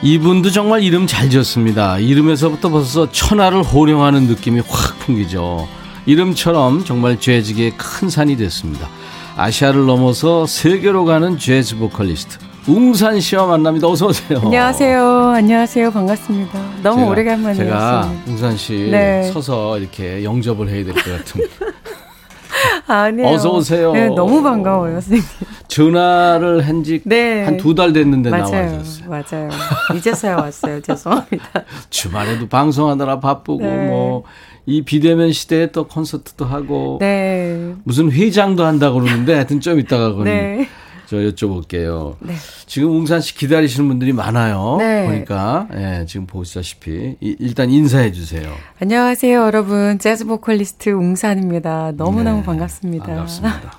이분도 0.02 0.52
정말 0.52 0.84
이름 0.84 1.08
잘 1.08 1.28
지었습니다. 1.28 1.98
이름에서부터 1.98 2.68
벌써 2.68 3.10
천하를 3.10 3.64
호령하는 3.64 4.28
느낌이 4.28 4.62
확 4.68 4.96
풍기죠. 5.00 5.66
이름처럼 6.06 6.84
정말 6.84 7.18
재즈계의 7.18 7.72
큰 7.76 8.08
산이 8.08 8.36
됐습니다. 8.36 8.88
아시아를 9.36 9.86
넘어서 9.86 10.46
세계로 10.46 11.04
가는 11.04 11.36
재즈 11.36 11.78
보컬리스트 11.78 12.38
웅산 12.74 13.18
씨와 13.20 13.46
만납니다. 13.46 13.88
어서 13.88 14.06
오세요. 14.06 14.38
안녕하세요. 14.44 15.30
안녕하세요. 15.30 15.90
반갑습니다. 15.90 16.60
너무 16.84 16.98
제가, 17.00 17.10
오래간만이었어요. 17.10 17.66
제가 17.66 18.12
웅산 18.28 18.56
씨 18.56 18.88
네. 18.92 19.24
서서 19.32 19.76
이렇게 19.78 20.22
영접을 20.22 20.68
해야 20.68 20.84
될 20.84 20.94
것 20.94 21.02
같은. 21.04 21.40
아니요. 22.86 23.26
어서 23.26 23.50
오세요. 23.54 23.92
네, 23.92 24.08
너무 24.08 24.40
반가워요, 24.42 25.00
선생님. 25.00 25.24
전화를 25.66 26.66
한지 26.66 27.00
네. 27.04 27.44
한두 27.44 27.74
달 27.74 27.92
됐는데 27.92 28.30
나와주셨어요. 28.30 29.08
맞아요. 29.08 29.48
이제서야 29.96 30.36
왔어요. 30.36 30.80
죄송합니다. 30.82 31.64
주말에도 31.90 32.48
방송하느라 32.48 33.18
바쁘고 33.18 33.62
네. 33.64 33.86
뭐이 33.88 34.82
비대면 34.84 35.32
시대에 35.32 35.72
또 35.72 35.88
콘서트도 35.88 36.44
하고 36.44 36.98
네. 37.00 37.74
무슨 37.82 38.12
회장도 38.12 38.64
한다고 38.64 39.00
그러는데 39.00 39.34
하여튼 39.34 39.60
좀 39.60 39.80
이따가 39.80 40.10
그건 40.10 40.24
네. 40.24 40.68
저 41.10 41.16
여쭤볼게요. 41.16 42.14
네. 42.20 42.34
지금 42.66 42.92
웅산 42.92 43.20
씨 43.20 43.34
기다리시는 43.34 43.88
분들이 43.88 44.12
많아요. 44.12 44.76
네. 44.78 45.06
보니까 45.06 45.66
예, 45.74 46.06
지금 46.06 46.24
보시다시피 46.24 47.16
일단 47.20 47.68
인사해 47.68 48.12
주세요. 48.12 48.48
안녕하세요, 48.80 49.40
여러분. 49.40 49.98
재즈 49.98 50.24
보컬리스트 50.26 50.90
웅산입니다. 50.90 51.94
너무너무 51.96 52.38
네. 52.38 52.44
반갑습니다. 52.44 53.06
반갑습니다. 53.06 53.72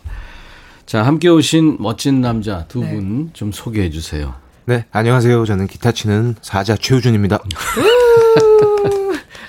자, 0.86 1.06
함께 1.06 1.30
오신 1.30 1.78
멋진 1.80 2.20
남자 2.20 2.66
두 2.68 2.82
분좀 2.82 3.52
네. 3.52 3.58
소개해 3.58 3.92
주세요. 3.92 4.34
네, 4.66 4.84
안녕하세요. 4.92 5.46
저는 5.46 5.68
기타 5.68 5.94
치는 5.94 6.36
사자 6.42 6.76
최우준입니다. 6.76 7.40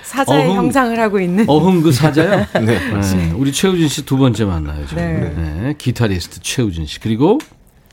사자의 0.04 0.46
어흥, 0.46 0.56
형상을 0.56 1.00
하고 1.00 1.18
있는. 1.18 1.46
어흥 1.48 1.82
그 1.82 1.90
사자요? 1.90 2.46
네. 2.64 2.78
네. 2.78 3.32
우리 3.34 3.50
최우진 3.50 3.88
씨두 3.88 4.18
번째 4.18 4.44
만나요. 4.44 4.86
지금. 4.86 5.02
네. 5.02 5.34
네. 5.34 5.74
기타리스트 5.76 6.38
최우진 6.42 6.86
씨. 6.86 7.00
그리고 7.00 7.40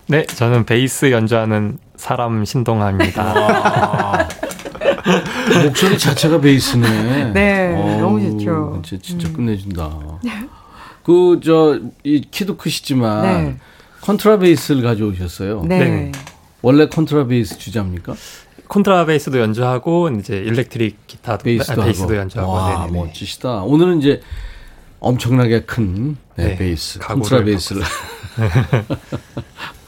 네, 0.09 0.25
저는 0.25 0.65
베이스 0.65 1.11
연주하는 1.11 1.77
사람 1.95 2.43
신동아입니다. 2.43 4.27
목소리 5.63 5.99
자체가 5.99 6.41
베이스네. 6.41 7.31
네, 7.31 7.75
오, 7.75 8.01
너무 8.01 8.19
좋죠. 8.19 8.81
진짜, 8.83 9.03
진짜 9.03 9.27
음. 9.27 9.33
끝내준다. 9.33 9.97
그, 11.03 11.39
저, 11.45 11.79
이 12.03 12.21
키도 12.21 12.57
크시지만, 12.57 13.21
네. 13.21 13.57
컨트라베이스를 14.01 14.81
가져오셨어요. 14.81 15.61
네. 15.67 15.77
네. 15.77 16.11
원래 16.63 16.87
컨트라베이스 16.87 17.59
주자입니까? 17.59 18.15
콘트라베이스도 18.67 19.39
연주하고 19.39 20.09
이제 20.19 20.37
electric 20.37 21.05
기타도 21.05 21.43
베이스도, 21.43 21.83
아, 21.83 21.85
베이스도 21.85 22.15
연주하고 22.15 22.51
와, 22.51 22.85
네네네. 22.87 22.99
멋지시다. 22.99 23.61
오늘은 23.61 23.99
이제 23.99 24.21
엄청나게 25.01 25.61
큰 25.61 26.17
네, 26.35 26.45
네, 26.45 26.57
베이스, 26.57 26.97
콘트라베이스를. 26.97 27.83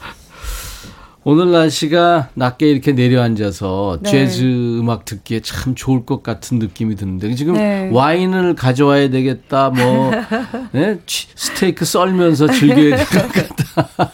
오늘 1.24 1.52
날씨가 1.52 2.30
낮게 2.34 2.68
이렇게 2.68 2.92
내려앉아서 2.92 4.00
네. 4.02 4.10
재즈 4.10 4.78
음악 4.80 5.04
듣기에 5.04 5.40
참 5.40 5.74
좋을 5.76 6.04
것 6.04 6.22
같은 6.24 6.58
느낌이 6.58 6.96
드는데 6.96 7.34
지금 7.36 7.54
네. 7.54 7.88
와인을 7.92 8.54
가져와야 8.56 9.08
되겠다 9.10 9.70
뭐 9.70 10.10
네? 10.72 10.98
스테이크 11.06 11.84
썰면서 11.84 12.48
즐겨야 12.48 12.96
될 12.96 13.06
것 13.06 13.28
같다. 13.32 14.10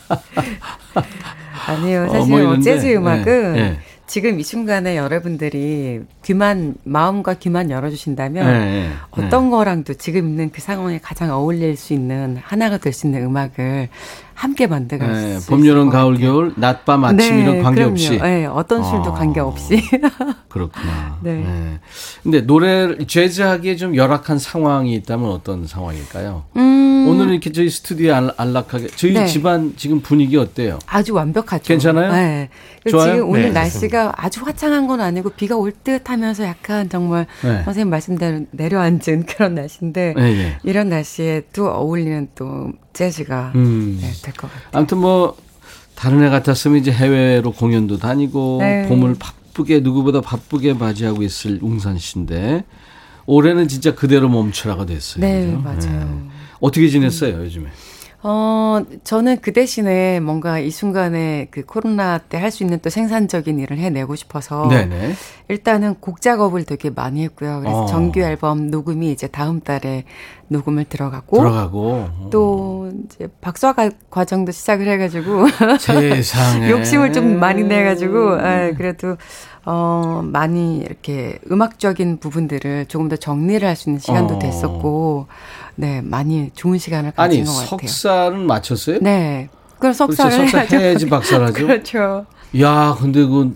아니요 1.66 2.09
사실 2.11 2.35
어, 2.35 2.47
뭐 2.47 2.61
재즈 2.61 2.94
음악은 2.94 3.25
네, 3.55 3.61
네. 3.61 3.79
지금 4.07 4.40
이 4.40 4.42
순간에 4.42 4.97
여러분들이 4.97 6.01
귀만 6.25 6.75
마음과 6.85 7.35
귀만 7.35 7.71
열어주신다면 7.71 8.47
네, 8.47 8.59
네, 8.59 8.90
어떤 9.11 9.44
네. 9.44 9.51
거랑도 9.51 9.94
지금 9.94 10.29
있는 10.29 10.51
그 10.51 10.62
상황에 10.62 10.99
가장 11.03 11.31
어울릴 11.31 11.77
수 11.77 11.92
있는 11.92 12.38
하나가 12.42 12.79
될 12.79 12.94
수 12.94 13.07
있는 13.07 13.23
음악을 13.25 13.88
함께 14.38 14.68
만들어갈 14.68 15.12
네, 15.14 15.38
봄, 15.48 15.66
여름, 15.66 15.90
가을, 15.90 16.16
겨울, 16.16 16.53
낮, 16.57 16.85
밤, 16.85 17.05
아침 17.05 17.16
네, 17.37 17.42
이런 17.42 17.61
관계없이. 17.62 18.18
네, 18.18 18.46
어떤 18.46 18.85
술도 18.85 19.11
아, 19.11 19.14
관계없이. 19.14 19.83
그렇구나. 20.48 21.18
네. 21.22 21.35
네. 21.35 21.81
근데 22.22 22.40
노래 22.42 22.96
재즈하기에 23.05 23.74
좀 23.74 23.96
열악한 23.96 24.38
상황이 24.38 24.94
있다면 24.94 25.29
어떤 25.31 25.66
상황일까요? 25.66 26.44
음. 26.57 27.07
오늘 27.09 27.31
이렇게 27.31 27.51
저희 27.51 27.68
스튜디오에 27.70 28.31
안락하게 28.37 28.88
저희 28.94 29.12
네. 29.14 29.27
집안 29.27 29.72
지금 29.77 30.01
분위기 30.03 30.37
어때요? 30.37 30.79
아주 30.87 31.14
완벽하죠. 31.14 31.64
괜찮아요? 31.64 32.12
네. 32.12 32.48
좋아요? 32.88 33.14
지금 33.14 33.31
오늘 33.31 33.42
네. 33.44 33.51
날씨가 33.51 34.12
아주 34.16 34.42
화창한 34.44 34.87
건 34.87 35.01
아니고 35.01 35.31
비가 35.31 35.57
올 35.57 35.72
듯 35.85 36.11
하면서 36.11 36.44
약간 36.44 36.88
정말 36.88 37.27
네. 37.42 37.62
선생님 37.64 37.88
말씀대로 37.90 38.40
내려앉은 38.51 39.27
그런 39.31 39.55
날씨인데 39.55 40.14
네, 40.16 40.22
네. 40.35 40.59
이런 40.64 40.88
날씨에 40.88 41.42
또 41.53 41.68
어울리는 41.70 42.29
또 42.35 42.72
재즈가 42.92 43.53
음. 43.55 43.98
네, 44.01 44.11
될것 44.30 44.50
같아요. 44.50 44.68
아무튼 44.72 44.98
뭐 44.98 45.36
다른 45.94 46.22
애 46.22 46.28
같았으면 46.28 46.78
이제 46.78 46.92
해외로 46.92 47.52
공연도 47.52 47.98
다니고 47.98 48.58
네. 48.60 48.86
봄을 48.88 49.16
바쁘게 49.18 49.80
누구보다 49.80 50.20
바쁘게 50.20 50.74
맞이하고 50.74 51.22
있을 51.22 51.58
웅산 51.60 51.98
씨인데 51.98 52.64
올해는 53.26 53.68
진짜 53.68 53.94
그대로 53.94 54.28
멈추라가 54.28 54.86
됐어요. 54.86 55.20
네, 55.20 55.44
그죠? 55.44 55.58
맞아요. 55.58 56.04
네. 56.04 56.30
어떻게 56.60 56.88
지냈어요, 56.88 57.44
요즘에? 57.44 57.68
어, 58.20 58.81
저는 59.04 59.38
그 59.42 59.52
대신에 59.52 60.18
뭔가 60.18 60.59
이 60.59 60.70
순간에 60.72 61.46
그 61.52 61.64
코로나 61.64 62.18
때 62.18 62.37
할 62.38 62.50
수 62.50 62.64
있는 62.64 62.81
또 62.83 62.90
생산적인 62.90 63.61
일을 63.61 63.78
해내고 63.78 64.16
싶어서 64.16 64.66
네네. 64.68 65.14
일단은 65.48 65.94
곡 66.00 66.20
작업을 66.20 66.64
되게 66.64 66.90
많이 66.90 67.22
했고요. 67.24 67.61
그래서 67.61 67.85
어. 67.85 67.87
정규 67.87 68.20
앨범 68.20 68.70
녹음이 68.70 69.12
이제 69.12 69.28
다음 69.28 69.61
달에 69.61 70.04
녹음을 70.48 70.85
들어가고 70.87 71.37
들어가고 71.38 72.09
또 72.31 72.90
이제 73.04 73.28
박사 73.40 73.72
과정도 74.11 74.50
시작을 74.50 74.88
해가지고 74.88 75.46
세상에 75.78 76.70
욕심을 76.70 77.12
좀 77.12 77.38
많이 77.38 77.62
내가지고 77.62 78.33
아, 78.33 78.72
그래도 78.72 79.16
어 79.64 80.22
많이 80.24 80.78
이렇게 80.78 81.38
음악적인 81.50 82.18
부분들을 82.18 82.87
조금 82.87 83.09
더 83.09 83.16
정리를 83.16 83.66
할 83.68 83.76
수 83.76 83.90
있는 83.90 84.00
시간도 84.00 84.37
어. 84.37 84.38
됐었고 84.38 85.26
네 85.80 86.00
많이 86.02 86.50
좋은 86.54 86.76
시간을 86.76 87.12
가진 87.12 87.40
아니, 87.40 87.46
것 87.48 87.52
같아요. 87.54 87.68
석사는 87.68 88.46
마쳤어요? 88.46 88.98
네. 89.00 89.48
그럼 89.78 89.92
석사를 89.92 90.36
그렇죠. 90.38 90.58
석사 90.58 90.76
해야지 90.76 91.06
박사라죠. 91.08 91.66
그렇죠. 91.66 92.26
야 92.60 92.96
근데 92.98 93.24
그 93.24 93.54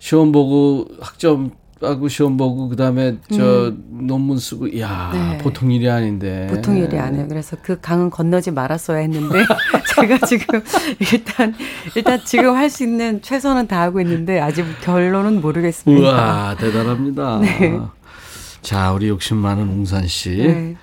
시험 0.00 0.32
보고 0.32 0.86
학점 1.00 1.52
하고 1.80 2.08
시험 2.08 2.36
보고 2.36 2.68
그다음에 2.68 3.16
저 3.32 3.68
음. 3.68 3.84
논문 4.06 4.38
쓰고 4.38 4.78
야 4.80 5.10
네. 5.14 5.38
보통 5.38 5.70
일이 5.70 5.88
아닌데 5.88 6.48
보통 6.50 6.76
일이 6.76 6.98
아니에요. 6.98 7.28
그래서 7.28 7.56
그 7.62 7.80
강은 7.80 8.10
건너지 8.10 8.50
말았어야 8.50 8.98
했는데 8.98 9.38
제가 9.94 10.26
지금 10.26 10.60
일단 11.12 11.54
일단 11.94 12.20
지금 12.26 12.54
할 12.56 12.68
수 12.68 12.82
있는 12.82 13.22
최선은 13.22 13.68
다 13.68 13.80
하고 13.82 14.00
있는데 14.00 14.40
아직 14.40 14.64
결론은 14.82 15.40
모르겠습니다. 15.40 16.02
우와 16.10 16.56
대단합니다. 16.58 17.38
네. 17.38 17.78
자 18.60 18.92
우리 18.92 19.08
욕심 19.08 19.36
많은 19.38 19.62
웅산 19.68 20.06
씨 20.08 20.30
네. 20.36 20.76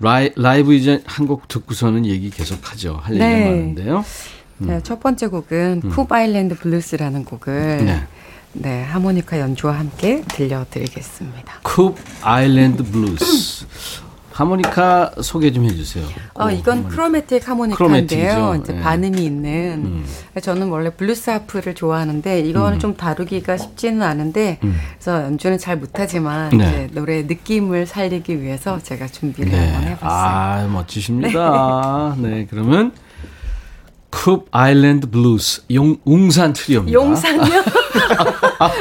라이, 0.00 0.30
라이브 0.36 0.74
이제 0.74 1.02
한 1.06 1.26
곡 1.26 1.48
듣고서는 1.48 2.04
얘기 2.06 2.30
계속하죠. 2.30 3.00
할 3.02 3.14
얘기가 3.14 3.26
네. 3.28 3.44
많은데요. 3.46 4.04
음. 4.58 4.66
네, 4.66 4.80
첫 4.82 5.00
번째 5.00 5.26
곡은 5.28 5.82
음. 5.84 5.90
Koop 5.90 6.10
Island 6.12 6.56
Blues라는 6.56 7.24
곡을 7.24 7.84
네. 7.84 8.06
네, 8.52 8.82
하모니카 8.84 9.40
연주와 9.40 9.78
함께 9.78 10.22
들려드리겠습니다. 10.28 11.60
Koop 11.62 11.94
Island 12.22 12.82
Blues. 12.84 13.66
하모니카 14.34 15.12
소개 15.22 15.52
좀 15.52 15.64
해주세요. 15.64 16.04
어, 16.34 16.50
이건 16.50 16.78
하모니카. 16.78 16.88
chromatic 16.88 17.48
하모니카인데요. 17.48 18.58
이제 18.60 18.72
네. 18.72 18.80
반음이 18.80 19.24
있는. 19.24 19.82
음. 19.84 20.06
저는 20.42 20.70
원래 20.70 20.90
블루스 20.90 21.30
하프를 21.30 21.76
좋아하는데 21.76 22.40
이거는 22.40 22.78
음. 22.78 22.80
좀 22.80 22.96
다루기가 22.96 23.56
쉽지는 23.56 24.02
않은데 24.02 24.58
음. 24.64 24.76
그래서 24.98 25.22
연주는 25.22 25.56
잘 25.58 25.76
못하지만 25.76 26.50
네. 26.50 26.88
노래 26.92 27.22
느낌을 27.22 27.86
살리기 27.86 28.42
위해서 28.42 28.80
제가 28.82 29.06
준비를 29.06 29.52
네. 29.52 29.72
한번 29.72 29.90
해봤어요. 29.90 30.10
아 30.10 30.66
멋지십니다. 30.66 32.16
네, 32.18 32.28
네 32.42 32.46
그러면 32.50 32.90
Koop 34.10 34.46
Island 34.50 35.10
Blues 35.10 35.66
용, 35.72 35.96
웅산 36.04 36.54
트리오입니다. 36.54 36.92
용산요? 36.92 37.62
아, 38.58 38.70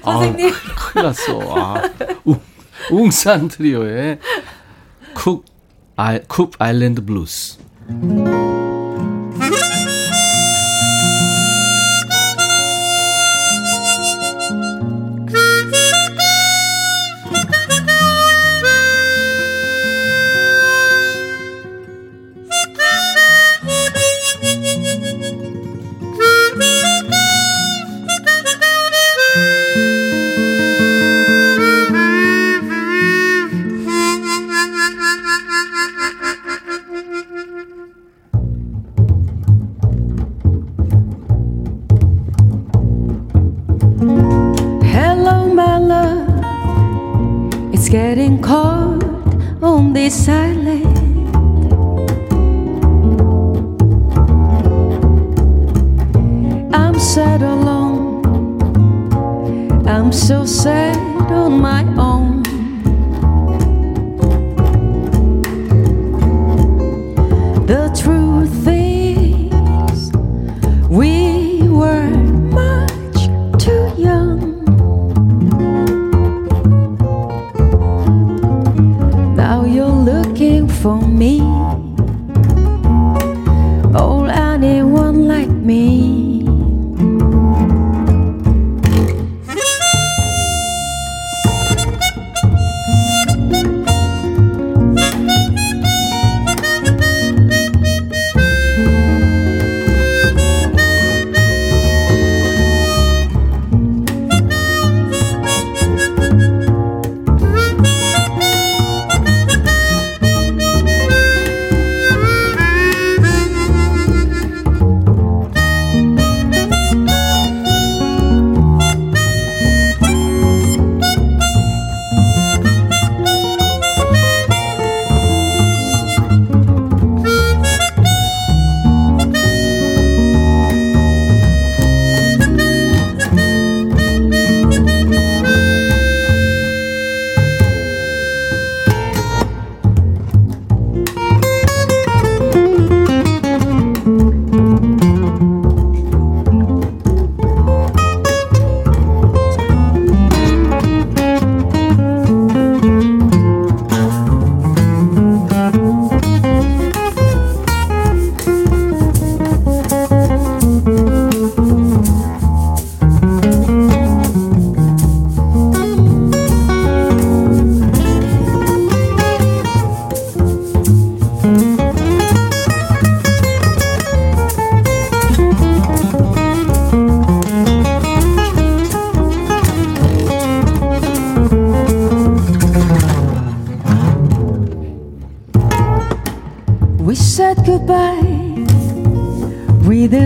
선생님. 0.02 0.48
아, 0.48 0.74
큰일 0.76 1.06
났어. 1.06 1.40
아, 1.54 1.82
웅, 2.24 2.40
웅산 2.90 3.48
트리오의 3.48 4.18
쿡, 5.18 5.44
아, 5.96 6.16
Koop 6.20 6.52
Isl 6.60 6.78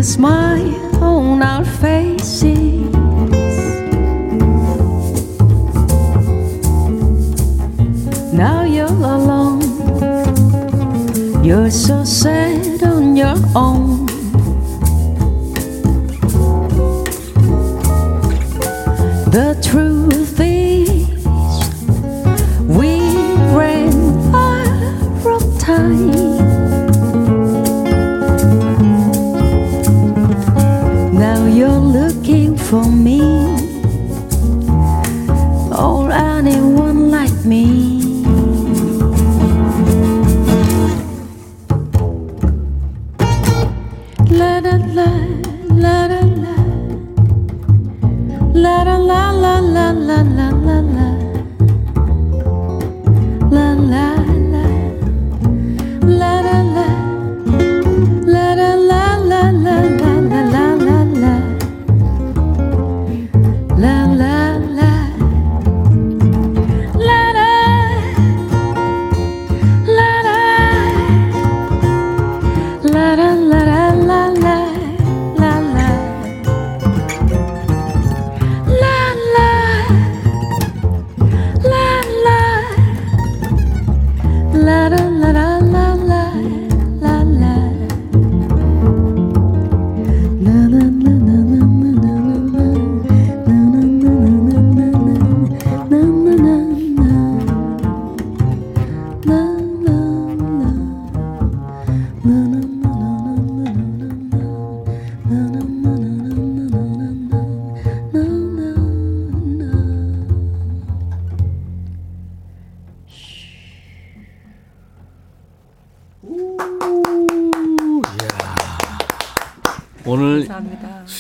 smile. 0.03 0.62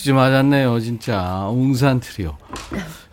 수지 0.03 0.13
맞았네요, 0.13 0.81
진짜. 0.81 1.47
웅산 1.53 2.01
트리오. 2.01 2.37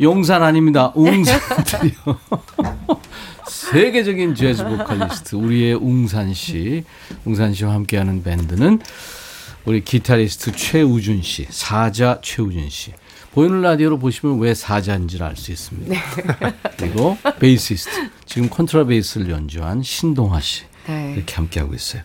용산 0.01 0.41
아닙니다. 0.41 0.91
웅산 0.95 1.39
트리오. 1.63 2.17
세계적인 3.47 4.33
재즈 4.33 4.65
보컬리스트 4.65 5.35
우리의 5.35 5.75
웅산 5.75 6.33
씨, 6.33 6.83
웅산 7.25 7.53
씨와 7.53 7.75
함께하는 7.75 8.23
밴드는 8.23 8.79
우리 9.65 9.83
기타리스트 9.83 10.51
최우준 10.53 11.21
씨, 11.21 11.45
사자 11.51 12.17
최우준 12.23 12.71
씨. 12.71 12.93
보이는 13.35 13.61
라디오로 13.61 13.99
보시면 13.99 14.39
왜 14.39 14.55
사자인지를 14.55 15.23
알 15.27 15.35
수 15.35 15.51
있습니다. 15.51 15.93
네. 15.93 16.53
그리고 16.75 17.19
베이시스트, 17.39 18.09
지금 18.25 18.49
컨트라베이스를 18.49 19.29
연주한 19.29 19.83
신동환 19.83 20.39
씨 20.39 20.63
네. 20.87 21.13
이렇게 21.15 21.35
함께하고 21.35 21.75
있어요. 21.75 22.01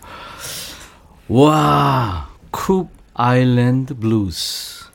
와, 1.27 2.29
Koop 2.51 2.94
Island 3.15 3.97
Blues. 3.97 4.85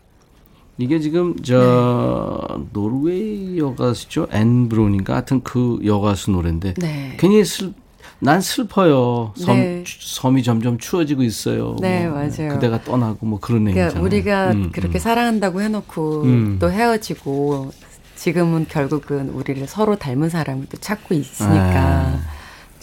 이게 0.76 1.00
지금 1.00 1.36
저 1.42 2.46
네. 2.58 2.64
노르웨이 2.72 3.58
여가수죠 3.58 4.28
앤 4.30 4.68
브론인가 4.68 5.14
하여튼 5.14 5.42
그 5.42 5.78
여가수 5.84 6.30
노래인데 6.30 6.74
네. 6.74 7.16
괜히 7.18 7.44
슬, 7.44 7.72
난 8.18 8.40
슬퍼요. 8.40 9.32
섬, 9.36 9.56
네. 9.56 9.84
섬이 9.86 10.42
점점 10.42 10.78
추워지고 10.78 11.22
있어요. 11.22 11.76
네, 11.80 12.06
뭐, 12.06 12.18
맞아요. 12.18 12.54
그대가 12.54 12.82
떠나고 12.82 13.26
뭐 13.26 13.40
그런 13.40 13.64
그러니까 13.64 13.84
얘기잖아요. 13.84 14.04
우리가 14.06 14.50
음, 14.52 14.70
그렇게 14.72 14.98
음. 14.98 15.00
사랑한다고 15.00 15.62
해놓고 15.62 16.22
음. 16.24 16.56
또 16.60 16.70
헤어지고 16.70 17.72
지금은 18.16 18.66
결국은 18.68 19.30
우리를 19.30 19.66
서로 19.66 19.96
닮은 19.96 20.28
사람을 20.28 20.66
또 20.70 20.76
찾고 20.76 21.14
있으니까. 21.14 22.10
네. 22.10 22.39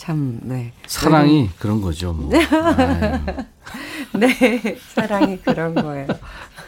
참, 0.08 0.40
네. 0.42 0.72
사랑이 0.86 1.50
그런 1.58 1.82
거죠, 1.82 2.14
뭐. 2.14 2.30
네, 4.14 4.78
사랑이 4.94 5.36
그런 5.42 5.74
거예요. 5.74 6.06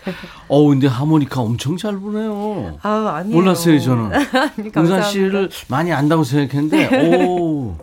어, 0.46 0.68
근데 0.68 0.86
하모니카 0.86 1.40
엄청 1.40 1.78
잘 1.78 1.98
부네요. 1.98 2.76
아, 2.82 3.14
아니에요. 3.16 3.34
몰랐어요, 3.34 3.80
저는. 3.80 4.10
은사 4.76 5.00
씨를 5.00 5.48
많이 5.68 5.90
안다고 5.90 6.22
생각했는데, 6.22 7.24
오. 7.24 7.78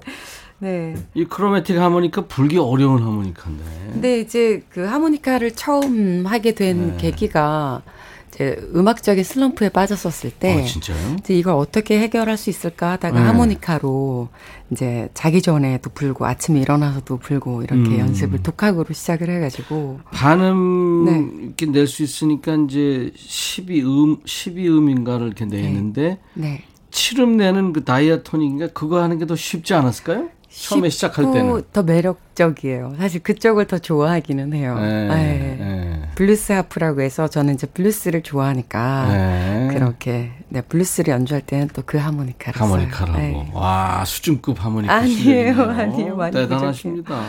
네. 0.59 0.93
이 1.15 1.25
크로매틱 1.25 1.79
하모니카 1.79 2.27
불기 2.27 2.59
어려운 2.59 3.01
하모니카인데. 3.01 3.63
근데 3.93 4.19
이제 4.19 4.61
그 4.69 4.85
하모니카를 4.85 5.55
처음 5.55 6.27
하게 6.27 6.53
된 6.53 6.91
네. 6.91 6.97
계기가 6.97 7.81
제 8.29 8.55
음악적인 8.75 9.23
슬럼프에 9.23 9.69
빠졌었을 9.69 10.29
때, 10.29 10.61
어, 10.61 10.63
진짜요? 10.63 11.15
이제 11.17 11.33
이걸 11.33 11.55
어떻게 11.55 11.99
해결할 11.99 12.37
수 12.37 12.51
있을까 12.51 12.91
하다가 12.91 13.19
네. 13.19 13.25
하모니카로 13.25 14.29
이제 14.71 15.09
자기 15.13 15.41
전에도 15.41 15.89
불고 15.89 16.25
아침에 16.25 16.59
일어나서도 16.59 17.17
불고 17.17 17.61
이렇게 17.63 17.89
음. 17.89 17.99
연습을 17.99 18.43
독학으로 18.43 18.93
시작을 18.93 19.29
해가지고 19.29 19.99
반음 20.11 21.05
네. 21.05 21.43
이렇게 21.45 21.65
낼 21.67 21.87
수 21.87 22.03
있으니까 22.03 22.55
이제 22.55 23.11
12음 23.15 24.23
12음인가를 24.25 25.27
이렇게 25.27 25.45
내는데 25.45 26.19
네. 26.33 26.63
7음 26.91 27.35
내는 27.35 27.73
그 27.73 27.83
diatonic인가 27.83 28.67
그거 28.69 29.01
하는 29.01 29.19
게 29.19 29.25
더 29.25 29.35
쉽지 29.35 29.73
않았을까요? 29.73 30.29
처음에 30.59 30.89
시작할 30.89 31.31
때는 31.31 31.61
더 31.71 31.83
매력적이에요. 31.83 32.95
사실 32.97 33.21
그쪽을 33.21 33.65
더 33.65 33.77
좋아하기는 33.77 34.53
해요. 34.53 34.75
네, 34.79 35.07
네. 35.07 35.55
네. 35.59 36.01
블루스 36.15 36.51
하프라고 36.51 37.01
해서 37.01 37.27
저는 37.27 37.53
이제 37.53 37.67
블루스를 37.67 38.23
좋아하니까 38.23 39.07
네. 39.07 39.67
그렇게 39.73 40.31
네, 40.49 40.61
블루스를 40.61 41.13
연주할 41.13 41.41
때는 41.41 41.69
또 41.69 41.83
그 41.85 41.97
하모니카를 41.97 42.59
하모니카라고. 42.59 43.17
네. 43.19 43.51
와 43.53 44.03
수준급 44.05 44.63
하모니카 44.63 44.93
아니에요, 44.93 45.61
아니에요. 45.61 46.31
대단하십니다. 46.31 47.21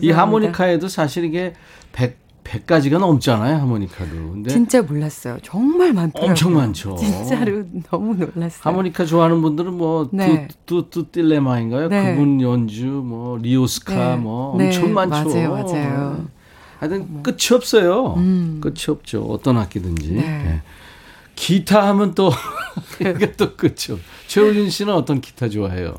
이 0.00 0.10
하모니카에도 0.10 0.88
사실 0.88 1.24
이게 1.24 1.52
100 1.92 2.16
100가지가 2.44 2.98
넘잖아요, 2.98 3.56
하모니카도. 3.58 4.10
근데 4.10 4.50
진짜 4.50 4.82
몰랐어요. 4.82 5.38
정말 5.42 5.92
많더라고요. 5.92 6.30
엄청 6.30 6.54
많죠. 6.54 6.96
진짜로 6.96 7.64
너무 7.90 8.14
놀랐어요. 8.14 8.60
하모니카 8.62 9.04
좋아하는 9.04 9.40
분들은 9.42 9.74
뭐 9.74 10.08
네. 10.12 10.48
뚜뚜 10.66 11.10
딜레마인가요? 11.12 11.88
네. 11.88 12.14
그분 12.14 12.40
연주 12.40 12.86
뭐 12.86 13.38
리오스카 13.38 13.94
네. 13.94 14.16
뭐 14.16 14.56
네. 14.58 14.66
엄청 14.66 14.92
많죠. 14.94 15.28
맞아요, 15.28 15.50
맞아요. 15.52 16.26
하여튼 16.78 17.22
끝이 17.22 17.54
없어요. 17.54 18.14
음. 18.16 18.58
끝이 18.62 18.84
없죠. 18.88 19.22
어떤 19.24 19.58
악기든지. 19.58 20.12
네. 20.12 20.20
네. 20.22 20.62
기타 21.34 21.86
하면 21.88 22.14
또 22.14 22.30
이게 23.00 23.32
또 23.32 23.54
끝이요. 23.56 23.98
최우준 24.26 24.70
씨는 24.70 24.92
어떤 24.92 25.20
기타 25.20 25.48
좋아해요? 25.48 25.94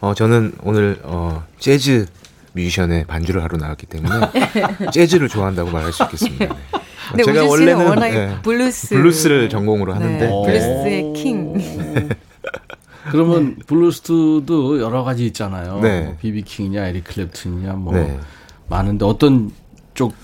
어 0.00 0.14
저는 0.14 0.52
오늘 0.62 1.00
어 1.04 1.44
재즈 1.58 2.06
뮤지션의 2.54 3.04
반주를 3.04 3.42
하러 3.42 3.56
나왔기 3.58 3.86
때문에 3.86 4.14
재즈를 4.92 5.28
좋아한다고 5.28 5.70
말할 5.70 5.92
수 5.92 6.02
있겠습니다. 6.04 6.54
네. 7.16 7.24
제가 7.24 7.44
원래는 7.44 7.86
워낙 7.86 8.08
네, 8.08 8.36
블루스 8.42 8.94
블루스를 8.94 9.48
전공으로 9.48 9.94
하는데 9.94 10.26
네, 10.26 10.42
블루스의 10.46 11.12
king. 11.14 12.08
그러면 13.10 13.56
네. 13.58 13.64
블루스도 13.66 14.80
여러 14.80 15.02
가지 15.02 15.26
있잖아요. 15.26 15.80
네. 15.80 16.16
비비킹이냐 16.20 16.86
에릭 16.86 17.04
클랩튼이냐 17.04 17.74
뭐 17.74 17.94
네. 17.94 18.18
많은데 18.68 19.04
어떤 19.04 19.50
쪽 19.94 20.14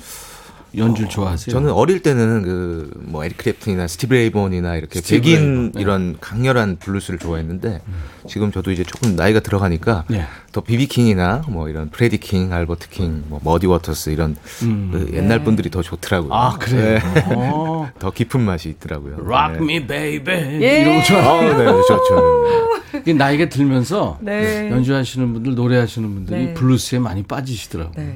연주를 0.79 1.09
좋아하세요? 1.09 1.53
저는 1.53 1.73
어릴 1.73 2.03
때는 2.03 2.43
그 2.43 2.99
뭐 3.09 3.25
에릭 3.25 3.39
클랩튼이나 3.39 3.87
스티비 3.87 4.15
레이 4.15 4.36
본이나 4.36 4.77
이렇게 4.77 5.01
백인 5.01 5.73
네. 5.73 5.81
이런 5.81 6.17
강렬한 6.21 6.77
블루스를 6.77 7.19
좋아했는데 7.19 7.81
음. 7.87 7.95
지금 8.29 8.53
저도 8.53 8.71
이제 8.71 8.85
조금 8.85 9.17
나이가 9.17 9.41
들어가니까 9.41 10.05
네. 10.09 10.25
더 10.53 10.61
비비킹이나 10.61 11.45
뭐 11.49 11.69
이런 11.69 11.91
프레디 11.91 12.19
킹, 12.19 12.53
알버트 12.53 12.91
킹, 12.91 13.25
뭐 13.29 13.41
머디 13.43 13.67
워터스 13.67 14.11
이런 14.11 14.37
음. 14.63 14.91
그 14.93 15.11
옛날 15.15 15.39
네. 15.39 15.45
분들이 15.45 15.71
더 15.71 15.83
좋더라고요. 15.83 16.33
아 16.33 16.59
그래요? 16.59 16.99
네. 17.15 17.25
어. 17.35 17.91
더 17.99 18.11
깊은 18.11 18.41
맛이 18.41 18.69
있더라고요. 18.71 19.17
Rock 19.21 19.63
me 19.63 19.87
baby 19.87 20.63
예. 20.63 20.83
이런 20.83 20.99
거 20.99 21.03
좋아. 21.05 21.41
네, 21.41 21.65
좋죠. 21.89 23.03
네. 23.05 23.13
나이가 23.15 23.49
들면서 23.49 24.19
네. 24.21 24.71
연주하시는 24.71 25.33
분들, 25.33 25.55
노래하시는 25.55 26.15
분들이 26.15 26.47
네. 26.47 26.55
블루스에 26.55 26.99
많이 26.99 27.23
빠지시더라고요. 27.23 28.07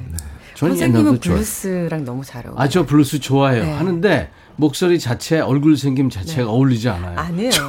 네. 0.71 0.75
저는 0.75 0.93
선생님은 0.93 1.19
블루스랑 1.19 2.05
너무 2.05 2.23
잘 2.23 2.45
어울려요. 2.47 2.61
아, 2.61 2.67
저 2.67 2.85
블루스 2.85 3.19
좋아해요. 3.19 3.63
네. 3.63 3.71
하는데 3.71 4.29
목소리 4.55 4.99
자체, 4.99 5.39
얼굴 5.39 5.75
생김 5.77 6.09
자체가 6.09 6.43
네. 6.43 6.47
어울리지 6.47 6.89
않아요. 6.89 7.17
아니에요. 7.19 7.51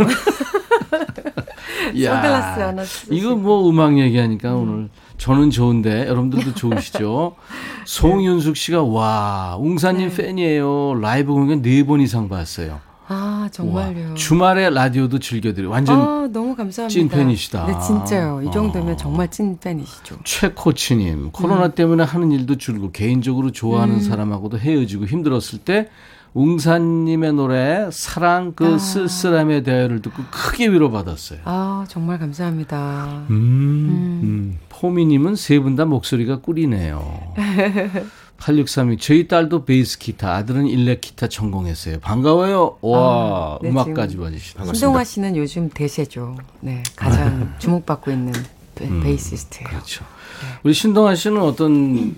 선글라스 1.95 2.61
하나 2.61 2.85
쓰 2.85 3.07
이거 3.11 3.37
뭐 3.37 3.69
음악 3.69 3.99
얘기하니까 3.99 4.53
음. 4.55 4.57
오늘 4.63 4.89
저는 5.19 5.51
좋은데 5.51 6.07
여러분들도 6.09 6.55
좋으시죠? 6.55 7.37
송윤숙 7.87 8.57
씨가 8.57 8.83
와 8.83 9.57
웅산님 9.61 10.09
네. 10.11 10.17
팬이에요. 10.17 10.99
라이브 11.01 11.33
공연 11.33 11.63
네 11.63 11.85
번 11.85 12.01
이상 12.01 12.29
봤어요. 12.29 12.81
아 13.07 13.49
정말요. 13.53 14.09
와, 14.11 14.15
주말에 14.15 14.71
라디오도 14.71 15.19
즐겨들어. 15.19 15.69
완전 15.69 16.01
아, 16.01 16.29
너무 16.33 16.57
감사합니다. 16.57 16.89
찐 16.89 17.09
팬이시다. 17.09 17.67
네 17.67 17.75
진짜요. 17.87 18.41
이 18.43 18.51
정도면 18.51 18.95
아. 18.95 18.97
정말 18.97 19.31
찐 19.31 19.59
팬이시죠. 19.59 20.17
최코치님 20.25 21.31
코로나 21.33 21.67
음. 21.67 21.73
때문에 21.75 22.03
하는 22.05 22.33
일도 22.33 22.57
줄고 22.57 22.91
개인적으로 22.93 23.53
좋아하는 23.53 23.97
음. 23.97 24.01
사람하고도 24.01 24.59
헤어지고 24.59 25.05
힘들었을 25.07 25.59
때 25.65 25.89
웅사님의 26.33 27.35
노래 27.35 27.89
사랑 27.93 28.55
그 28.57 28.75
아. 28.75 28.79
쓸쓸함의 28.79 29.63
대화를 29.65 30.01
듣고 30.03 30.23
크게 30.31 30.69
위로받았어요. 30.69 31.41
아 31.45 31.85
정말 31.89 32.19
감사합니다. 32.19 33.25
음, 33.31 33.35
음. 33.37 34.21
음. 34.23 34.59
포미님은 34.71 35.37
세 35.37 35.61
분 35.61 35.77
다 35.77 35.85
목소리가 35.85 36.39
꿀이네요. 36.41 37.35
8632 38.45 38.99
저희 38.99 39.27
딸도 39.27 39.65
베이스 39.65 39.99
기타 39.99 40.35
아들은 40.35 40.67
일렉 40.67 41.01
기타 41.01 41.29
전공했어요. 41.29 41.99
반가워요. 42.01 42.77
와 42.83 42.99
아, 42.99 43.59
네, 43.63 43.71
음악까지 43.71 44.19
봐주시다. 44.19 44.65
신동아 44.67 45.03
씨는 45.03 45.37
요즘 45.37 45.71
대세죠. 45.71 46.37
네 46.61 46.83
가장 46.95 47.55
주목받고 47.59 48.11
있는 48.11 48.35
베, 48.75 48.85
음, 48.85 49.07
이시스트예요 49.07 49.69
그렇죠. 49.71 50.05
네. 50.05 50.59
우리 50.63 50.75
신동아 50.75 51.15
씨는 51.15 51.41
어떤 51.41 52.17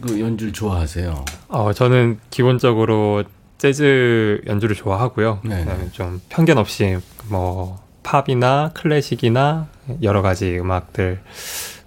그 0.00 0.18
연주를 0.20 0.54
좋아하세요? 0.54 1.24
어 1.48 1.72
저는 1.74 2.18
기본적으로 2.30 3.24
재즈 3.58 4.42
연주를 4.46 4.74
좋아하고요. 4.74 5.40
네. 5.44 5.66
좀 5.92 6.22
편견 6.30 6.56
없이 6.56 6.96
뭐 7.28 7.78
팝이나 8.02 8.70
클래식이나 8.72 9.68
여러 10.02 10.22
가지 10.22 10.58
음악들 10.58 11.20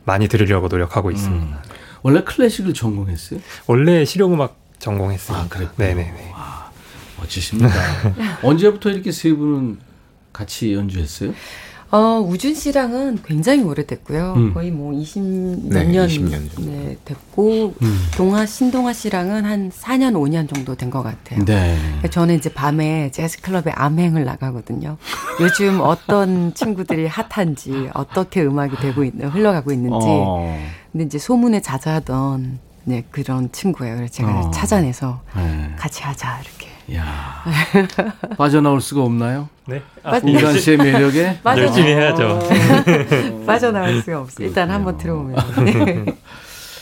많이 0.03 0.27
들으려고 0.27 0.67
노력하고 0.67 1.09
있습니다. 1.09 1.45
음. 1.45 1.70
원래 2.03 2.21
클래식을 2.23 2.73
전공했어요? 2.73 3.39
원래 3.67 4.05
실용음악 4.05 4.57
전공했어요. 4.79 5.37
아, 5.37 5.47
그래요? 5.47 5.69
네네네. 5.75 6.31
와, 6.33 6.71
멋지십니다. 7.19 7.71
언제부터 8.43 8.89
이렇게 8.89 9.11
세 9.11 9.31
분은 9.33 9.79
같이 10.33 10.73
연주했어요? 10.73 11.33
어, 11.91 12.19
우준 12.25 12.55
씨랑은 12.55 13.19
굉장히 13.25 13.63
오래됐고요. 13.63 14.33
음. 14.37 14.53
거의 14.53 14.71
뭐 14.71 14.93
20몇 14.93 15.73
네, 15.73 15.83
년 15.85 16.07
20년 16.07 16.39
네, 16.65 16.95
됐고 17.03 17.73
음. 17.81 17.97
동아 18.15 18.45
신동아 18.45 18.93
씨랑은 18.93 19.43
한 19.45 19.69
4년 19.71 20.13
5년 20.13 20.53
정도 20.53 20.75
된 20.75 20.89
것 20.89 21.03
같아요. 21.03 21.43
네. 21.45 21.77
그러니까 21.81 22.07
저는 22.09 22.35
이제 22.35 22.51
밤에 22.53 23.11
재즈 23.11 23.41
클럽에 23.41 23.71
암행을 23.75 24.23
나가거든요. 24.23 24.97
요즘 25.41 25.79
어떤 25.81 26.53
친구들이 26.55 27.07
핫한지 27.07 27.89
어떻게 27.93 28.41
음악이 28.41 28.77
되고 28.77 29.03
있는 29.03 29.27
흘러가고 29.29 29.71
있는지. 29.73 30.05
어. 30.07 30.57
근데 30.91 31.05
이제 31.05 31.17
소문에 31.17 31.61
자자하던 31.61 32.59
네, 32.85 33.03
그런 33.11 33.51
친구예요. 33.51 33.95
그래서 33.97 34.13
제가 34.13 34.47
어. 34.47 34.51
찾아내서 34.51 35.21
네. 35.35 35.71
같이 35.77 36.03
하자 36.03 36.39
이렇게. 36.41 36.60
야 36.95 37.43
빠져나올 38.37 38.81
수가 38.81 39.03
없나요? 39.03 39.49
네. 39.65 39.81
아, 40.03 40.17
인간 40.17 40.57
씨의 40.57 40.77
매력에 40.77 41.39
열심히 41.45 41.89
해야죠. 41.89 42.39
빠져나올 43.45 44.01
수가 44.01 44.19
없어요. 44.21 44.47
일단 44.47 44.69
한번 44.69 44.97
들어보면. 44.97 45.35
네. 45.65 46.05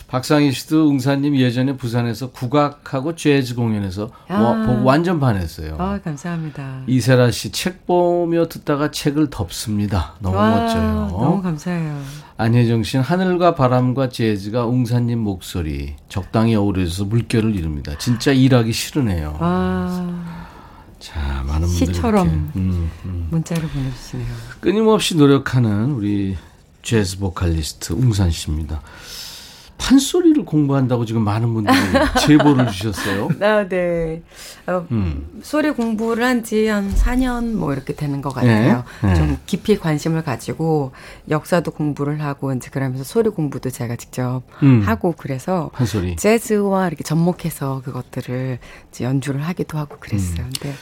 박상희 0.08 0.50
씨도 0.50 0.88
웅사님 0.88 1.36
예전에 1.36 1.76
부산에서 1.76 2.32
국악하고 2.32 3.14
재즈 3.14 3.54
공연에서 3.54 4.10
아. 4.26 4.40
와, 4.40 4.66
보고 4.66 4.82
완전 4.84 5.20
반했어요. 5.20 5.76
아, 5.78 6.00
감사합니다. 6.02 6.80
이세라 6.88 7.30
씨 7.30 7.52
책 7.52 7.86
보며 7.86 8.48
듣다가 8.48 8.90
책을 8.90 9.30
덮습니다. 9.30 10.14
너무 10.18 10.36
와, 10.36 10.50
멋져요. 10.50 10.82
너무 11.12 11.40
감사해요. 11.42 11.96
안혜정 12.40 12.84
씨는 12.84 13.04
하늘과 13.04 13.54
바람과 13.54 14.08
재즈가 14.08 14.64
웅사님 14.64 15.18
목소리 15.18 15.96
적당히 16.08 16.54
어우러져서 16.54 17.04
물결을 17.04 17.54
이룹니다. 17.54 17.98
진짜 17.98 18.32
일하기 18.32 18.72
싫으네요. 18.72 19.36
아. 19.40 20.46
자, 20.98 21.42
많은 21.46 21.68
분들이 21.68 21.92
시처럼 21.92 22.28
음, 22.56 22.90
음. 23.04 23.28
문자를 23.30 23.68
보내주시네요. 23.68 24.26
끊임없이 24.60 25.16
노력하는 25.18 25.90
우리 25.90 26.38
재즈 26.82 27.18
보컬리스트 27.18 27.92
웅산 27.92 28.30
씨입니다. 28.30 28.80
판소리를 29.80 30.44
공부한다고 30.44 31.04
지금 31.06 31.22
많은 31.22 31.54
분들이 31.54 31.74
제보를 32.20 32.68
주셨어요. 32.70 33.28
아, 33.40 33.66
네. 33.66 34.22
어, 34.66 34.86
음. 34.92 35.26
소리 35.42 35.70
공부를 35.70 36.22
한 36.24 36.44
지 36.44 36.66
한 36.68 36.92
4년 36.94 37.54
뭐 37.54 37.72
이렇게 37.72 37.94
되는 37.94 38.20
것 38.22 38.34
같아요. 38.34 38.84
네. 39.02 39.08
네. 39.08 39.14
좀 39.14 39.38
깊이 39.46 39.78
관심을 39.78 40.22
가지고 40.22 40.92
역사도 41.28 41.70
공부를 41.70 42.20
하고 42.22 42.52
이제 42.52 42.68
그러면서 42.70 43.02
소리 43.04 43.30
공부도 43.30 43.70
제가 43.70 43.96
직접 43.96 44.42
음. 44.62 44.82
하고 44.84 45.14
그래서 45.16 45.70
판소리. 45.72 46.16
재즈와 46.16 46.88
이렇게 46.88 47.02
접목해서 47.02 47.82
그것들을 47.84 48.58
연주를 49.00 49.40
하기도 49.42 49.78
하고 49.78 49.96
그랬어요. 49.98 50.44
음. 50.46 50.50
근데 50.60 50.74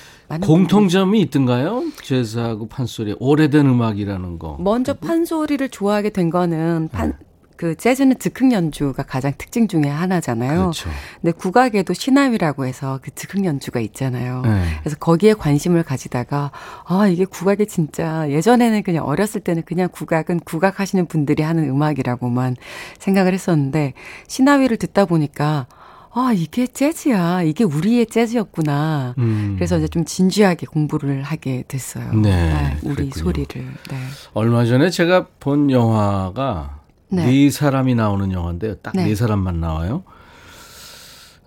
공통점이 0.46 1.20
있던가요? 1.22 1.84
재즈하고 2.02 2.68
판소리 2.68 3.14
오래된 3.18 3.66
음악이라는 3.66 4.38
거. 4.38 4.58
먼저 4.60 4.92
판소리를 4.94 5.68
좋아하게 5.70 6.10
된 6.10 6.28
거는 6.30 6.88
판 6.92 7.10
네. 7.10 7.14
그 7.58 7.74
재즈는 7.74 8.20
즉흥 8.20 8.52
연주가 8.52 9.02
가장 9.02 9.32
특징 9.36 9.66
중에 9.66 9.88
하나잖아요. 9.88 10.60
그렇죠. 10.60 10.88
근데 11.20 11.32
국악에도 11.32 11.92
시나위라고 11.92 12.66
해서 12.66 13.00
그 13.02 13.10
즉흥 13.12 13.44
연주가 13.44 13.80
있잖아요. 13.80 14.42
네. 14.42 14.62
그래서 14.80 14.96
거기에 14.96 15.34
관심을 15.34 15.82
가지다가 15.82 16.52
아 16.86 17.08
이게 17.08 17.24
국악이 17.24 17.66
진짜 17.66 18.30
예전에는 18.30 18.84
그냥 18.84 19.04
어렸을 19.04 19.40
때는 19.40 19.64
그냥 19.66 19.88
국악은 19.90 20.38
국악 20.44 20.78
하시는 20.78 21.04
분들이 21.06 21.42
하는 21.42 21.68
음악이라고만 21.68 22.54
생각을 23.00 23.34
했었는데 23.34 23.94
시나위를 24.28 24.76
듣다 24.76 25.04
보니까 25.04 25.66
아, 26.10 26.32
이게 26.32 26.66
재즈야. 26.66 27.42
이게 27.42 27.64
우리의 27.64 28.06
재즈였구나. 28.06 29.14
음. 29.18 29.54
그래서 29.56 29.78
이제 29.78 29.86
좀 29.88 30.04
진지하게 30.04 30.66
공부를 30.66 31.22
하게 31.22 31.64
됐어요. 31.68 32.12
네. 32.12 32.30
네 32.30 32.76
우리 32.82 32.94
그랬군요. 32.94 33.24
소리를. 33.24 33.62
네. 33.62 33.96
얼마 34.32 34.64
전에 34.64 34.90
제가 34.90 35.26
본 35.38 35.70
영화가 35.70 36.77
네, 37.10 37.26
네 37.26 37.50
사람이 37.50 37.94
나오는 37.94 38.30
영화인데요. 38.32 38.76
딱네 38.76 39.04
네 39.04 39.14
사람만 39.14 39.60
나와요. 39.60 40.04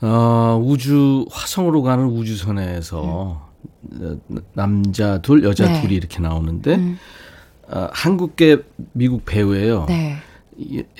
어, 0.02 0.60
우주, 0.64 1.26
화성으로 1.32 1.84
가는 1.84 2.06
우주선에서 2.06 3.50
음. 3.92 4.20
남자 4.54 5.22
둘, 5.22 5.44
여자 5.44 5.68
네. 5.68 5.82
둘이 5.82 5.94
이렇게 5.94 6.20
나오는데, 6.20 6.76
음. 6.76 6.98
어, 7.68 7.88
한국계 7.92 8.64
미국 8.94 9.26
배우예요. 9.26 9.86
네. 9.88 10.18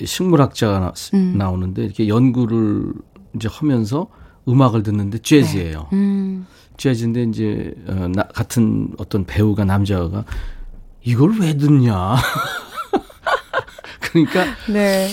식물학자가 0.02 0.78
나, 0.78 0.92
음. 1.14 1.34
나오는데 1.36 1.84
이렇게 1.84 2.08
연구를 2.08 2.92
이제 3.34 3.48
하면서 3.50 4.08
음악을 4.48 4.82
듣는데 4.82 5.18
재즈예요. 5.18 5.88
네. 5.90 5.96
음. 5.96 6.46
재즈인데 6.76 7.24
이제 7.24 7.74
어, 7.86 8.08
나, 8.08 8.22
같은 8.28 8.92
어떤 8.98 9.24
배우가 9.24 9.64
남자가 9.64 10.24
이걸 11.02 11.38
왜 11.40 11.56
듣냐? 11.56 12.16
그러니까 14.02 14.44
네. 14.68 15.08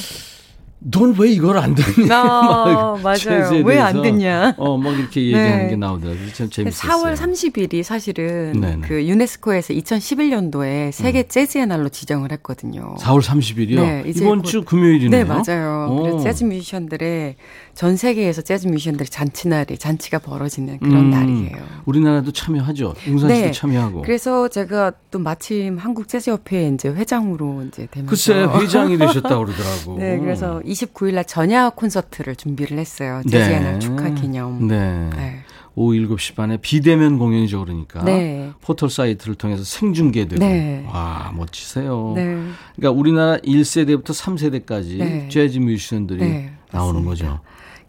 넌 0.82 1.14
왜 1.20 1.30
이걸 1.30 1.58
안 1.58 1.76
듣냐? 1.76 2.16
아, 2.16 2.98
맞아요. 3.04 3.64
왜 3.66 3.78
안 3.80 4.02
듣냐? 4.02 4.54
어, 4.58 4.78
막 4.78 4.98
이렇게 4.98 5.24
얘기하는 5.26 5.64
네. 5.66 5.70
게 5.72 5.76
나오더라고요. 5.76 6.32
참 6.32 6.50
재밌었어요. 6.50 6.92
4월 7.04 7.18
30일이 7.18 7.84
사실은 7.84 8.54
네네. 8.62 8.88
그 8.88 9.06
유네스코에서 9.06 9.74
2011년도에 9.74 10.94
세계 10.94 11.20
음. 11.24 11.28
재즈의 11.28 11.68
날로 11.68 11.90
지정을 11.90 12.32
했거든요. 12.32 12.96
4월 13.00 13.22
30일이요? 13.22 13.76
네, 13.76 14.04
이번 14.08 14.44
주 14.44 14.64
금요일이네요. 14.64 15.10
네, 15.10 15.24
맞아요. 15.26 15.98
그래서 16.02 16.20
재즈 16.20 16.46
뮤지션들의 16.46 17.36
전 17.80 17.96
세계에서 17.96 18.42
재즈 18.42 18.68
뮤지션들의 18.68 19.08
잔치날이 19.08 19.78
잔치가 19.78 20.20
벌어지는 20.20 20.80
그런 20.80 20.98
음, 20.98 21.10
날이에요. 21.12 21.56
우리나라도 21.86 22.34
참여하죠. 22.34 22.94
용산 23.08 23.30
씨도 23.30 23.46
네. 23.46 23.52
참여하고. 23.54 24.02
그래서 24.02 24.50
제가 24.50 24.92
또 25.12 25.20
마침 25.20 25.78
한국 25.78 26.10
재즈 26.10 26.30
협회 26.30 26.68
이제 26.68 26.90
회장으로 26.90 27.64
이제 27.70 27.88
되면서 27.90 28.10
글쎄 28.10 28.34
회장이 28.34 28.98
되셨다고 28.98 29.46
그러더라고. 29.46 29.96
네, 29.98 30.20
그래서 30.20 30.62
29일 30.66 31.14
날 31.14 31.24
전야 31.24 31.70
콘서트를 31.70 32.36
준비를 32.36 32.78
했어요. 32.78 33.22
재즈의 33.30 33.48
네. 33.48 33.60
날 33.62 33.80
축하 33.80 34.10
기념. 34.10 34.68
네. 34.68 35.10
네. 35.16 35.40
오후 35.76 35.94
7시 35.94 36.36
반에 36.36 36.58
비대면 36.58 37.18
공연이죠, 37.18 37.64
그러니까. 37.64 38.04
네. 38.04 38.52
포털 38.60 38.90
사이트를 38.90 39.36
통해서 39.36 39.64
생중계되고. 39.64 40.44
네. 40.44 40.86
와, 40.86 41.32
멋지세요. 41.34 42.12
네. 42.14 42.44
그러니까 42.76 43.00
우리나라 43.00 43.38
1세대부터 43.38 44.08
3세대까지 44.08 44.98
네. 44.98 45.30
재즈 45.30 45.60
뮤지션들이 45.60 46.20
네, 46.20 46.54
나오는 46.74 47.06
거죠. 47.06 47.40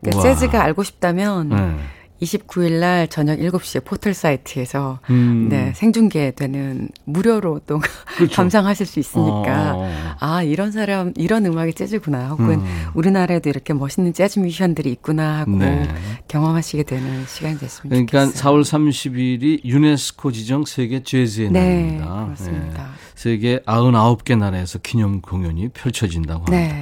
그러니까 0.00 0.22
재즈가 0.22 0.62
알고 0.62 0.82
싶다면 0.82 1.48
네. 1.50 1.76
29일 2.22 2.80
날 2.80 3.08
저녁 3.08 3.38
7시에 3.38 3.84
포털 3.84 4.12
사이트에서 4.12 5.00
음. 5.08 5.48
네, 5.48 5.72
생중계되는 5.74 6.88
무료로 7.04 7.60
또 7.66 7.80
그렇죠. 8.16 8.36
감상하실 8.36 8.86
수 8.86 9.00
있으니까 9.00 9.72
어. 9.74 9.90
아, 10.20 10.42
이런 10.42 10.70
사람 10.70 11.12
이런 11.16 11.46
음악이 11.46 11.72
재즈구나. 11.74 12.28
혹은 12.28 12.60
음. 12.60 12.86
우리나라에도 12.94 13.48
이렇게 13.48 13.72
멋있는 13.72 14.12
재즈 14.12 14.38
뮤지션들이 14.40 14.90
있구나 14.92 15.40
하고 15.40 15.52
네. 15.52 15.88
경험하시게 16.28 16.82
되는 16.82 17.24
시간이 17.26 17.58
됐습니다. 17.58 17.88
그러니까 17.88 18.26
좋겠어요. 18.26 18.52
4월 18.52 18.62
30일이 18.62 19.64
유네스코 19.64 20.32
지정 20.32 20.64
세계 20.66 21.02
재즈의 21.02 21.50
네, 21.50 21.60
날입니다. 21.60 22.24
그렇습니다. 22.26 22.82
네. 22.82 22.90
세계 23.14 23.58
99개 23.60 24.36
나라에서 24.36 24.78
기념 24.78 25.20
공연이 25.22 25.68
펼쳐진다고 25.68 26.44
합니다. 26.52 26.74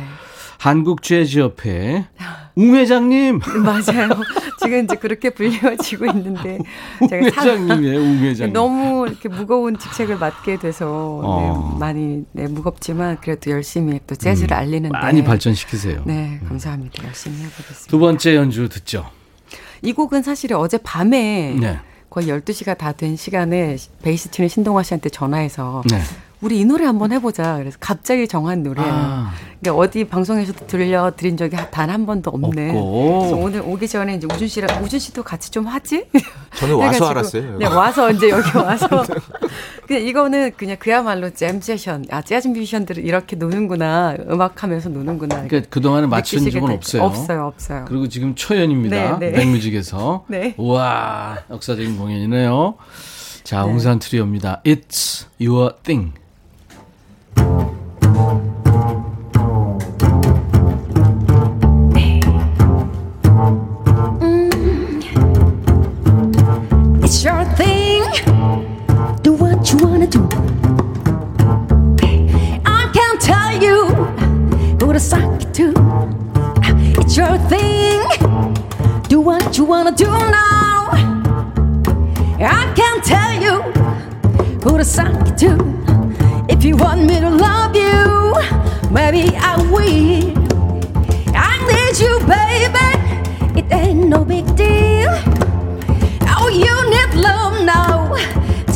네. 0.58 0.64
한국 0.68 1.02
재즈협회 1.02 2.06
웅 2.56 2.74
회장님 2.74 3.38
맞아요. 3.64 4.08
지금 4.60 4.84
이제 4.84 4.96
그렇게 4.96 5.30
불려지고 5.30 6.06
있는데 6.06 6.58
제가 7.08 7.26
회장님이에요, 7.26 7.98
웅 8.00 8.18
회장님. 8.24 8.52
너무 8.52 9.06
이렇게 9.06 9.28
무거운 9.28 9.78
직책을 9.78 10.18
맡게 10.18 10.58
돼서 10.58 11.20
어. 11.22 11.70
네, 11.74 11.78
많이 11.78 12.24
네, 12.32 12.48
무겁지만 12.48 13.18
그래도 13.20 13.52
열심히 13.52 14.00
또 14.08 14.16
재즈를 14.16 14.56
음, 14.56 14.58
알리는데 14.58 14.88
많이 14.98 15.22
발전시키세요. 15.22 16.02
네, 16.04 16.40
감사합니다. 16.48 17.04
열심히 17.06 17.36
해보겠습니다. 17.38 17.86
두 17.88 17.98
번째 18.00 18.34
연주 18.34 18.68
듣죠. 18.68 19.06
이 19.82 19.92
곡은 19.92 20.22
사실 20.22 20.52
어제 20.54 20.76
밤에 20.78 21.54
네. 21.60 21.78
거의 22.10 22.26
12시가 22.26 22.76
다 22.76 22.90
된 22.92 23.14
시간에 23.14 23.76
베이스 24.02 24.30
치는 24.32 24.48
신동아 24.48 24.82
씨한테 24.82 25.08
전화해서 25.10 25.84
네. 25.88 26.00
우리 26.40 26.60
이 26.60 26.64
노래 26.64 26.84
한번 26.84 27.10
해보자. 27.12 27.56
그래서 27.58 27.76
갑자기 27.80 28.28
정한 28.28 28.62
노래예요. 28.62 28.88
아. 28.92 29.32
그러니까 29.60 29.82
어디 29.82 30.04
방송에서도 30.04 30.66
들려드린 30.68 31.36
적이 31.36 31.56
단 31.72 31.90
한 31.90 32.06
번도 32.06 32.30
없는. 32.30 32.70
없고. 32.70 33.18
그래서 33.20 33.36
오늘 33.36 33.60
오기 33.62 33.88
전에 33.88 34.14
이제 34.14 34.26
우준 34.32 34.46
씨랑 34.46 34.84
우준 34.84 34.98
씨도 35.00 35.22
같이 35.24 35.50
좀 35.50 35.66
하지? 35.66 36.04
저는 36.58 36.76
와서 36.76 37.08
알았어요. 37.08 37.58
네, 37.58 37.66
와서 37.66 38.10
이제 38.12 38.28
여기 38.28 38.56
와서. 38.56 38.86
그냥 39.88 40.02
이거는 40.02 40.52
그냥 40.56 40.76
그야말로 40.78 41.30
잼 41.30 41.60
세션. 41.60 42.04
아 42.10 42.22
재즈 42.22 42.48
뮤지션들은 42.48 43.04
이렇게 43.04 43.34
노는구나. 43.36 44.16
음악하면서 44.30 44.90
노는구나. 44.90 45.42
그러니까 45.44 45.62
그 45.70 45.80
동안에 45.80 46.06
맞춘 46.06 46.48
적은 46.48 46.70
없어요. 46.70 47.02
없어요, 47.02 47.46
없어요. 47.46 47.84
그리고 47.88 48.06
지금 48.08 48.34
초연입니다. 48.36 49.18
네, 49.18 49.30
네. 49.30 49.38
백뮤직에서. 49.38 50.24
네. 50.30 50.54
우와 50.58 51.38
역사적인 51.50 51.96
공연이네요. 51.98 52.74
자, 53.44 53.64
네. 53.64 53.70
웅산 53.72 53.98
트리오입니다. 53.98 54.60
It's 54.64 55.24
your 55.40 55.74
thing. 55.82 56.12
You 73.60 73.86
who 74.80 74.92
to 74.92 75.00
suck 75.00 75.52
to. 75.52 75.72
It's 77.00 77.16
your 77.16 77.36
thing. 77.48 78.02
Do 79.08 79.20
what 79.20 79.56
you 79.58 79.64
wanna 79.64 79.92
do 79.92 80.06
now. 80.06 80.90
I 82.40 82.72
can't 82.76 83.02
tell 83.04 83.34
you 83.42 83.62
who 84.62 84.78
to 84.78 84.84
suck 84.84 85.36
to. 85.38 85.50
If 86.48 86.64
you 86.64 86.76
want 86.76 87.02
me 87.02 87.20
to 87.20 87.30
love 87.30 87.74
you, 87.74 88.34
maybe 88.90 89.36
I 89.36 89.56
will. 89.72 90.38
I 91.34 91.52
need 91.70 91.96
you, 92.04 92.14
baby. 92.34 92.88
It 93.58 93.72
ain't 93.72 94.08
no 94.08 94.24
big 94.24 94.37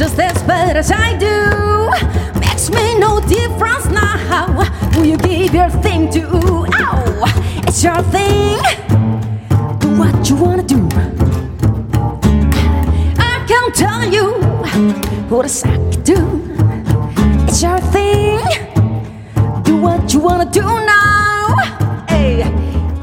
just 0.03 0.18
as 0.18 0.42
bad 0.42 0.76
as 0.76 0.90
I 0.90 1.16
do. 1.16 1.36
Makes 2.40 2.70
me 2.70 2.98
no 2.98 3.20
difference 3.20 3.86
now. 3.86 4.64
Who 4.94 5.05
you 5.05 5.16
give 5.16 5.55
your 5.55 5.70
thing 5.70 6.11
to? 6.11 6.22
Oh, 6.34 7.24
it's 7.68 7.84
your 7.84 8.03
thing 8.14 8.59
Do 9.78 9.88
what 10.00 10.28
you 10.28 10.34
wanna 10.34 10.64
do. 10.64 10.80
I 13.30 13.44
can't 13.46 13.74
tell 13.84 14.03
you 14.16 14.26
what 15.30 15.46
a 15.46 15.48
sack 15.48 15.80
do. 16.03 16.18
It's 17.46 17.62
your 17.62 17.80
thing. 17.94 18.40
Do 19.62 19.76
what 19.76 20.12
you 20.12 20.18
wanna 20.18 20.50
do 20.50 20.64
now. 20.96 21.57
Hey, 22.09 22.42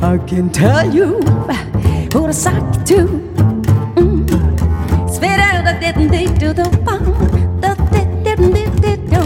I 0.02 0.18
can 0.28 0.50
tell 0.50 0.84
you 0.94 1.22
what 2.12 2.30
a 2.30 2.34
sack 2.34 2.84
do 2.84 3.39
didn't 5.80 6.10
they 6.10 6.26
do 6.26 6.54
the 6.54 6.68
bomb? 6.86 7.06
The 7.62 7.72
did 7.92 8.24
didn't 8.24 8.54
did 8.54 8.82
did 8.82 9.02
do. 9.10 9.22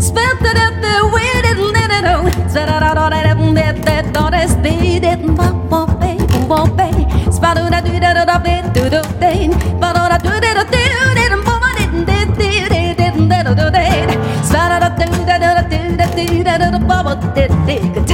Spent 0.00 0.40
it 0.42 0.56
at 0.56 0.74
the 0.80 0.94
way 1.12 1.30
didn't 1.42 1.72
did 1.74 1.90
it 1.98 2.04
oh. 2.06 2.48
Said 2.48 2.68
it 2.68 2.82
out 2.82 2.98
all 2.98 3.10
that 3.10 3.24
didn't 3.26 3.54
did 3.54 3.82
that 3.84 4.16
all 4.16 4.30
that's 4.30 4.54
they 4.56 4.98
didn't 5.00 5.34
bop 5.34 5.56
bop 5.68 6.00
bay 6.00 6.18
bop 6.48 6.76
bay. 6.76 6.92
Spado 7.30 7.68
da 7.70 7.80
do 7.80 7.92
da 7.98 8.14
da 8.14 8.24
da 8.24 8.38
bay 8.38 8.62
do 8.74 8.84
do 8.88 9.02
day. 9.18 9.48
Spado 9.50 10.02
da 10.12 10.18
do 10.18 10.30
da 10.40 10.54
da 10.54 10.64
do 10.64 10.82
didn't 11.18 11.44
bop 11.44 11.62
I 11.62 11.74
didn't 11.78 12.04
did 12.06 12.28
did 12.38 12.68
did 12.70 12.96
didn't 12.96 13.28
da 13.28 13.42
da 13.42 13.54
do 13.54 13.70
day. 13.70 14.06
Spado 14.42 14.78
da 14.80 14.88
do 14.88 15.06
da 15.26 15.38
da 15.38 15.50
da 15.58 15.62
do 15.62 15.96
da 15.96 16.06
do 16.14 16.44
da 16.44 16.58
da 16.58 16.70
da 16.70 16.78
bop 16.78 17.34
did 17.34 17.50
did. 17.66 18.07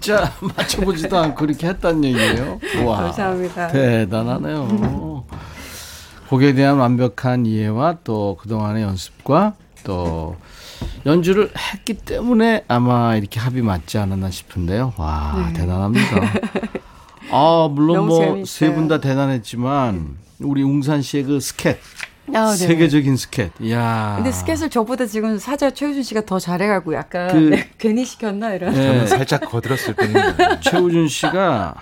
진짜 0.00 0.32
맞춰보지도 0.56 1.18
않고 1.18 1.34
그렇게 1.46 1.66
했단 1.68 2.02
얘기예요. 2.04 2.60
와, 2.86 3.02
감사합니다. 3.02 3.68
대단하네요. 3.68 5.24
곡에 6.28 6.54
대한 6.54 6.76
완벽한 6.78 7.46
이해와 7.46 7.98
또 8.04 8.36
그동안의 8.40 8.82
연습과 8.84 9.54
또 9.84 10.36
연주를 11.06 11.50
했기 11.72 11.94
때문에 11.94 12.64
아마 12.68 13.16
이렇게 13.16 13.40
합이 13.40 13.60
맞지 13.62 13.98
않았나 13.98 14.30
싶은데요. 14.30 14.92
와, 14.96 15.34
네. 15.48 15.52
대단합니다. 15.54 16.16
아, 17.32 17.68
물론 17.70 18.06
뭐 18.06 18.42
세 18.44 18.72
분 18.74 18.88
다 18.88 19.00
대단했지만 19.00 20.16
우리 20.40 20.62
웅산 20.62 21.02
씨의 21.02 21.24
그 21.24 21.40
스캣 21.40 21.78
아, 22.34 22.50
네. 22.50 22.56
세계적인 22.56 23.16
스캣. 23.16 23.50
야. 23.70 24.14
근데 24.16 24.32
스캣을 24.32 24.70
저보다 24.70 25.06
지금 25.06 25.38
사자 25.38 25.70
최우준 25.70 26.02
씨가 26.02 26.22
더 26.26 26.38
잘해가고 26.38 26.94
약간 26.94 27.28
그, 27.28 27.36
네, 27.36 27.68
괜히 27.78 28.04
시켰나 28.04 28.54
이런. 28.54 28.74
네. 28.74 29.06
살짝 29.06 29.48
거들었을 29.50 29.94
뿐입니다. 29.94 30.60
최우준 30.60 31.08
씨가 31.08 31.74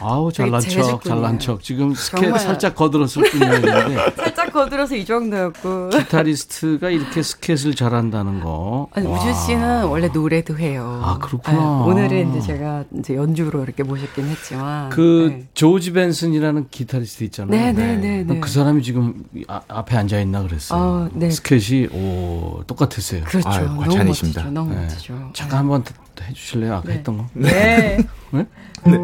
아우 0.00 0.32
잘난 0.32 0.60
척, 0.60 1.02
잘난 1.02 1.38
척. 1.38 1.62
지금 1.62 1.94
스캣 1.94 2.20
정말. 2.22 2.38
살짝 2.40 2.74
거들었을 2.74 3.22
뿐이었는데. 3.30 4.12
살짝 4.16 4.52
거들어서 4.52 4.94
이 4.94 5.04
정도였고. 5.04 5.90
기타리스트가 5.90 6.90
이렇게 6.90 7.22
스캣을 7.22 7.74
잘한다는 7.74 8.40
거. 8.40 8.88
아니, 8.92 9.06
우준 9.06 9.34
씨는 9.34 9.84
원래 9.86 10.08
노래도 10.08 10.56
해요. 10.58 11.00
아 11.02 11.18
그렇구나. 11.18 11.58
아니, 11.58 11.90
오늘은 11.90 12.30
이제 12.36 12.46
제가 12.46 12.84
이제 12.98 13.14
연주로 13.16 13.62
이렇게 13.62 13.82
모셨긴 13.82 14.26
했지만. 14.26 14.90
그 14.90 15.28
네. 15.38 15.48
조지 15.54 15.92
벤슨이라는 15.92 16.68
기타리스트 16.70 17.24
있잖아요. 17.24 17.50
네네네. 17.50 17.96
네, 17.96 18.24
네, 18.24 18.40
그 18.40 18.48
사람이 18.48 18.82
지금 18.82 19.24
아, 19.48 19.84
앞에 19.88 19.96
앉아 19.96 20.20
있나 20.20 20.42
그랬어요. 20.42 20.80
아, 20.80 21.08
네. 21.14 21.30
스케치 21.30 21.88
오 21.90 22.62
똑같았어요. 22.66 23.24
그렇죠. 23.24 23.48
아유, 23.48 23.76
과찬이십니다. 23.78 24.44
너무 24.50 24.74
네. 24.74 24.82
멋지죠. 24.82 25.30
잠깐 25.32 25.60
한번 25.60 25.82
해주실래요? 26.20 26.74
아까 26.74 26.88
네. 26.88 26.94
했던 26.94 27.16
거. 27.16 27.26
네. 27.32 27.98
네. 28.30 28.46
네. 28.84 28.98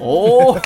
오. 0.00 0.56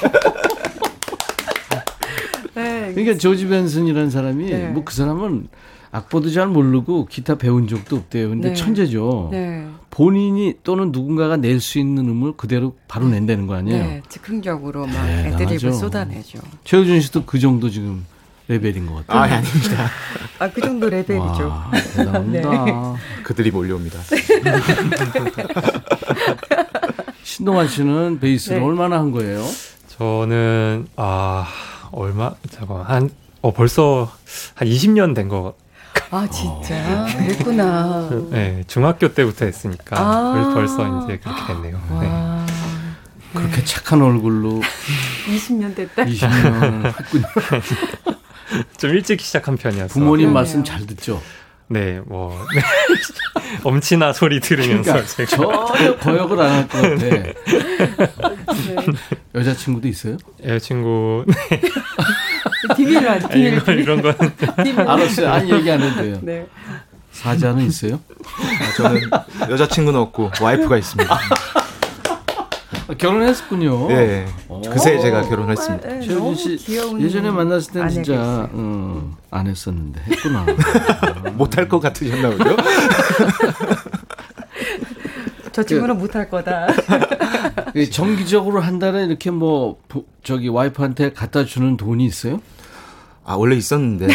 네, 2.54 2.92
그러니까 2.94 3.18
조지 3.18 3.46
벤슨이라는 3.48 4.10
사람이 4.10 4.44
네. 4.46 4.68
뭐그 4.68 4.94
사람은 4.94 5.48
악보도 5.96 6.30
잘 6.30 6.46
모르고 6.48 7.06
기타 7.06 7.36
배운 7.36 7.66
적도 7.68 7.96
없대요. 7.96 8.28
근데 8.28 8.48
네. 8.50 8.54
천재죠. 8.54 9.28
네. 9.32 9.66
본인이 9.90 10.54
또는 10.62 10.92
누군가가 10.92 11.36
낼 11.38 11.58
수 11.60 11.78
있는 11.78 12.06
음을 12.08 12.32
그대로 12.36 12.76
바로 12.86 13.08
낸다는 13.08 13.46
거 13.46 13.54
아니에요? 13.54 13.82
네, 13.82 14.02
즉흥적으로 14.10 14.86
막 14.86 15.08
애드립을 15.08 15.72
쏟아내죠. 15.72 16.38
최우준 16.64 17.00
씨도 17.00 17.24
그 17.24 17.38
정도 17.38 17.70
지금 17.70 18.04
레벨인 18.48 18.84
것 18.86 19.06
같아요. 19.06 19.34
아, 19.34 19.36
아닙니다. 19.38 19.90
아, 20.38 20.50
그 20.50 20.60
정도 20.60 20.88
레벨이죠. 20.90 21.48
와, 21.48 21.70
대단합니다. 21.94 22.64
네. 22.66 22.72
그들이 23.22 23.50
몰려옵니다. 23.50 23.98
신동환 27.24 27.68
씨는 27.68 28.20
베이스를 28.20 28.58
네. 28.60 28.64
얼마나 28.64 28.98
한 28.98 29.10
거예요? 29.12 29.44
저는 29.96 30.88
아 30.96 31.46
얼마 31.90 32.32
잠깐 32.50 32.82
한 32.82 33.10
어, 33.40 33.52
벌써 33.52 34.10
한 34.54 34.68
20년 34.68 35.14
된거 35.14 35.54
아 36.10 36.28
진짜 36.28 37.06
그랬구나. 37.16 38.08
네 38.30 38.64
중학교 38.66 39.12
때부터 39.12 39.44
했으니까 39.44 39.96
아~ 39.98 40.50
벌써 40.54 41.04
이제 41.04 41.18
그렇게 41.18 41.46
됐네요. 41.46 41.80
네. 42.00 42.46
그렇게 43.34 43.64
착한 43.64 44.02
얼굴로 44.02 44.62
20년 45.26 45.74
됐다. 45.74 46.04
20년 46.04 46.86
했군요. 46.86 47.24
좀 48.78 48.90
일찍 48.90 49.20
시작한 49.20 49.56
편이었어. 49.56 49.92
부모님 49.92 50.32
말씀 50.32 50.64
잘 50.64 50.86
듣죠. 50.86 51.20
네, 51.68 52.00
뭐 52.06 52.38
네. 52.54 52.62
엄친아 53.64 54.12
소리 54.12 54.38
들으면서 54.40 54.92
그러니까 54.92 55.06
제가 55.14 55.66
전혀 55.66 55.96
거역을 55.96 56.40
안 56.40 56.50
할 56.52 56.68
것 56.68 56.80
같아. 56.80 56.94
네. 56.96 57.34
여자친구도 59.34 59.88
있어요? 59.88 60.16
여자친구 60.44 61.24
네. 61.26 61.60
비밀로 62.76 63.10
하죠. 63.10 63.28
비밀, 63.28 63.54
이런, 63.54 63.78
이런 63.78 64.02
건 64.02 64.14
알았어요. 64.88 65.30
아니 65.30 65.52
얘기 65.52 65.70
안 65.70 65.82
해도 65.82 66.02
돼요. 66.02 66.18
네. 66.22 66.46
사자는 67.12 67.64
있어요? 67.64 67.98
아, 68.24 68.72
저는 68.76 69.00
여자친구는 69.50 69.98
없고 70.00 70.30
와이프가 70.40 70.76
있습니다. 70.76 71.18
아, 72.88 72.94
결혼했었군요. 72.94 73.88
네. 73.88 74.26
그새 74.70 74.98
제가 75.00 75.28
결혼했습니다. 75.28 75.88
네, 75.88 76.00
최우진 76.00 76.56
씨 76.56 76.80
예전에 77.00 77.30
만났을 77.30 77.72
땐 77.72 77.88
진짜 77.88 78.48
음, 78.54 79.14
안 79.30 79.46
했었는데 79.46 80.00
했구나. 80.02 80.46
못할 81.36 81.68
것 81.68 81.80
같으셨나 81.80 82.30
보죠? 82.30 82.56
저 85.52 85.62
친구는 85.62 85.98
못할 85.98 86.28
거다. 86.28 86.66
정기적으로 87.90 88.60
한 88.60 88.78
달에 88.78 89.06
이렇게 89.06 89.30
뭐 89.30 89.78
저기 90.22 90.48
와이프한테 90.48 91.12
갖다 91.12 91.44
주는 91.44 91.76
돈이 91.76 92.04
있어요? 92.04 92.40
아 93.24 93.34
원래 93.34 93.56
있었는데 93.56 94.06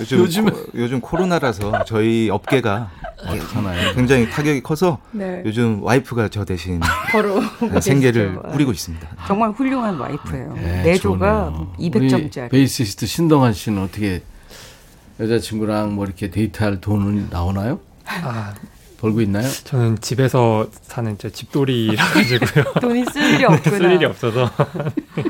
요즘 0.00 0.18
요즘, 0.18 0.44
코, 0.50 0.66
요즘 0.74 1.00
코로나라서 1.00 1.84
저희 1.84 2.28
업계가 2.30 2.90
어떡하나요? 3.26 3.94
굉장히 3.94 4.28
타격이 4.30 4.62
커서 4.62 4.98
네. 5.12 5.42
요즘 5.44 5.82
와이프가 5.82 6.28
저 6.28 6.44
대신 6.44 6.80
바로 6.80 7.40
생계를 7.80 8.36
꾸리고 8.52 8.72
있습니다. 8.72 9.08
정말 9.26 9.50
훌륭한 9.50 9.96
와이프예요. 9.98 10.52
네, 10.54 10.82
내조가 10.82 11.52
200점짜리. 11.78 12.50
베이시스트 12.50 13.06
신동환 13.06 13.52
씨는 13.52 13.82
어떻게 13.82 14.22
여자친구랑 15.20 15.94
뭐 15.94 16.04
이렇게 16.04 16.30
데이트할 16.30 16.80
돈은 16.80 17.28
나오나요? 17.30 17.78
아, 18.06 18.52
벌고 19.00 19.20
있나요? 19.22 19.48
저는 19.64 19.98
집에서 20.00 20.66
사는 20.82 21.16
저 21.18 21.30
집돌이라 21.30 22.04
가지고요. 22.04 22.64
돈이 22.80 23.04
쓸 23.12 23.34
일이 23.34 23.44
없구나. 23.44 23.76
쓸 23.78 23.92
일이 23.92 24.04
없어서. 24.04 24.50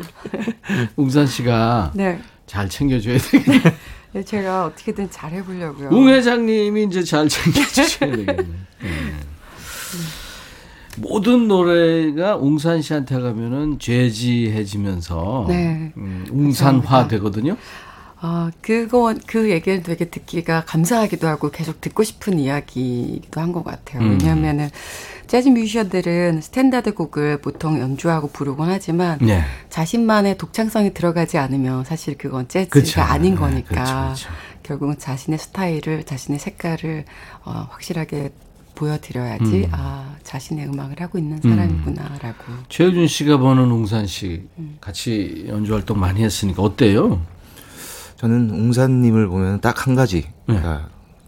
웅산 0.96 1.26
씨가 1.26 1.92
네. 1.94 2.18
잘 2.46 2.68
챙겨줘야 2.68 3.18
되겠네. 3.18 3.60
네, 4.14 4.22
제가 4.24 4.66
어떻게든 4.66 5.10
잘 5.10 5.32
해보려고요. 5.32 5.88
웅 5.90 6.08
회장님이 6.08 6.84
이제 6.84 7.02
잘 7.02 7.28
챙겨주셔야 7.28 8.10
되겠네. 8.14 8.36
네. 8.36 8.48
모든 10.96 11.48
노래가 11.48 12.36
웅산 12.36 12.80
씨한테 12.80 13.20
가면은 13.20 13.80
재지해지면서 13.80 15.46
네. 15.48 15.92
음, 15.96 16.24
웅산화 16.30 17.08
되거든요. 17.08 17.56
아, 18.20 18.50
그거, 18.62 19.12
그 19.26 19.50
얘기는 19.50 19.82
되게 19.82 20.04
듣기가 20.08 20.64
감사하기도 20.64 21.26
하고 21.26 21.50
계속 21.50 21.80
듣고 21.80 22.04
싶은 22.04 22.38
이야기이기도 22.38 23.40
한 23.40 23.52
것 23.52 23.64
같아요. 23.64 24.02
음. 24.02 24.10
왜냐하면은, 24.12 24.70
재즈 25.26 25.48
뮤지션들은 25.48 26.40
스탠다드 26.40 26.94
곡을 26.94 27.38
보통 27.40 27.78
연주하고 27.80 28.28
부르곤 28.28 28.68
하지만, 28.70 29.18
네. 29.20 29.42
자신만의 29.70 30.38
독창성이 30.38 30.94
들어가지 30.94 31.38
않으면 31.38 31.84
사실 31.84 32.16
그건 32.16 32.48
재즈가 32.48 32.80
그쵸. 32.80 33.00
아닌 33.00 33.34
네, 33.34 33.40
거니까, 33.40 33.74
네, 33.74 34.10
그쵸, 34.10 34.26
그쵸. 34.28 34.28
결국은 34.62 34.98
자신의 34.98 35.38
스타일을, 35.38 36.04
자신의 36.04 36.38
색깔을, 36.38 37.04
어, 37.44 37.66
확실하게 37.70 38.30
보여드려야지 38.74 39.66
음. 39.66 39.70
아 39.70 40.16
자신의 40.24 40.66
음악을 40.66 41.00
하고 41.00 41.16
있는 41.16 41.40
사람이구나라고. 41.40 42.44
음. 42.48 42.64
최우준 42.68 43.06
씨가 43.06 43.36
보는 43.36 43.70
웅산 43.70 44.06
씨 44.08 44.48
음. 44.58 44.78
같이 44.80 45.44
연주 45.48 45.74
활동 45.74 46.00
많이 46.00 46.24
했으니까 46.24 46.60
어때요? 46.62 47.20
저는 48.16 48.50
웅산님을 48.50 49.28
보면 49.28 49.60
딱 49.60 49.86
한 49.86 49.94
가지가 49.94 50.28
네. 50.48 50.60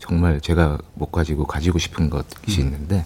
정말 0.00 0.40
제가 0.40 0.78
못 0.94 1.12
가지고 1.12 1.46
가지고 1.46 1.78
싶은 1.78 2.10
것이 2.10 2.26
음. 2.48 2.64
있는데 2.64 3.04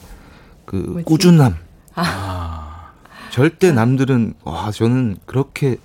그 0.71 0.77
뭐지? 0.77 1.05
꾸준함. 1.05 1.57
아. 1.97 2.93
절대 3.31 3.73
남들은 3.73 4.35
와 4.45 4.71
저는 4.71 5.17
그렇게 5.27 5.79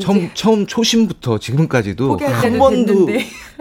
처음 0.00 0.30
처음 0.32 0.66
초심부터 0.66 1.38
지금까지도 1.38 2.16
한 2.18 2.58
번도 2.58 3.06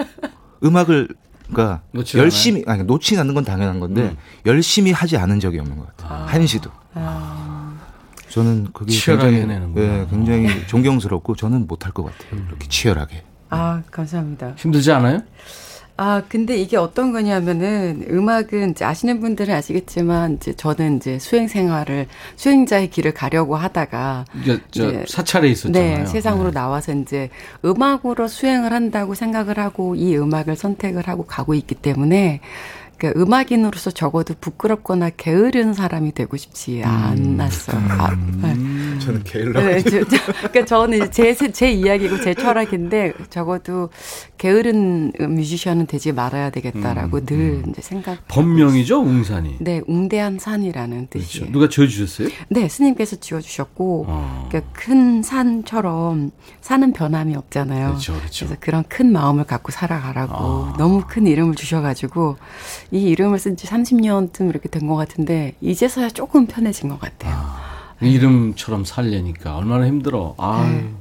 음악을 0.64 1.10
그러니까 1.52 1.82
열심히 2.16 2.64
아니 2.66 2.84
놓지 2.84 3.18
않는 3.20 3.34
건 3.34 3.44
당연한 3.44 3.82
건데 3.82 4.04
음. 4.04 4.18
열심히 4.46 4.94
하지 4.94 5.18
않은 5.18 5.42
적이 5.42 5.60
없는 5.60 5.78
것 5.78 5.98
같아요. 5.98 6.22
아. 6.22 6.26
한 6.28 6.48
시도. 6.48 6.72
아. 6.94 7.78
저는 8.30 8.70
그게 8.74 8.94
굉장히 8.94 9.46
네, 9.46 10.08
굉장히 10.10 10.68
존경스럽고 10.68 11.36
저는 11.36 11.68
못할 11.68 11.92
것 11.92 12.04
같아요. 12.06 12.42
그렇게 12.46 12.70
치열하게. 12.70 13.24
아 13.50 13.84
감사합니다. 13.92 14.54
힘들지 14.58 14.94
않아요? 14.94 15.22
아, 15.98 16.22
근데 16.28 16.58
이게 16.58 16.76
어떤 16.76 17.14
거냐면은 17.14 18.06
음악은 18.10 18.72
이제 18.72 18.84
아시는 18.84 19.22
분들은 19.22 19.56
아시겠지만 19.56 20.34
이제 20.34 20.54
저는 20.54 20.98
이제 20.98 21.20
수행 21.20 21.48
생활을 21.48 22.08
수행자의 22.36 22.90
길을 22.90 23.14
가려고 23.14 23.56
하다가 23.56 24.26
이제 24.70 25.06
사찰에 25.08 25.48
있었잖아요. 25.50 25.98
네, 26.00 26.06
세상으로 26.06 26.50
네. 26.50 26.54
나와서 26.54 26.94
이제 26.94 27.30
음악으로 27.64 28.28
수행을 28.28 28.74
한다고 28.74 29.14
생각을 29.16 29.58
하고 29.58 29.96
이 29.96 30.18
음악을 30.18 30.58
선택을 30.58 31.08
하고 31.08 31.26
가고 31.26 31.54
있기 31.54 31.76
때문에 31.76 32.42
그러니까 32.98 33.22
음악인으로서 33.22 33.92
적어도 33.92 34.34
부끄럽거나 34.40 35.10
게으른 35.12 35.74
사람이 35.74 36.14
되고 36.14 36.38
싶지 36.38 36.82
음. 36.84 36.86
않았어요. 36.86 37.78
음. 37.78 37.92
아, 37.92 38.48
네. 38.48 39.00
저는 39.00 39.24
게을러. 39.24 39.62
네, 39.62 39.82
저, 39.82 40.04
저, 40.06 40.18
그러니까 40.26 40.66
저는 40.66 41.12
제, 41.12 41.34
제 41.36 41.72
이야기고 41.72 42.22
제 42.22 42.34
철학인데 42.34 43.14
적어도 43.30 43.90
게으른 44.38 45.12
뮤지션은 45.20 45.88
되지 45.88 46.12
말아야 46.12 46.50
되겠다라고 46.50 47.18
음. 47.18 47.26
늘 47.26 47.38
음. 47.38 47.64
이제 47.70 47.82
생각. 47.82 48.28
본명이죠, 48.28 49.00
웅산이. 49.02 49.58
네, 49.60 49.82
웅대한 49.88 50.40
산이라는 50.40 51.08
그렇죠. 51.10 51.28
뜻이에요. 51.28 51.46
그렇죠. 51.46 51.52
누가 51.52 51.70
지어주셨어요? 51.70 52.30
네, 52.50 52.68
스님께서 52.68 53.18
지어주셨고, 53.18 54.06
어. 54.08 54.48
그러니까 54.50 54.72
큰 54.74 55.22
산처럼 55.22 56.32
산은 56.62 56.94
변함이 56.94 57.36
없잖아요. 57.36 57.88
그렇죠, 57.90 58.14
그렇죠. 58.14 58.46
그래서 58.46 58.60
그런 58.60 58.84
큰 58.88 59.12
마음을 59.12 59.44
갖고 59.46 59.72
살아가라고 59.72 60.34
어. 60.36 60.74
너무 60.78 61.04
큰 61.08 61.28
이름을 61.28 61.56
주셔가지고 61.56 62.38
이 62.92 63.02
이름을 63.04 63.38
쓴 63.40 63.56
지 63.58 63.68
30년쯤 63.68 64.50
이렇게 64.50 64.70
된 64.70 64.88
것 64.88 64.96
같은데 64.96 65.56
이제서야 65.62 66.10
조금 66.10 66.46
편해진 66.48 66.90
것 66.90 67.00
같아요. 67.00 67.34
아, 67.36 67.96
네. 68.00 68.10
이름처럼 68.12 68.86
살려니까 68.86 69.56
얼마나 69.58 69.88
힘들어. 69.88 70.36
아, 70.38 70.68
네. 70.70 70.92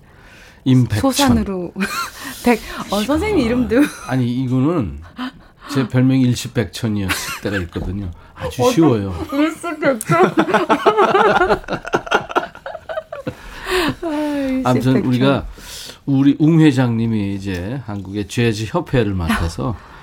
임백천. 0.64 1.00
소산으로 1.00 1.72
백. 2.44 2.60
어, 2.90 3.02
선생님 3.02 3.44
이름도 3.44 3.76
아니 4.08 4.26
이거는 4.44 5.00
제 5.72 5.86
별명이 5.88 6.22
일시백천이었을 6.22 7.42
때가 7.42 7.56
있거든요. 7.64 8.10
아주 8.34 8.70
쉬워요. 8.72 9.14
일시백천. 9.32 10.34
아무튼 14.64 15.04
우리가 15.04 15.46
우리 16.06 16.36
웅 16.38 16.60
회장님이 16.60 17.34
이제 17.34 17.80
한국의 17.86 18.28
재즈 18.28 18.66
협회를 18.68 19.14
맡아서 19.14 19.74
네. 19.76 19.93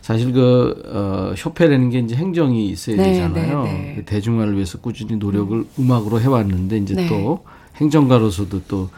사실 0.00 0.32
그 0.32 0.82
어, 0.86 1.34
협회라는 1.36 1.90
게 1.90 1.98
이제 1.98 2.14
행정이 2.14 2.68
있어야 2.68 2.96
네, 2.96 3.12
되잖아요. 3.12 3.64
네, 3.64 3.72
네. 3.72 3.92
그 3.96 4.04
대중화를 4.04 4.54
위해서 4.54 4.78
꾸준히 4.78 5.16
노력을 5.16 5.56
음. 5.56 5.68
음악으로 5.78 6.20
해왔는데 6.20 6.78
이제 6.78 6.94
네. 6.94 7.08
또 7.08 7.44
행정가로서도 7.76 8.62
또 8.68 8.90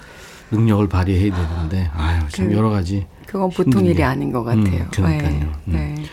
능력을 0.50 0.88
발휘해야 0.88 1.34
되는데 1.34 1.90
아유 1.94 2.20
참 2.30 2.48
그, 2.48 2.54
여러 2.54 2.70
가지 2.70 3.06
그건 3.26 3.50
보통 3.50 3.84
일이 3.84 4.02
아닌 4.02 4.30
것 4.30 4.44
같아요. 4.44 4.82
음, 4.82 4.88
그러니까요. 4.90 5.52
네. 5.64 5.94
음. 5.98 6.04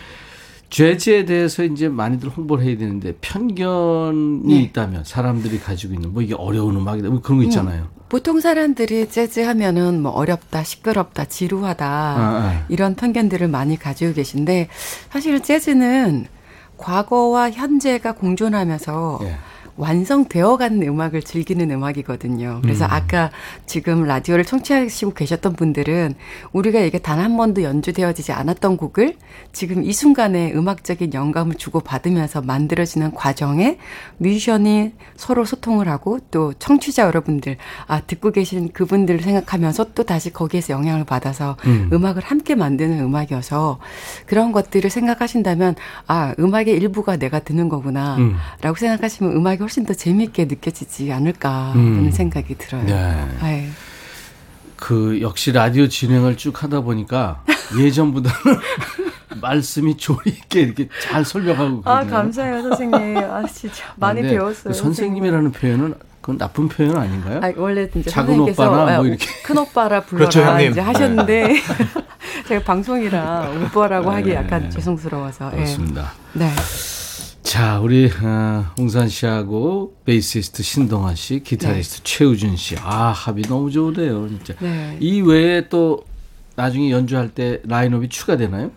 죄지에 0.72 1.26
대해서 1.26 1.64
이제 1.64 1.90
많이들 1.90 2.30
홍보를 2.30 2.64
해야 2.64 2.78
되는데 2.78 3.14
편견이 3.20 4.54
네. 4.54 4.62
있다면 4.62 5.04
사람들이 5.04 5.60
가지고 5.60 5.92
있는 5.92 6.14
뭐 6.14 6.22
이게 6.22 6.34
어려운 6.34 6.76
음악이다 6.76 7.10
뭐 7.10 7.20
그런 7.20 7.38
거 7.38 7.44
음, 7.44 7.48
있잖아요. 7.48 7.82
음, 7.82 8.02
보통 8.08 8.40
사람들이 8.40 9.10
재즈 9.10 9.40
하면은 9.40 10.00
뭐 10.00 10.12
어렵다, 10.12 10.64
시끄럽다, 10.64 11.26
지루하다 11.26 11.86
아, 11.86 12.18
아. 12.18 12.66
이런 12.70 12.94
편견들을 12.94 13.48
많이 13.48 13.78
가지고 13.78 14.14
계신데 14.14 14.68
사실은 15.10 15.42
재즈는 15.42 16.24
과거와 16.78 17.50
현재가 17.50 18.12
공존하면서 18.12 19.20
예. 19.24 19.36
완성되어 19.76 20.58
가는 20.58 20.82
음악을 20.82 21.22
즐기는 21.22 21.70
음악이거든요. 21.70 22.60
그래서 22.62 22.84
음. 22.84 22.90
아까 22.90 23.30
지금 23.64 24.04
라디오를 24.04 24.44
청취하시고 24.44 25.14
계셨던 25.14 25.54
분들은 25.54 26.14
우리가 26.52 26.80
이게 26.80 26.98
단 26.98 27.22
한 27.22 27.36
번도 27.36 27.62
연주되어지지 27.62 28.32
않았던 28.32 28.76
곡을 28.76 29.16
지금 29.52 29.84
이 29.84 29.92
순간에 29.92 30.52
음악적인 30.52 31.14
영감을 31.14 31.54
주고 31.54 31.80
받으면서 31.80 32.42
만들어지는 32.42 33.12
과정에 33.12 33.78
뮤지션이 34.18 34.92
서로 35.16 35.44
소통을 35.44 35.88
하고 35.88 36.18
또 36.30 36.52
청취자 36.54 37.04
여러분들 37.06 37.56
아 37.86 38.00
듣고 38.00 38.32
계신 38.32 38.72
그분들을 38.72 39.20
생각하면서 39.20 39.92
또 39.94 40.02
다시 40.02 40.32
거기에서 40.32 40.72
영향을 40.72 41.04
받아서 41.04 41.56
음. 41.66 41.90
악을 42.04 42.22
함께 42.24 42.56
만드는 42.56 42.98
음악이어서 43.00 43.78
그런 44.26 44.50
것들을 44.50 44.90
생각하신다면 44.90 45.76
아 46.08 46.34
음악의 46.40 46.70
일부가 46.70 47.16
내가 47.16 47.38
듣는 47.38 47.68
거구나라고 47.68 48.18
음. 48.20 48.74
생각하시면 48.74 49.36
음악이 49.36 49.61
훨씬 49.62 49.84
더 49.86 49.94
재미있게 49.94 50.44
느껴지지 50.44 51.12
않을까라는 51.12 51.76
음. 51.76 52.10
생각이 52.10 52.56
들어요. 52.56 52.84
네. 52.84 53.28
네. 53.40 53.70
그 54.76 55.20
역시 55.20 55.52
라디오 55.52 55.86
진행을 55.86 56.36
쭉 56.36 56.62
하다 56.62 56.80
보니까 56.80 57.44
예전보다는 57.78 58.36
말씀이 59.40 59.96
조리 59.96 60.30
있게 60.30 60.62
이렇게 60.62 60.88
잘 61.02 61.24
설명하고 61.24 61.82
아, 61.84 62.04
그러네요. 62.04 62.16
아 62.16 62.22
감사해요 62.22 62.62
선생님. 62.62 63.18
아 63.18 63.46
진짜 63.46 63.84
많이 63.96 64.20
아, 64.20 64.22
배웠어요. 64.22 64.72
그 64.72 64.74
선생님이라는 64.74 65.52
표현은 65.52 65.94
그건 66.20 66.38
나쁜 66.38 66.68
표현 66.68 66.96
아닌가요? 66.96 67.40
아, 67.42 67.52
원래 67.56 67.88
이제 67.94 68.08
작은 68.08 68.38
오빠나 68.38 68.96
뭐 68.96 69.06
이렇게 69.06 69.26
큰 69.44 69.58
오빠라 69.58 70.02
불러라 70.02 70.30
그렇죠, 70.30 70.70
이제 70.70 70.80
하셨는데 70.80 71.48
네. 71.48 71.62
제가 72.46 72.64
방송이라 72.64 73.50
오빠라고 73.66 74.10
네. 74.10 74.16
하기 74.16 74.32
약간 74.32 74.70
죄송스러워서 74.70 75.50
예. 75.52 75.56
그렇습니다. 75.56 76.12
네. 76.32 76.48
자, 77.52 77.80
우리 77.80 78.06
어, 78.06 78.64
홍산 78.78 79.10
씨하고 79.10 79.94
베이시스트 80.06 80.62
신동아 80.62 81.14
씨, 81.14 81.40
기타리스트 81.40 81.96
네. 81.98 82.02
최우준 82.02 82.56
씨. 82.56 82.76
아, 82.78 83.08
합이 83.10 83.42
너무 83.42 83.70
좋으네요, 83.70 84.26
진짜. 84.26 84.54
네. 84.58 84.96
이 85.00 85.20
외에 85.20 85.68
또 85.68 86.02
나중에 86.56 86.90
연주할 86.90 87.28
때 87.28 87.60
라인업이 87.64 88.08
추가되나요? 88.08 88.70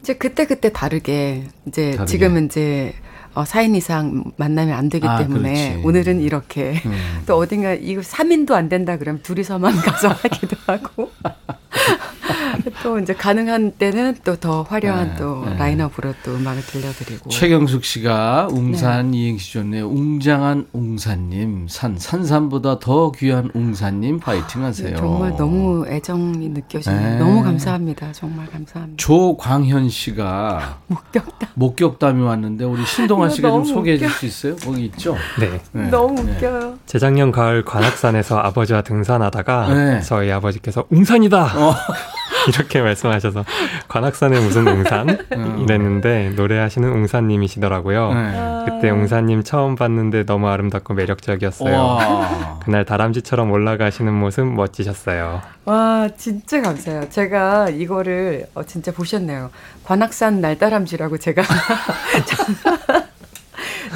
이제 0.00 0.14
그때 0.14 0.46
그때 0.46 0.72
다르게 0.72 1.44
이제 1.68 1.90
다르게. 1.90 2.06
지금은 2.10 2.46
이제 2.46 2.94
어, 3.34 3.44
4인 3.44 3.76
이상 3.76 4.24
만나면 4.38 4.78
안 4.78 4.88
되기 4.88 5.06
아, 5.06 5.18
때문에 5.18 5.72
그렇지. 5.72 5.86
오늘은 5.86 6.20
이렇게 6.22 6.80
음. 6.86 7.20
또 7.28 7.36
어딘가 7.36 7.74
이거 7.74 8.00
3인도 8.00 8.52
안 8.52 8.70
된다 8.70 8.96
그러면 8.96 9.22
둘이서만 9.22 9.76
가서 9.84 10.08
하기도 10.08 10.56
하고 10.66 11.10
또 12.82 12.98
이제 12.98 13.14
가능한 13.14 13.72
때는 13.72 14.16
또 14.24 14.36
더 14.42 14.62
화려한 14.62 15.10
네, 15.10 15.16
또 15.18 15.44
네. 15.44 15.56
라인업으로 15.56 16.14
또 16.24 16.34
음악을 16.34 16.62
들려드리고 16.66 17.30
최경숙 17.30 17.84
씨가 17.84 18.48
웅산 18.50 19.10
네. 19.12 19.18
이행시 19.18 19.52
좋네요. 19.52 19.86
웅장한 19.88 20.66
웅산님 20.72 21.66
산 21.68 21.96
산산보다 21.98 22.78
더 22.80 23.12
귀한 23.12 23.50
웅산님 23.54 24.18
파이팅 24.18 24.64
하세요. 24.64 24.96
정말 24.96 25.36
너무 25.36 25.86
애정이 25.86 26.48
느껴지네요. 26.48 27.00
네. 27.00 27.18
너무 27.18 27.42
감사합니다. 27.44 28.12
정말 28.12 28.46
감사합니다. 28.46 28.96
조광현 29.00 29.88
씨가 29.90 30.78
목격담 30.88 31.48
목격담이 31.54 32.22
왔는데 32.22 32.64
우리 32.64 32.84
신동아 32.84 33.28
씨가 33.28 33.50
좀 33.50 33.64
소개해 33.64 33.98
줄 33.98 34.08
수 34.12 34.26
있어요? 34.26 34.56
거기 34.56 34.84
있죠? 34.86 35.16
네. 35.38 35.60
네. 35.72 35.88
너무 35.88 36.20
네. 36.22 36.32
웃겨요. 36.32 36.78
재작년 36.86 37.30
가을 37.32 37.64
관악산에서 37.64 38.38
아버지와 38.38 38.82
등산하다가 38.82 40.00
저희 40.00 40.30
아버지께서 40.32 40.84
웅산이다. 40.90 41.44
어. 41.58 41.74
이렇게 42.48 42.80
말씀하셔서 42.80 43.44
관악산에 43.88 44.40
무슨 44.40 44.66
웅산 44.66 45.10
어. 45.10 45.62
이랬는데 45.62 46.30
노래하시는 46.36 46.88
웅산님이시더라고요. 46.88 48.14
네. 48.14 48.64
그때 48.66 48.90
웅산님 48.90 49.42
처음 49.44 49.74
봤는데 49.76 50.24
너무 50.24 50.48
아름답고 50.48 50.94
매력적이었어요. 50.94 51.76
와. 51.76 52.58
그날 52.64 52.84
다람쥐처럼 52.84 53.50
올라가시는 53.50 54.12
모습 54.12 54.46
멋지셨어요. 54.46 55.42
와 55.64 56.08
진짜 56.16 56.60
감사해요. 56.60 57.08
제가 57.10 57.70
이거를 57.70 58.46
어, 58.54 58.64
진짜 58.64 58.92
보셨네요. 58.92 59.50
관악산 59.84 60.40
날다람쥐라고 60.40 61.18
제가 61.18 61.42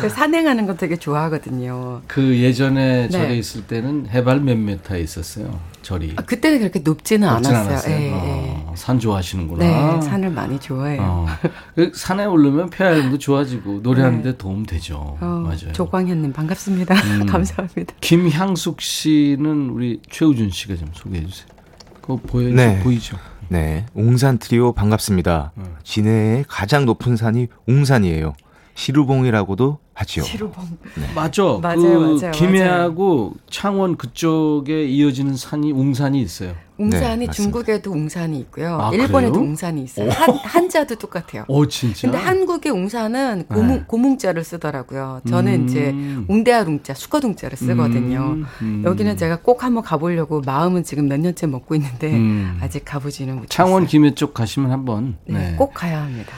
산행하는 0.09 0.67
거 0.67 0.75
되게 0.75 0.97
좋아하거든요. 0.97 2.03
그 2.07 2.39
예전에 2.39 3.03
네. 3.03 3.09
절에 3.09 3.37
있을 3.37 3.63
때는 3.67 4.09
해발 4.11 4.41
몇 4.41 4.57
메타에 4.59 5.01
있었어요. 5.01 5.59
절이. 5.87 6.15
아, 6.17 6.23
그때는 6.23 6.59
그렇게 6.59 6.81
높지는, 6.81 7.29
않았어요. 7.29 7.57
않았어요. 7.59 7.95
예, 7.95 8.13
어, 8.13 8.67
예. 8.73 8.77
산 8.77 8.99
좋아하시는구나. 8.99 9.65
네, 9.65 10.01
산을 10.01 10.31
많이 10.31 10.59
좋아해요. 10.59 11.01
어. 11.01 11.27
그 11.77 11.93
산에 11.95 12.25
오르면 12.25 12.71
폐활량도 12.71 13.19
좋아지고 13.19 13.81
노래하는데 13.85 14.33
네. 14.33 14.37
도움 14.37 14.67
되죠. 14.67 15.17
어, 15.21 15.27
맞아요. 15.45 15.73
조광현님 15.73 16.33
반갑습니다. 16.33 16.95
음. 17.23 17.27
감사합니다. 17.27 17.95
김향숙 18.01 18.81
씨는 18.81 19.71
우리 19.71 20.01
최우준 20.11 20.51
씨가 20.51 20.75
좀 20.75 20.91
소개해 20.93 21.25
주세요. 21.25 21.47
그거 22.01 22.17
보여 22.17 22.49
네. 22.49 22.81
보이죠? 22.81 23.17
네, 23.49 23.87
웅산 23.95 24.39
트리오 24.39 24.73
반갑습니다. 24.73 25.53
음. 25.57 25.77
진해의 25.85 26.45
가장 26.49 26.85
높은 26.85 27.17
산이 27.17 27.47
웅산이에요. 27.69 28.35
시루봉이라고도 28.75 29.79
하지요. 29.97 30.25
시루봉. 30.25 30.65
네. 30.97 31.11
맞아. 31.15 31.43
맞아요, 31.63 31.77
그 31.77 32.19
맞아요. 32.21 32.33
김해하고 32.33 33.17
맞아요. 33.17 33.33
창원 33.49 33.97
그쪽에 33.97 34.85
이어지는 34.85 35.37
산이 35.37 35.73
웅산이 35.73 36.21
있어요. 36.21 36.55
웅산이 36.79 37.27
네, 37.27 37.33
중국에도 37.33 37.91
웅산이 37.93 38.39
있고요. 38.41 38.79
아, 38.79 38.91
일본에도 38.93 39.33
그래요? 39.33 39.49
웅산이 39.49 39.83
있어요. 39.83 40.11
한, 40.11 40.35
한자도 40.35 40.97
똑같아요. 40.97 41.47
오, 41.49 41.67
진짜? 41.67 42.03
근데 42.03 42.19
한국의 42.23 42.71
웅산은 42.71 43.47
고문, 43.49 43.69
네. 43.69 43.85
고뭉자를 43.87 44.45
쓰더라고요. 44.45 45.23
저는 45.27 45.61
음. 45.63 45.65
이제 45.65 45.95
웅대하룽자, 46.29 46.93
수거둥자를 46.93 47.57
쓰거든요. 47.57 48.21
음. 48.35 48.47
음. 48.61 48.83
여기는 48.85 49.17
제가 49.17 49.37
꼭 49.41 49.65
한번 49.65 49.83
가보려고 49.83 50.43
마음은 50.45 50.85
지금 50.85 51.09
몇 51.09 51.19
년째 51.19 51.47
먹고 51.47 51.75
있는데 51.77 52.13
음. 52.13 52.59
아직 52.61 52.85
가보지는 52.85 53.37
못했어요. 53.37 53.49
창원 53.49 53.87
김해 53.87 54.15
쪽 54.15 54.35
가시면 54.35 54.71
한번 54.71 55.17
네, 55.25 55.53
네. 55.53 55.57
꼭 55.57 55.73
가야 55.73 56.03
합니다. 56.03 56.31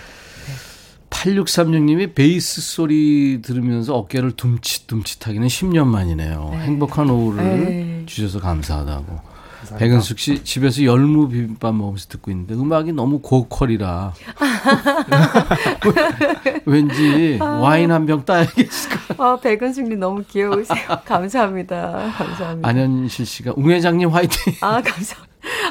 8636님이 1.10 2.14
베이스 2.14 2.60
소리 2.60 3.40
들으면서 3.42 3.96
어깨를 3.96 4.32
둠칫둠칫하기는 4.32 5.46
10년 5.48 5.86
만이네요. 5.86 6.48
네. 6.52 6.58
행복한 6.58 7.10
오후를 7.10 7.44
네. 7.44 8.02
주셔서 8.06 8.40
감사하다고. 8.40 9.28
백은숙 9.76 10.18
씨 10.18 10.44
집에서 10.44 10.82
열무 10.84 11.28
비빔밥 11.28 11.74
먹으면서 11.74 12.06
듣고 12.08 12.30
있는데 12.30 12.54
음악이 12.54 12.92
너무 12.92 13.18
고퀄이라 13.18 14.14
왠지 16.64 17.36
와인 17.40 17.90
한 17.90 18.06
병 18.06 18.24
따야겠을까. 18.24 18.98
아 19.18 19.38
백은숙님 19.40 19.98
너무 20.00 20.22
귀여우세요. 20.28 20.78
감사합니다. 21.04 22.12
감사합니다. 22.16 22.66
안현실 22.68 23.26
씨가 23.26 23.52
웅 23.56 23.70
회장님 23.70 24.08
화이팅. 24.08 24.54
아 24.62 24.80
감사. 24.80 25.16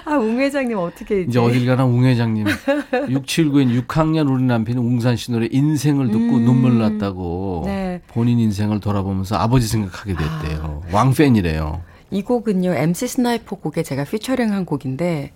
아, 0.05 0.15
웅 0.15 0.39
회장님 0.39 0.77
어떻게 0.77 1.21
이제, 1.21 1.29
이제 1.29 1.39
어딜 1.39 1.65
가나 1.65 1.85
웅 1.85 2.05
회장님. 2.05 2.45
6792인 2.91 3.85
6학년 3.87 4.31
우리 4.31 4.43
남편이 4.43 4.77
웅산 4.79 5.15
씨 5.15 5.31
노래 5.31 5.47
인생을 5.51 6.07
듣고 6.07 6.37
음, 6.37 6.45
눈물 6.45 6.77
났다고 6.79 7.63
네. 7.65 8.01
본인 8.07 8.39
인생을 8.39 8.79
돌아보면서 8.79 9.35
아버지 9.35 9.67
생각하게 9.67 10.13
됐대요. 10.13 10.83
아. 10.85 10.95
왕팬이래요. 10.95 11.81
이 12.11 12.21
곡은요, 12.21 12.73
MC 12.73 13.07
스나이퍼 13.07 13.57
곡에 13.57 13.83
제가 13.83 14.05
피처링한 14.05 14.63
곡인데, 14.65 15.31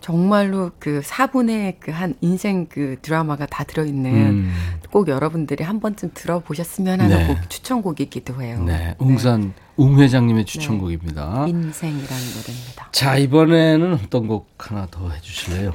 정말로 0.00 0.70
그 0.78 1.00
4분의 1.02 1.80
그 1.80 1.90
한 1.90 2.14
인생 2.20 2.66
그 2.66 2.96
드라마가 3.00 3.46
다 3.46 3.64
들어있는 3.64 4.10
음. 4.12 4.52
꼭 4.90 5.08
여러분들이 5.08 5.64
한 5.64 5.80
번쯤 5.80 6.10
들어보셨으면 6.12 7.00
하는 7.00 7.16
네. 7.16 7.26
곡, 7.26 7.48
추천곡이기도 7.48 8.42
해요. 8.42 8.62
네. 8.66 8.94
웅산 8.98 9.40
네. 9.40 9.48
웅 9.76 9.98
회장님의 9.98 10.44
추천곡입니다. 10.44 11.44
네. 11.44 11.50
인생이라는 11.50 12.24
노래입니다. 12.36 12.88
자, 12.92 13.16
이번에는 13.16 13.94
어떤 13.94 14.28
곡 14.28 14.48
하나 14.58 14.86
더 14.90 15.10
해주실래요? 15.10 15.74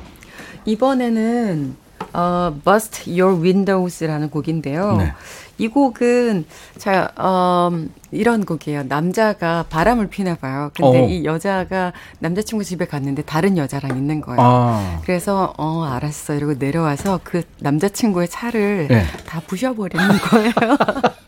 이번에는 0.66 1.76
어, 2.14 2.58
Bust 2.64 3.10
Your 3.20 3.42
Windows라는 3.42 4.30
곡인데요. 4.30 4.98
네. 4.98 5.14
이 5.58 5.68
곡은 5.68 6.46
자 6.78 7.12
음, 7.20 7.94
이런 8.12 8.46
곡이에요. 8.46 8.84
남자가 8.84 9.66
바람을 9.70 10.08
피나 10.08 10.36
봐요. 10.36 10.72
근데 10.74 11.02
어. 11.02 11.08
이 11.08 11.26
여자가 11.26 11.92
남자친구 12.20 12.64
집에 12.64 12.86
갔는데 12.86 13.24
다른 13.24 13.58
여자랑 13.58 13.98
있는 13.98 14.22
거예요. 14.22 14.40
아. 14.42 15.02
그래서 15.04 15.54
어 15.58 15.84
알았어 15.84 16.36
이러고 16.36 16.54
내려와서 16.54 17.20
그 17.26 17.42
남자친구의 17.60 18.30
차를 18.30 18.88
네. 18.88 19.04
다 19.26 19.42
부셔버리는 19.46 20.08
거예요. 20.08 20.54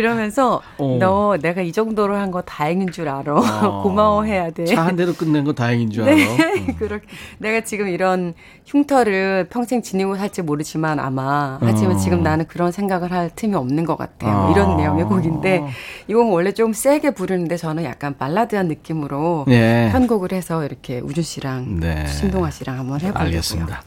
그러면서 0.00 0.62
어. 0.78 0.96
너 0.98 1.36
내가 1.40 1.60
이 1.62 1.72
정도로 1.72 2.16
한 2.16 2.30
거 2.30 2.42
다행인 2.42 2.90
줄 2.92 3.08
알아. 3.08 3.34
어. 3.34 3.82
고마워해야 3.82 4.50
돼. 4.50 4.64
차 4.64 4.82
한 4.86 4.96
대로 4.96 5.12
끝낸 5.12 5.44
거 5.44 5.52
다행인 5.52 5.90
줄 5.90 6.04
네. 6.04 6.12
알아. 6.24 6.36
네. 6.54 6.66
그렇게 6.78 7.06
내가 7.38 7.60
지금 7.62 7.88
이런 7.88 8.34
흉터를 8.66 9.48
평생 9.50 9.82
지니고 9.82 10.16
살지 10.16 10.42
모르지만 10.42 11.00
아마 11.00 11.58
하지만 11.60 11.96
어. 11.96 11.98
지금 11.98 12.22
나는 12.22 12.46
그런 12.46 12.70
생각을 12.72 13.10
할 13.12 13.30
틈이 13.34 13.54
없는 13.54 13.84
것 13.84 13.98
같아요. 13.98 14.30
아. 14.48 14.50
이런 14.52 14.76
내용의 14.76 15.04
곡인데 15.04 15.64
이 16.08 16.14
곡은 16.14 16.32
원래 16.32 16.52
좀 16.52 16.72
세게 16.72 17.10
부르는데 17.12 17.56
저는 17.56 17.84
약간 17.84 18.16
발라드한 18.16 18.68
느낌으로 18.68 19.44
네. 19.48 19.90
편곡을 19.92 20.32
해서 20.32 20.64
이렇게 20.64 21.00
우준 21.00 21.22
씨랑 21.22 21.80
네. 21.80 22.06
신동아 22.06 22.50
씨랑 22.50 22.78
한번 22.78 23.00
해보려고요. 23.00 23.24
알겠습니다. 23.24 23.82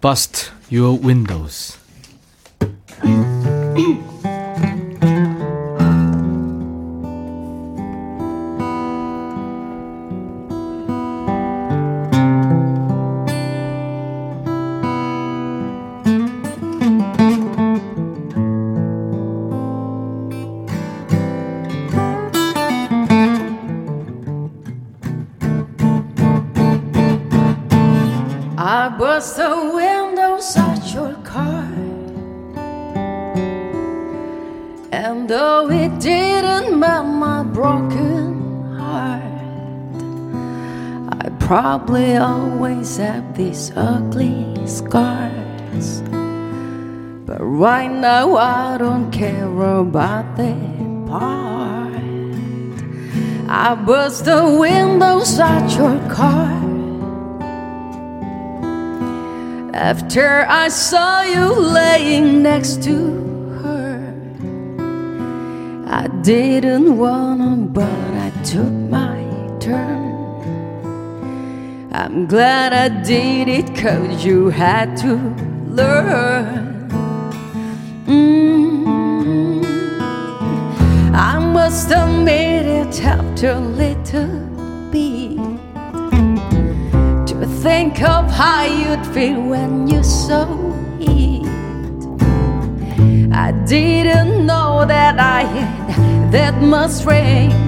Bust 0.00 0.50
Your 0.72 0.98
Windows. 1.06 1.78
Have 42.84 43.34
these 43.34 43.72
ugly 43.74 44.54
scars. 44.66 46.02
But 47.24 47.40
right 47.40 47.90
now 47.90 48.36
I 48.36 48.76
don't 48.76 49.10
care 49.10 49.48
about 49.48 50.36
that 50.36 51.06
part. 51.08 52.04
I 53.48 53.74
bust 53.74 54.26
the 54.26 54.58
windows 54.60 55.40
out 55.40 55.74
your 55.74 55.98
car. 56.10 56.52
After 59.72 60.44
I 60.46 60.68
saw 60.68 61.22
you 61.22 61.54
laying 61.54 62.42
next 62.42 62.82
to 62.82 62.96
her, 63.62 64.14
I 65.86 66.08
didn't 66.22 66.98
wanna, 66.98 67.56
but 67.56 68.10
I 68.26 68.30
took 68.44 68.72
my 68.92 69.24
turn. 69.58 70.03
I'm 71.96 72.26
glad 72.26 72.72
I 72.72 72.88
did 73.04 73.46
it, 73.46 73.72
cause 73.76 74.24
you 74.24 74.48
had 74.48 74.96
to 74.96 75.14
learn. 75.68 76.90
Mm. 78.04 79.64
I 81.14 81.38
must 81.38 81.92
admit 81.92 82.66
it 82.66 83.00
after 83.04 83.50
a 83.52 83.60
little 83.60 84.26
bit 84.90 85.38
To 87.28 87.46
think 87.62 88.02
of 88.02 88.28
how 88.28 88.64
you'd 88.64 89.06
feel 89.14 89.40
when 89.40 89.86
you 89.86 90.02
saw 90.02 90.48
it. 90.98 91.46
I 93.32 93.52
didn't 93.68 94.44
know 94.44 94.84
that 94.84 95.20
I 95.20 95.42
had 95.42 96.32
that 96.32 96.60
much 96.60 96.90
strength. 96.90 97.63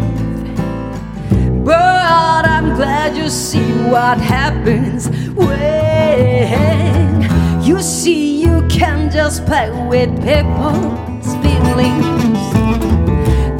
But 1.66 2.46
I'm 2.46 2.76
glad 2.76 3.16
you 3.16 3.28
see 3.28 3.72
what 3.90 4.18
happens 4.18 5.08
when 5.34 7.22
you 7.60 7.82
see 7.82 8.40
you 8.40 8.64
can 8.68 9.10
just 9.10 9.44
play 9.46 9.68
with 9.88 10.10
people's 10.22 11.34
feelings. 11.42 12.38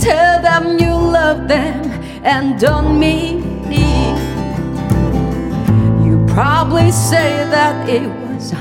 Tell 0.01 0.41
them 0.41 0.79
you 0.79 0.93
love 0.95 1.49
them 1.49 1.83
and 2.23 2.61
don't 2.61 2.97
mean 2.97 3.43
it 3.73 4.19
You 6.07 6.25
probably 6.29 6.93
say 6.93 7.45
that 7.51 7.89
it 7.89 8.07
was 8.07 8.53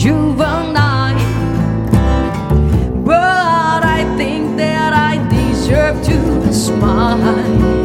juvenile. 0.00 1.20
But 3.04 3.84
I 3.84 4.02
think 4.16 4.56
that 4.56 4.94
I 4.94 5.18
deserve 5.28 6.02
to 6.04 6.54
smile. 6.54 7.83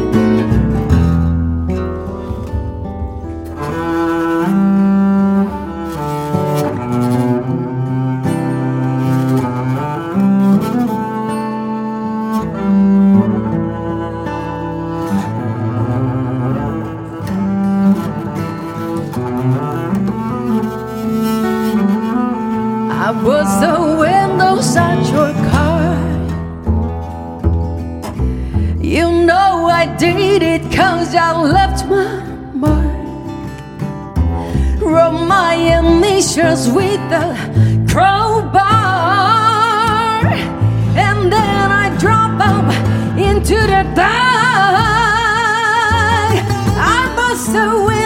Cause 31.10 31.16
I 31.16 31.42
left 31.42 31.86
my 31.86 32.22
mark. 32.54 32.86
Wrote 34.80 35.26
my 35.26 35.54
initials 35.54 36.68
with 36.70 37.00
a 37.12 37.34
crowbar. 37.90 38.60
And 40.96 41.32
then 41.32 41.72
I 41.72 41.96
drop 41.98 42.40
up 42.40 42.72
into 43.18 43.54
the 43.54 43.82
dark. 43.94 44.10
I 46.78 47.12
bust 47.16 47.52
the 47.52 47.99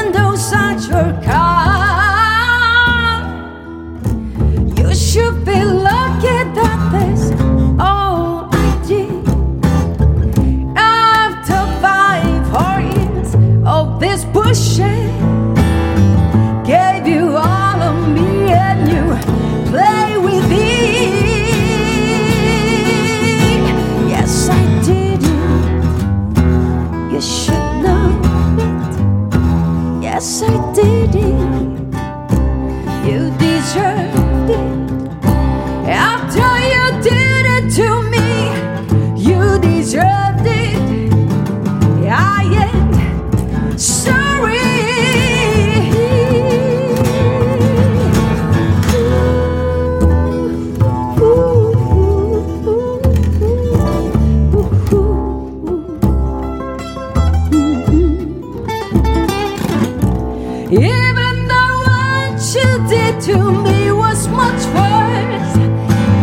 Even 60.76 61.46
though 61.46 61.82
what 61.86 62.54
you 62.54 62.88
did 62.88 63.20
to 63.22 63.36
me 63.62 63.92
was 63.92 64.26
much 64.26 64.60
worse, 64.74 65.54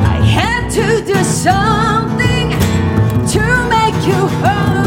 I 0.04 0.20
had 0.38 0.68
to 0.72 1.06
do 1.06 1.24
something 1.24 2.50
to 3.32 3.70
make 3.70 4.06
you 4.06 4.28
hurt. 4.44 4.81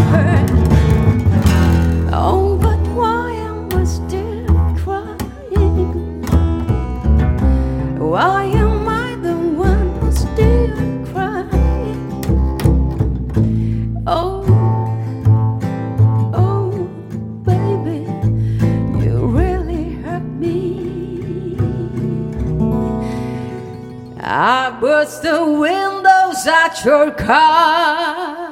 Your 26.84 27.16
car. 27.16 28.44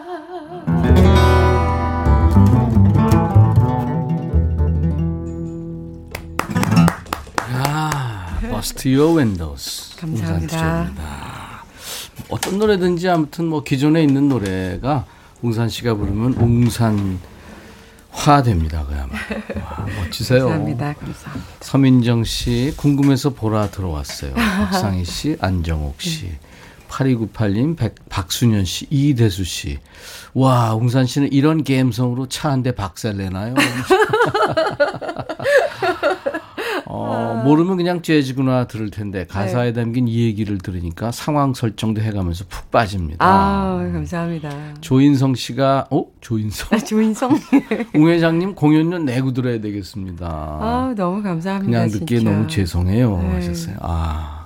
아, 7.36 8.38
Bust 8.40 8.88
Your 8.88 9.18
Windows. 9.18 9.96
감사합니다. 9.96 10.90
어떤 12.30 12.58
노래든지 12.58 13.08
아무튼 13.08 13.46
뭐 13.46 13.62
기존에 13.62 14.02
있는 14.02 14.28
노래가 14.28 15.04
웅산 15.42 15.68
씨가 15.68 15.94
부르면 15.94 16.34
웅산 16.34 17.18
화됩니다. 18.24 18.84
그야말로. 18.86 19.12
와, 19.64 19.86
멋지세요. 19.98 20.40
감사합니다. 20.48 20.92
감사합니다. 20.94 21.46
서민정 21.60 22.24
씨 22.24 22.72
궁금해서 22.76 23.30
보라 23.30 23.70
들어왔어요. 23.70 24.34
박상희 24.34 25.04
씨, 25.04 25.36
안정옥 25.40 26.00
씨. 26.00 26.26
음. 26.26 26.38
8298님, 26.88 27.76
백, 27.76 27.94
박순현 28.10 28.64
씨, 28.66 28.86
이대수 28.90 29.44
씨. 29.44 29.78
와, 30.34 30.74
웅산 30.74 31.06
씨는 31.06 31.32
이런 31.32 31.64
감성으로 31.64 32.28
차 32.28 32.50
한 32.50 32.62
대 32.62 32.72
박살 32.74 33.16
내나요? 33.16 33.54
어, 36.86 37.42
모르면 37.44 37.76
그냥 37.76 38.02
재즈구나 38.02 38.66
들을 38.66 38.90
텐데 38.90 39.26
가사에 39.26 39.72
네. 39.72 39.72
담긴 39.72 40.08
이 40.08 40.24
얘기를 40.24 40.58
들으니까 40.58 41.12
상황 41.12 41.54
설정도 41.54 42.00
해가면서 42.00 42.44
푹 42.48 42.70
빠집니다. 42.70 43.24
아, 43.24 43.78
감사합니다. 43.92 44.50
조인성 44.80 45.34
씨가 45.34 45.86
어 45.90 46.06
조인성? 46.20 46.68
아, 46.72 46.78
조인성. 46.78 47.38
웅 47.94 48.08
회장님 48.08 48.54
공연료 48.54 48.98
내고 48.98 49.32
들어야 49.32 49.60
되겠습니다. 49.60 50.26
아, 50.26 50.94
너무 50.96 51.22
감사합니다. 51.22 51.70
그냥 51.70 51.90
듣기에 51.90 52.18
진짜. 52.18 52.32
너무 52.32 52.46
죄송해요. 52.46 53.18
네. 53.18 53.34
하셨어요. 53.34 53.76
아. 53.80 54.42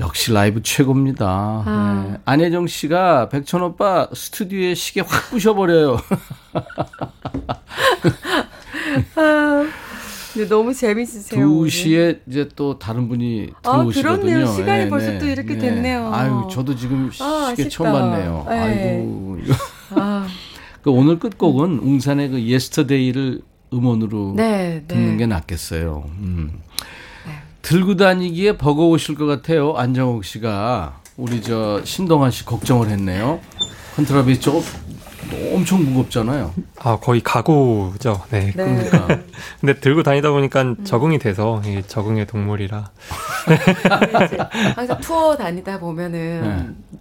역시 0.00 0.32
라이브 0.32 0.62
최고입니다. 0.62 1.26
아. 1.28 2.06
네. 2.08 2.16
안혜정 2.24 2.66
씨가 2.66 3.28
백천 3.28 3.62
오빠 3.62 4.08
스튜디오에 4.12 4.74
시계 4.74 5.02
확 5.02 5.30
부셔버려요. 5.30 5.98
아, 9.16 9.66
근데 10.32 10.48
너무 10.48 10.72
재밌으세요. 10.72 11.44
2시에 11.44 12.20
이제 12.28 12.48
또 12.54 12.78
다른 12.78 13.08
분이 13.08 13.50
들어오시거든요. 13.62 14.12
아, 14.12 14.16
그렇네요. 14.16 14.46
시간이 14.46 14.84
네, 14.84 14.88
벌써 14.88 15.10
네. 15.12 15.18
또 15.18 15.26
이렇게 15.26 15.54
네. 15.54 15.58
됐네요. 15.58 16.12
아유, 16.12 16.48
저도 16.50 16.76
지금 16.76 17.10
아, 17.20 17.52
시계 17.56 17.68
처음 17.68 17.92
봤네요. 17.92 18.46
네. 18.48 18.58
아이고. 18.58 19.38
아. 19.90 20.26
그 20.82 20.90
오늘 20.90 21.18
끝곡은 21.18 21.78
웅산의 21.80 22.28
그 22.30 22.42
Yesterday를 22.42 23.42
음원으로 23.72 24.34
네, 24.36 24.84
듣는 24.88 25.16
게 25.16 25.26
낫겠어요. 25.26 26.04
음. 26.18 26.60
들고 27.62 27.96
다니기에 27.96 28.56
버거우실 28.56 29.16
것 29.16 29.26
같아요. 29.26 29.74
안정욱 29.76 30.24
씨가 30.24 31.00
우리 31.16 31.42
저 31.42 31.84
신동환 31.84 32.30
씨 32.30 32.44
걱정을 32.46 32.88
했네요. 32.88 33.40
컨트라베이스 33.96 34.40
엄청 35.54 35.84
무겁잖아요. 35.84 36.52
아 36.78 36.98
거의 36.98 37.20
가구죠. 37.20 38.22
네. 38.30 38.46
네. 38.46 38.52
그러니까. 38.52 39.06
근데 39.60 39.78
들고 39.80 40.02
다니다 40.02 40.30
보니까 40.30 40.62
음. 40.62 40.84
적응이 40.84 41.18
돼서 41.18 41.62
적응의 41.86 42.26
동물이라. 42.26 42.90
항상 44.76 45.00
투어 45.00 45.36
다니다 45.36 45.78
보면은 45.78 46.76
네. 46.82 46.98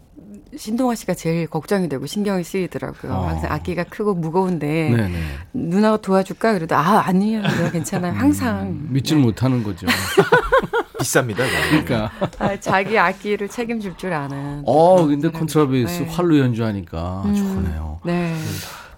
신동아 0.57 0.95
씨가 0.95 1.14
제일 1.14 1.47
걱정이 1.47 1.88
되고 1.89 2.06
신경이 2.06 2.43
쓰이더라고요. 2.43 3.11
어. 3.14 3.27
항상 3.27 3.51
악기가 3.51 3.84
크고 3.84 4.15
무거운데 4.15 4.89
네네. 4.89 5.19
누나가 5.53 5.97
도와줄까 5.97 6.53
그래도 6.53 6.76
아 6.76 7.01
아니에요, 7.06 7.41
내가 7.41 7.72
괜찮아요. 7.72 8.14
항상 8.14 8.61
음, 8.61 8.88
믿질 8.91 9.18
네. 9.18 9.23
못하는 9.23 9.64
거죠. 9.64 9.88
비쌉니다. 10.99 11.38
그러니까 11.69 12.11
아, 12.38 12.59
자기 12.59 12.97
악기를 12.97 13.47
책임질 13.47 13.97
줄 13.97 14.13
아는. 14.13 14.63
어, 14.65 15.05
근데 15.05 15.30
컨트라베이스 15.31 16.03
네. 16.03 16.09
활로 16.09 16.38
연주하니까 16.39 17.23
음, 17.26 17.35
좋네요. 17.35 17.99
네. 18.03 18.35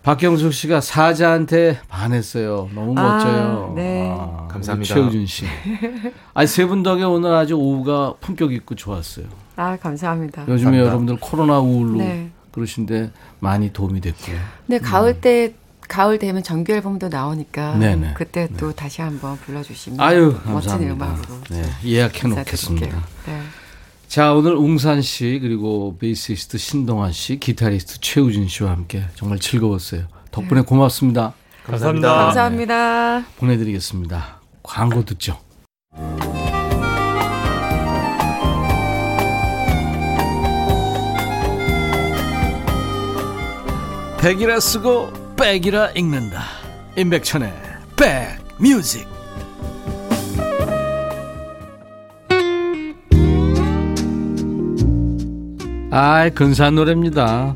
박경숙 0.04 0.52
씨가 0.52 0.82
사자한테 0.82 1.80
반했어요. 1.88 2.70
너무 2.74 2.96
아, 2.98 3.04
멋져요. 3.18 3.74
네. 3.76 4.10
아, 4.18 4.48
감사합니다. 4.50 4.94
최우준 4.96 5.26
씨. 5.28 5.46
아니 6.34 6.48
세분 6.48 6.82
덕에 6.82 7.04
오늘 7.04 7.34
아주 7.34 7.54
오후가 7.56 8.16
품격 8.20 8.52
있고 8.54 8.74
좋았어요. 8.74 9.26
아 9.58 9.78
감사합니다. 9.78 10.42
요즘에 10.44 10.56
감사합니다. 10.56 10.86
여러분들 10.88 11.18
코로나 11.20 11.60
우울로 11.60 12.00
네. 12.00 12.32
그러신데 12.52 13.12
많이 13.40 13.72
도움이 13.72 14.02
됐고요. 14.02 14.38
네 14.66 14.80
가을 14.80 15.22
때 15.22 15.54
가을 15.92 16.20
되면 16.20 16.42
정규 16.42 16.72
앨범도 16.72 17.10
나오니까 17.10 17.76
네네. 17.76 18.14
그때 18.14 18.48
또 18.58 18.70
네. 18.70 18.76
다시 18.76 19.02
한번 19.02 19.38
불러주시면 19.40 20.00
아유, 20.00 20.34
멋진 20.46 20.90
음악으로 20.90 21.42
네, 21.50 21.70
예약해 21.84 22.30
놓겠습니다. 22.30 23.04
네. 23.26 23.42
자 24.08 24.34
오늘 24.34 24.56
웅산 24.56 25.02
씨 25.02 25.40
그리고 25.42 25.98
베이시스트 26.00 26.58
신동환 26.58 27.12
씨, 27.12 27.42
기타리스트 27.42 28.00
최우진 28.00 28.48
씨와 28.48 28.72
함께 28.72 29.04
정말 29.16 29.40
즐거웠어요. 29.40 30.08
덕분에 30.32 30.62
네. 30.62 30.66
고맙습니다. 30.66 31.34
감사합니다. 31.66 32.16
감사합니다. 32.16 33.20
네, 33.20 33.26
보내드리겠습니다. 33.38 34.40
광고 34.64 35.04
듣죠. 35.04 35.38
백이라 44.22 44.62
쓰고 44.62 45.21
백이라 45.42 45.94
읽는다. 45.96 46.44
임백천의 46.96 47.52
백뮤직. 48.60 49.08
아 55.90 56.30
근사한 56.30 56.76
노래입니다. 56.76 57.56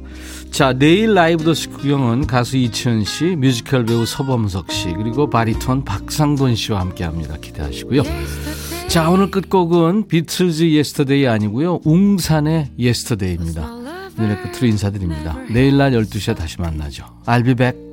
자 0.50 0.74
내일 0.74 1.14
라이브 1.14 1.44
두시 1.44 1.68
구경은 1.68 2.26
가수 2.26 2.58
이치현 2.58 3.04
씨 3.04 3.36
뮤지컬 3.36 3.86
배우 3.86 4.04
서범석 4.04 4.72
씨 4.72 4.92
그리고 4.94 5.30
바리톤 5.30 5.86
박상돈 5.86 6.56
씨와 6.56 6.80
함께 6.80 7.04
합니다. 7.04 7.36
기대하시고요. 7.40 8.02
자 8.88 9.12
오늘 9.12 9.30
끝곡은 9.30 10.08
비틀즈 10.08 10.72
Yesterday 10.72 11.28
아니고요. 11.28 11.82
웅산의 11.84 12.72
Yesterday입니다 12.80 13.75
노래 14.18 14.36
끝으로 14.38 14.68
인사드립니다. 14.68 15.38
내일 15.50 15.78
날 15.78 15.92
12시에 15.92 16.36
다시 16.36 16.60
만나죠. 16.60 17.06
I'll 17.26 17.44
be 17.44 17.54
back. 17.54 17.85